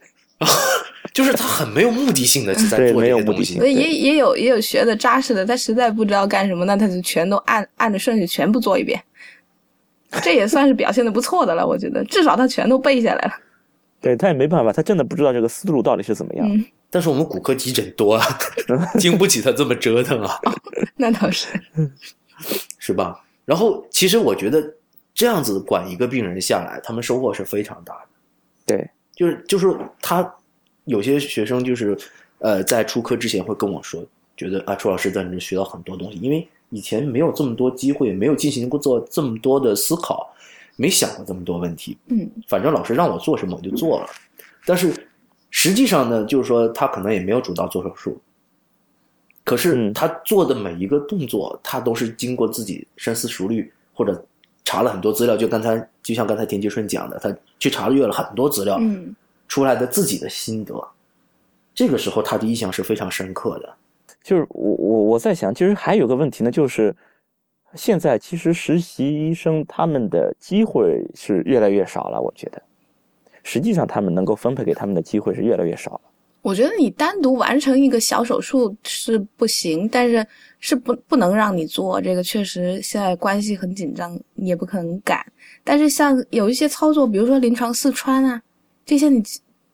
[1.14, 3.66] 就是他很没有目的性的在 对做这没有目的性些东西所。
[3.66, 9.02] 以也也有也有学的扎实的，他实在不知道干什么，那他就全都按按着顺序全部做一遍，
[10.22, 11.66] 这也算是表现的不错的了。
[11.66, 13.32] 我觉得至少他全都背下来了。
[13.98, 16.46] 对他也没办法，他真的不知道这个思路到底是怎么样。
[16.46, 18.26] 嗯，但是我们骨科急诊多啊，
[19.00, 20.38] 经不起他这么折腾啊，
[20.96, 21.48] 那倒是。
[22.78, 23.24] 是吧？
[23.46, 24.62] 然后其实我觉得
[25.14, 28.08] 这样子管一个病人下来，他们收获是非常大的。
[28.66, 30.34] 对，就是就是他
[30.84, 31.98] 有些学生就是
[32.38, 34.04] 呃在出科之前会跟我说，
[34.36, 40.32] 觉得啊楚老师在这学到很多东西，因为以前没有这么多机会，没有进行过做这么多的思考，
[40.76, 41.98] 没想过这么多问题。
[42.06, 44.06] 嗯反正老师让我做什么我就做了，
[44.64, 44.94] 但是
[45.50, 48.20] 实际上呢，就是说他可能也没有主刀做手术，
[49.44, 54.24] 可是嗯他做的每一个动作，他都是经过自己深思熟虑或者
[54.70, 59.12] 查了很多资料，就刚才就像刚才田吉顺讲的，他去查阅了很多资料，嗯
[59.48, 60.72] 出来的自己的心得，
[61.74, 63.74] 这个时候他的印象是非常深刻的。
[64.22, 66.94] 就是我我我在想，其实还有个问题呢，就是
[67.74, 72.62] 现在其实实习医生他们的机会是越来越少了，我觉得，
[73.42, 76.00] 实际上他们能够分配给他们的机会是越来越少了。
[76.42, 80.26] 我觉得你单独完成一个小手术是不行，但是
[80.58, 85.24] 是不不能让你做这个，确实现在关系很紧张，你也不可能赶。
[85.62, 88.40] 但是像有一些操作，比如说临床四穿啊，
[88.84, 89.22] 这些你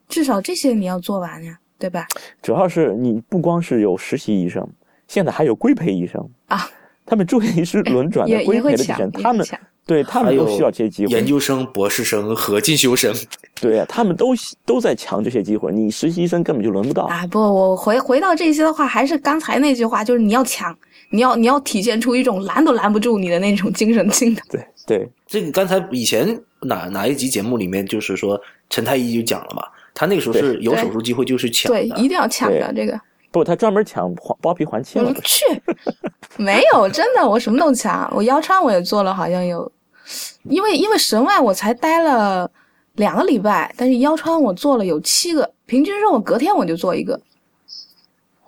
[0.09, 1.59] 至少这些你要做完呀。
[1.79, 2.07] 对吧？
[2.41, 4.67] 主要是你不光是有实习医生，
[5.07, 6.67] 现在还有规培医生啊，
[7.07, 13.15] 他们住院医师轮转的也规也会抢培的医生，，他们抢对他们都需要这些机会，研究生、博士生和进修生。
[13.61, 14.35] 对啊，他们都
[14.65, 17.05] 都在抢这些机会，你实习医生根本就轮不到。
[17.05, 20.77] 啊，不，我回回到这些的话，还是刚才那句话，就是你要抢，
[21.11, 24.43] 你要你要体现出一种拦都拦不住你的那种精神性的。
[24.51, 29.63] 对对，这个刚才以前哪哪一集节目里面就是说陈太医就讲了嘛，
[29.95, 33.01] 他那个时候是有手术机会就是抢对，的一定要抢的这个。
[33.37, 35.21] 不，他专门抢还包皮还切了我。
[35.21, 35.45] 去，
[36.39, 39.71] 没有，真的，我什么都抢，我腰穿我也做了，好像有，
[40.45, 42.51] 因为因为神外我才待了
[42.95, 47.21] 两个礼拜，但是腰穿我做了有七个，平均说我隔天我就做一个，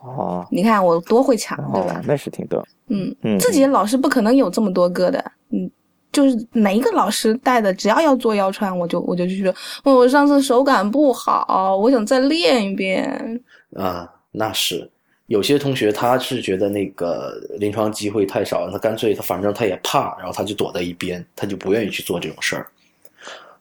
[0.01, 2.67] 哦你看我多会抢，对吧哦？，那是挺多。
[2.87, 5.71] 嗯，嗯，自己的老师不可能有这么多个的，嗯，
[6.11, 9.55] 就是哪一个老师带的，只要要做腰穿，我就我就去说，
[9.85, 13.39] 哦我上次手感不好，我想再练一遍。
[13.77, 14.89] 啊，那是
[15.27, 22.67] 有些同学他是觉得那个临床机会太少，他干脆他反正他也怕，然后他就躲在一边，他就不愿意去做这种事儿。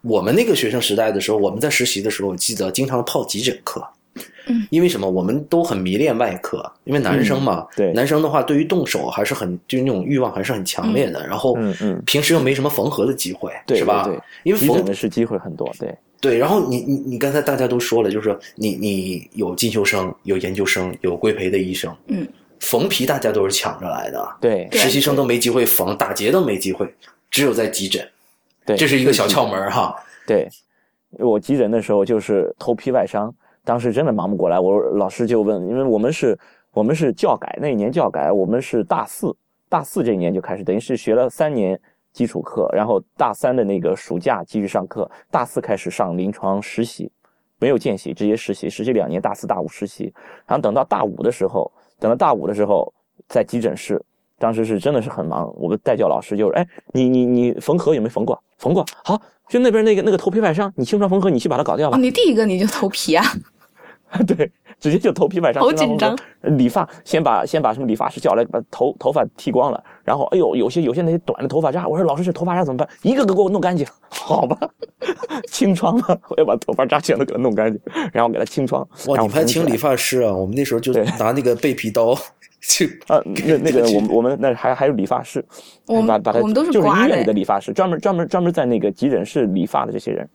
[0.01, 3.85] 我们那个学生时代的时候，我们在实习的时候，我记得经常泡急诊科。
[4.49, 5.07] 嗯，因为什么？
[5.07, 11.27] 我们都很迷恋外科，因为男生嘛，对男生的话，对于动手还是很，就是那种欲望还是很强烈的。
[11.27, 14.05] 然后，嗯嗯平时又没什么缝合的机会，对是吧？
[14.05, 22.27] 对对因为缝急诊的是机会很多，对对，然后你你你刚才大家都说了，就是说你你有进修生，有研究生，有规培的医生，嗯，
[22.59, 24.67] 缝皮大家都是抢着来的，对。
[24.71, 26.91] 对实习生都没机会缝，打结都没机会，
[27.29, 28.07] 只有在急诊，
[28.65, 29.95] 对，这是一个小窍门哈。
[30.25, 30.49] 对，
[31.11, 33.33] 我急诊的时候就是头皮外伤，
[33.63, 36.37] 当时真的忙不过来，我老师就问，因为我们是
[36.73, 39.35] 我们是教改那一年教改，我们是大四，
[39.69, 41.79] 大四这一年就开始，等于是学了三年
[42.17, 47.11] 基础课，然后大三的那个暑假继续上课，大四开始上临床实习，
[47.59, 50.11] 没有见习，直接实习，实习两年，大四大五实习，
[50.47, 52.91] 然后等到大五的时候，等到大五的时候
[53.29, 54.03] 在急诊室。
[54.39, 58.41] 当时是真的是很忙，我们代教老师就是，哎，你你你缝合有没有缝过？
[58.57, 61.97] 缝过，好，就那边那个那个头皮外伤，你清创缝合，你去把它搞掉吧，。
[61.99, 63.23] 你第一个你就头皮啊？
[64.25, 72.87] 对，直接就头皮外伤，好紧张理发先把先把什么理发师叫来，把头头发剃光了，然后哎呦，有些有些那些短的头发渣，我说老师这头发渣怎么办？
[73.01, 74.57] 一个个给我弄干净， 好吧？
[75.51, 77.81] 清创吧，我要把头发渣全都给它弄干净，
[78.13, 78.81] 然后给他清创。
[79.07, 80.33] 哇，你们还请理发师啊？
[80.33, 82.17] 我们那时候就对拿那个背皮刀
[82.61, 85.43] 去啊，那那个我们我们那还还有理发师，
[85.85, 90.27] 我们把把他我们都是就是医院里的理发师，专门专门专门在那个急诊室理发的这些人。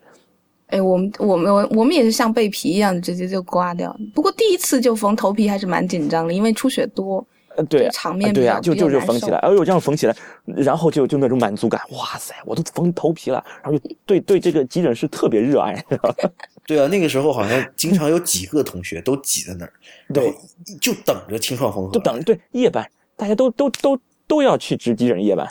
[0.73, 3.95] 哎，我们我们我我们也是像被皮一样直接就刮掉。
[4.15, 7.25] 不过第一次就缝头皮还是蛮紧张的，因为出血多。
[7.55, 10.17] 呃，对场面比较呃对呀、就就就缝起来，哎呦，这样缝起来，
[10.47, 15.85] 然后就就那种满足感，哇塞，我都缝头皮了，然后就对对这个急诊室特别热爱，
[16.67, 19.73] 对啊，那个时候好像经常有几个同学都挤在那儿，
[20.07, 20.33] 然后
[20.81, 25.47] 就等着清创缝合，就等对夜班，大家都都都都要去值急诊夜班，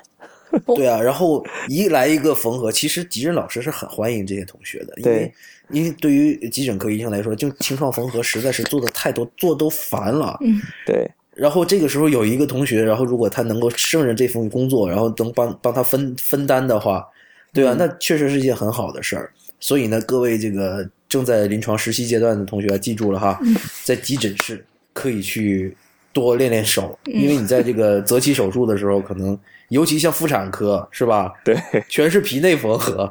[0.75, 5.33] 对啊，然后一来一个缝合，其实急诊老师是很欢迎这些同学的，因为
[5.69, 10.37] 因为对于急诊科医生来说，就清创缝合实在是做的太多，做都烦了。
[10.41, 11.09] 嗯，对。
[11.33, 17.07] 然后这个时候有一个同学，然后如果他能够胜任这份工作，然后能帮帮他分分担的话，
[17.53, 19.31] 对啊，那确实是一件很好的事儿。
[19.59, 23.39] 所以呢，各位这个正在临床实习阶段的同学啊记住了哈，
[23.85, 25.75] 在急诊室可以去
[26.11, 29.39] 多练练手，因为你在这个择期手术的时候，可能
[29.71, 31.57] 尤其像妇产科是吧，对，
[31.87, 33.09] 全是皮内缝合。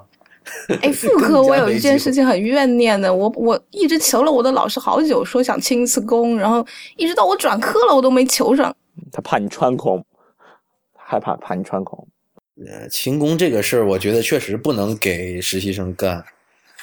[0.82, 6.64] 哎，妇科我有一件事情很怨念的，我我一直求了我的老师好久，说想清一次宫，然后
[6.96, 8.74] 一直到我转科了，我都没求上。
[9.10, 10.04] 他怕你穿孔，
[10.98, 12.06] 害怕怕你穿孔，
[12.66, 16.22] 呃，勤工这个事儿，我觉得确实不能给实习生干。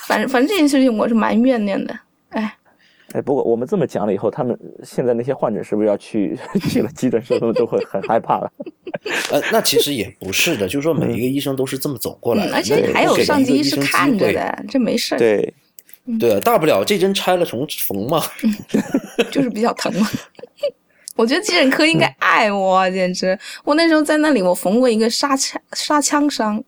[0.07, 1.95] 反正反正这件事情我是蛮怨念的。
[3.13, 6.37] 哎，哎，不过我们这么讲了以后，他们现在那些患者是不是要去
[6.69, 8.51] 去了急诊室，他们都会很害怕了？
[9.31, 13.83] 呃，那其实也不是的，就是说每一个医生都是这么走过来嗯，的，而且还有上级医生。
[13.83, 15.53] 看着的，这没事儿，对，
[16.19, 18.21] 对啊，大不了这针拆了重缝嘛。
[19.31, 20.07] 就是比较疼嘛。
[21.15, 23.37] 我觉得急诊科应该爱我，简直！
[23.63, 26.63] 我那时候在那里，我缝过一个杀枪杀枪伤，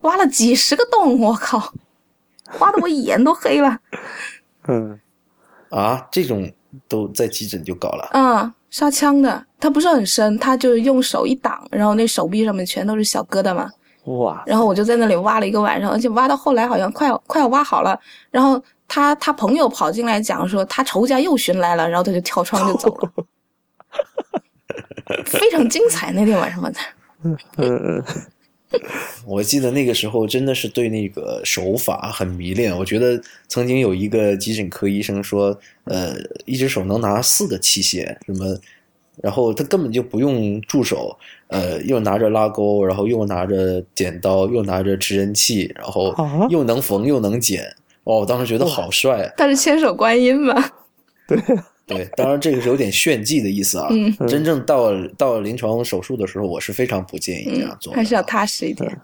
[0.00, 1.72] 挖了几十个洞，我靠，
[2.58, 3.78] 挖的我眼都黑了。
[4.68, 5.00] 嗯，
[5.76, 6.50] 啊，这种
[6.88, 8.08] 都在急诊就搞了。
[8.12, 13.70] 嗯，杀枪的，他不是很深，他就是用手一挡，然后那手臂上面全都是小疙瘩嘛。
[14.04, 17.98] 哇，然后我就在那里挖了一个晚上，而且挖到后来好像快要快要挖好了。
[18.30, 23.10] 然后他他朋友跑进来讲说他仇家又寻来了，然后他就跳窗就走了，
[25.26, 26.82] 非常精彩那天晚上晚上。
[27.24, 28.04] 嗯嗯，
[29.26, 32.76] 我记得那个时候真的是对那个手法很迷恋。
[32.76, 36.14] 我觉得曾经有一个急诊科医生说，呃，
[36.44, 38.58] 一只手能拿四个器械，什么，
[39.22, 41.16] 然后他根本就不用助手，
[41.48, 47.62] 呃，又拿着拉钩，然后又拿着剪刀，又拿着持针器，然后啊又能缝又能剪。
[48.04, 49.32] 哦，我当时觉得好帅啊。
[49.36, 50.72] 他是千手观音吧？
[51.28, 51.38] 对，
[52.16, 53.88] 当然这个是有点炫技的意思啊。
[53.90, 57.96] 嗯真正到到临床手术的时候，我是非常不建议这样嗯做，的。
[57.96, 59.00] 还是要踏实一点。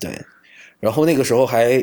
[0.00, 0.10] 对，
[0.80, 1.78] 然后那个时候还，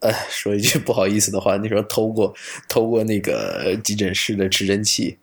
[0.00, 2.32] 呃，说一句不好意思的话，那时候偷过
[2.68, 5.16] 偷过那个急诊室的持针器，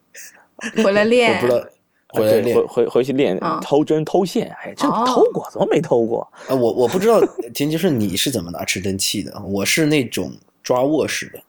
[0.83, 1.69] 回来练我练不知道
[2.07, 6.27] 回来练对回回回去练啊偷针偷线，哎，这哦偷过，怎么没偷过？
[6.47, 7.21] 啊，我我不知道
[7.53, 10.33] 田就是你是怎么拿持针器的，我是那种
[10.63, 11.43] 抓握式的。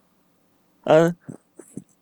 [0.84, 1.16] 嗯，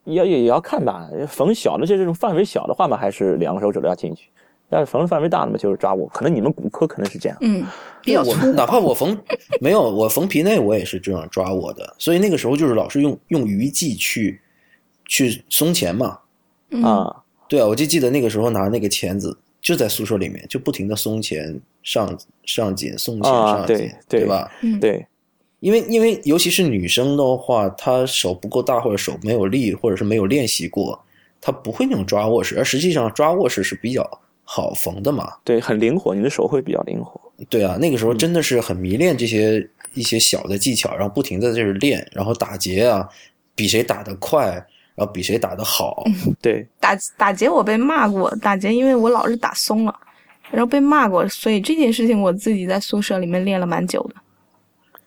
[0.09, 4.29] 也也也要看吧，缝小的这这种范围小的话嘛，还是两个手指头要进去。
[4.71, 6.07] 要是缝的范围大的嘛，就是抓握。
[6.09, 7.39] 可能你们骨科可能是这样。
[7.41, 7.65] 嗯，
[8.03, 8.53] 比较我粗。
[8.53, 9.19] 哪怕我缝
[9.63, 14.39] 没有我缝皮内，我也是这样抓握的，所以那个时候就是老是用用鱼际去
[15.07, 16.19] 去松钳嘛。
[16.71, 17.17] 嗯啊，
[17.49, 24.51] 对啊，我就记得那个时候拿那个钳子，就在宿舍里面就不停的松钳上上紧松钳啊上紧，对对吧？
[24.61, 25.07] 嗯，对，
[25.61, 30.99] 因为因为尤其是女生的话，她手不够大或者手没有力，或者是没有练习过，
[31.41, 34.09] 她不会那种抓握式，而实际上抓握式是比较
[34.45, 35.33] 好缝的嘛。
[35.43, 37.21] 对，很灵活，你的手会比较灵活。
[37.49, 43.09] 对啊，那个时嗯候真的是很迷恋这些一些小的技巧，然后不停的在这练，然后打结啊，
[43.55, 44.47] 比谁打得快，
[44.95, 46.05] 然后比谁打得好。
[46.41, 49.95] 对，打打结我被骂过，打结因为我老是打松了，
[50.51, 54.15] 然后被骂过，所以这件事情我自己在宿舍里面练了蛮久的。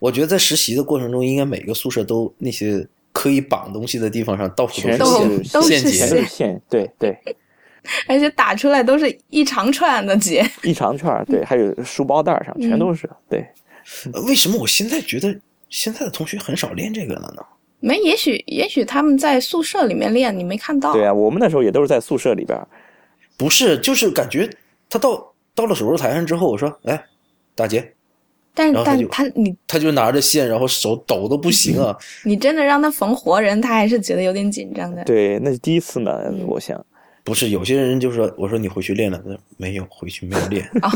[0.02, 6.26] 我觉得在实习的过程中，应该每个宿舍都那些可以绑东西的地方上，到处都是线全都是。
[6.26, 7.16] 线，对对，
[8.10, 10.44] 而且打出来都是一长串的结。
[10.64, 13.46] 一长串儿，对，还有书包带儿上全都是，对，
[14.12, 17.46] 呃为什么我现在觉得现在的同学很少练这个了呢？
[17.80, 20.94] 没，也许也许他们在宿舍里面练，你没看到。
[20.94, 22.68] 对啊，我们那时候也都是在宿舍里边儿，
[23.38, 24.50] 不是，就是感觉
[24.90, 27.06] 他到到了手术台上之后，我说，哎，
[27.54, 27.94] 打结，
[28.54, 31.96] 但是他就但他你他就拿着线，然后手抖的不行啊。
[32.26, 35.04] 你真的让他缝活人，他还是觉得有点紧张的。
[35.04, 36.84] 对，那是第一次嘛，嗯我想，
[37.24, 40.64] 不是，有些人就说，我说你回去练了，他说没有，回去没有练。
[40.82, 40.92] 啊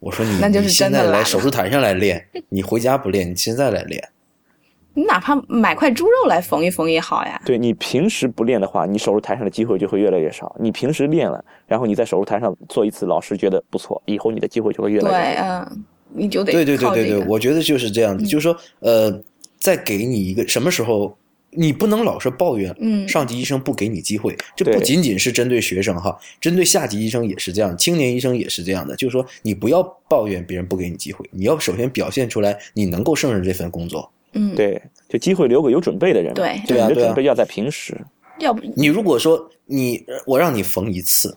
[0.00, 4.02] 我说你 那就是你现在来手术台上来练，你回家不练，你现在来练。
[4.94, 7.40] 你哪怕买块猪肉来缝一缝也好呀。
[7.46, 10.56] 对你平时不练的话，你手术台上的机会就会越来越少。
[10.58, 15.42] 你平时练了，然后你在手术台上做一次，老师觉得不错，以后你的机会就会越，来越对。
[15.42, 15.84] 嗯，
[16.14, 19.22] 你就得对对对对对，我觉得就是这样子，就是说，呃，
[19.58, 21.16] 再给你一个什么时候，
[21.50, 34.10] 你不能老是抱怨，嗯上级医生不给你机会，这不仅仅是针对学生哈，针对下级医生也是这样，青年医生也是这样的，就是说，你不要抱怨别人不给你机会，你要首先表现出来你能够胜任这份工作。
[34.32, 36.34] 嗯，对，就机会留给有准备的人嘛。
[36.36, 38.00] 对对啊对啊你的准备要在平时。
[38.38, 41.36] 要不你如果说你呃我让你缝一次，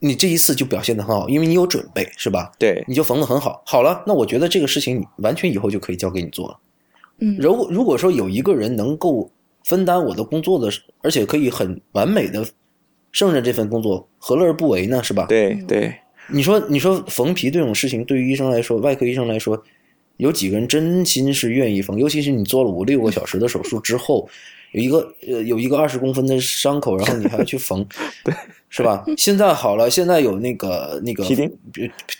[0.00, 2.50] 你这一次就表现得很好，因为你有准备，是吧？
[2.58, 3.62] 对，你就缝得很好。
[3.64, 6.58] 好了，那我觉得这个事情你完全以后就可以交给你做了。
[7.22, 9.30] 嗯如果如果说有一个人能够
[9.64, 10.68] 分担我的工作的，
[11.02, 12.44] 而且可以很完美的
[13.12, 15.02] 胜任这份工作，何乐而不为呢？
[15.02, 15.26] 是吧？
[15.26, 15.94] 嗯对对，
[16.28, 19.62] 你说你说缝皮这种事情，对于医生来说，外科医生来说，
[20.16, 21.98] 有几个人真心是愿意缝？
[21.98, 24.26] 尤其是你做了五六个小时的手术之后，
[24.72, 27.84] 有一个呃有一个二十公分的伤口，然后你还要去缝，
[28.24, 28.34] 对，
[28.72, 29.04] 是吧？
[29.18, 31.52] 现在好了，现在有那个那个皮钉，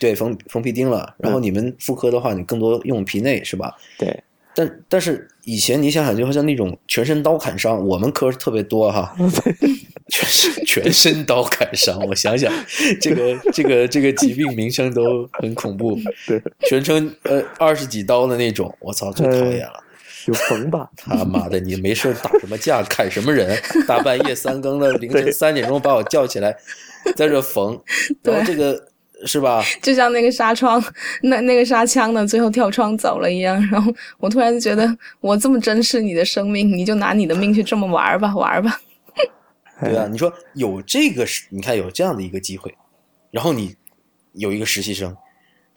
[0.00, 1.14] 对，缝缝皮钉了。
[1.16, 3.72] 然后你们妇科的话，你更多用皮内，是吧？
[3.96, 4.22] 对，
[4.54, 9.14] 但但是以前你想想，就好像那种全身刀砍伤，我们科特别多哈，
[10.10, 12.52] 全身全身刀砍伤，我想想，
[13.00, 15.96] 这个这个这个疾病名称都很恐怖，
[16.26, 19.84] 对，全程呃二十几刀的那种，我操，最讨厌了。
[20.26, 20.88] 有缝吧？
[20.96, 23.58] 他妈的，你没事打什么架，砍什么人？
[23.86, 26.54] 大半夜三更的， 凌晨三点钟把我叫起来，
[27.16, 27.80] 在这缝，
[28.22, 28.88] 然后这个
[29.26, 29.62] 是吧？
[29.82, 30.82] 就像那个纱窗，
[31.22, 33.56] 那那个纱枪呢，最后跳窗走了一样。
[33.70, 34.86] 然后我突然就觉得，
[35.20, 38.80] 我这么珍视你的生命，你就拿你的命去这么玩儿吧，玩儿吧。
[39.80, 42.74] 对啊， 你说有这个，你看有这样的一个机会，
[43.30, 43.74] 然后你
[44.32, 45.16] 有一个实习生，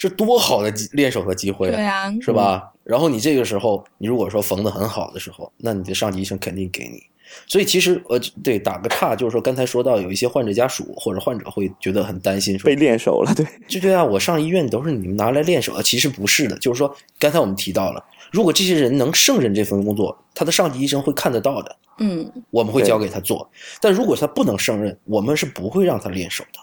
[0.04, 2.74] 这多好的机练手的机会对啊，是吧？
[2.84, 7.02] 然后你这个时候，你如果说缝的很好的时候，那你的上级医生肯定给你。
[7.48, 16.60] 所以其实呃，对，打个岔，就是说刚才说到有一些患者家属或者患者会觉得很担心，说被练手了，对，就对啊，我上医院都是你们拿来练手的，其实不是的。
[16.60, 23.50] 就是说，刚才我们提到了，如果这些人能胜任这份工作，他的上级医生会看得到的，嗯，我们会交给他做。
[23.80, 26.60] 但如果他不能胜任，我们是不会让他练手的。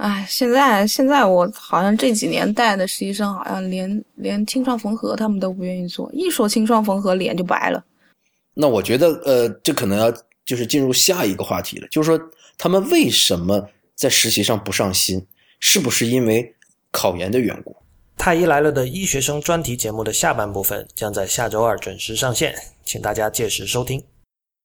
[0.00, 7.84] 哎，现在现在我好像这几年带的实习生，好像连连清创缝合他们都不愿意做，一说清创缝合脸就白了。
[8.54, 10.10] 那我觉得，呃，这可能要
[10.46, 12.18] 就是进入下一个话题了，就是说
[12.56, 13.62] 他们为什么
[13.94, 15.22] 在实习上不上心？
[15.58, 16.50] 是不是因为
[16.90, 17.76] 考研的缘故？
[18.16, 22.54] 太医来了的医学生专题节目的下半部分将在下周二准时上线，
[22.86, 24.02] 请大家届时收听。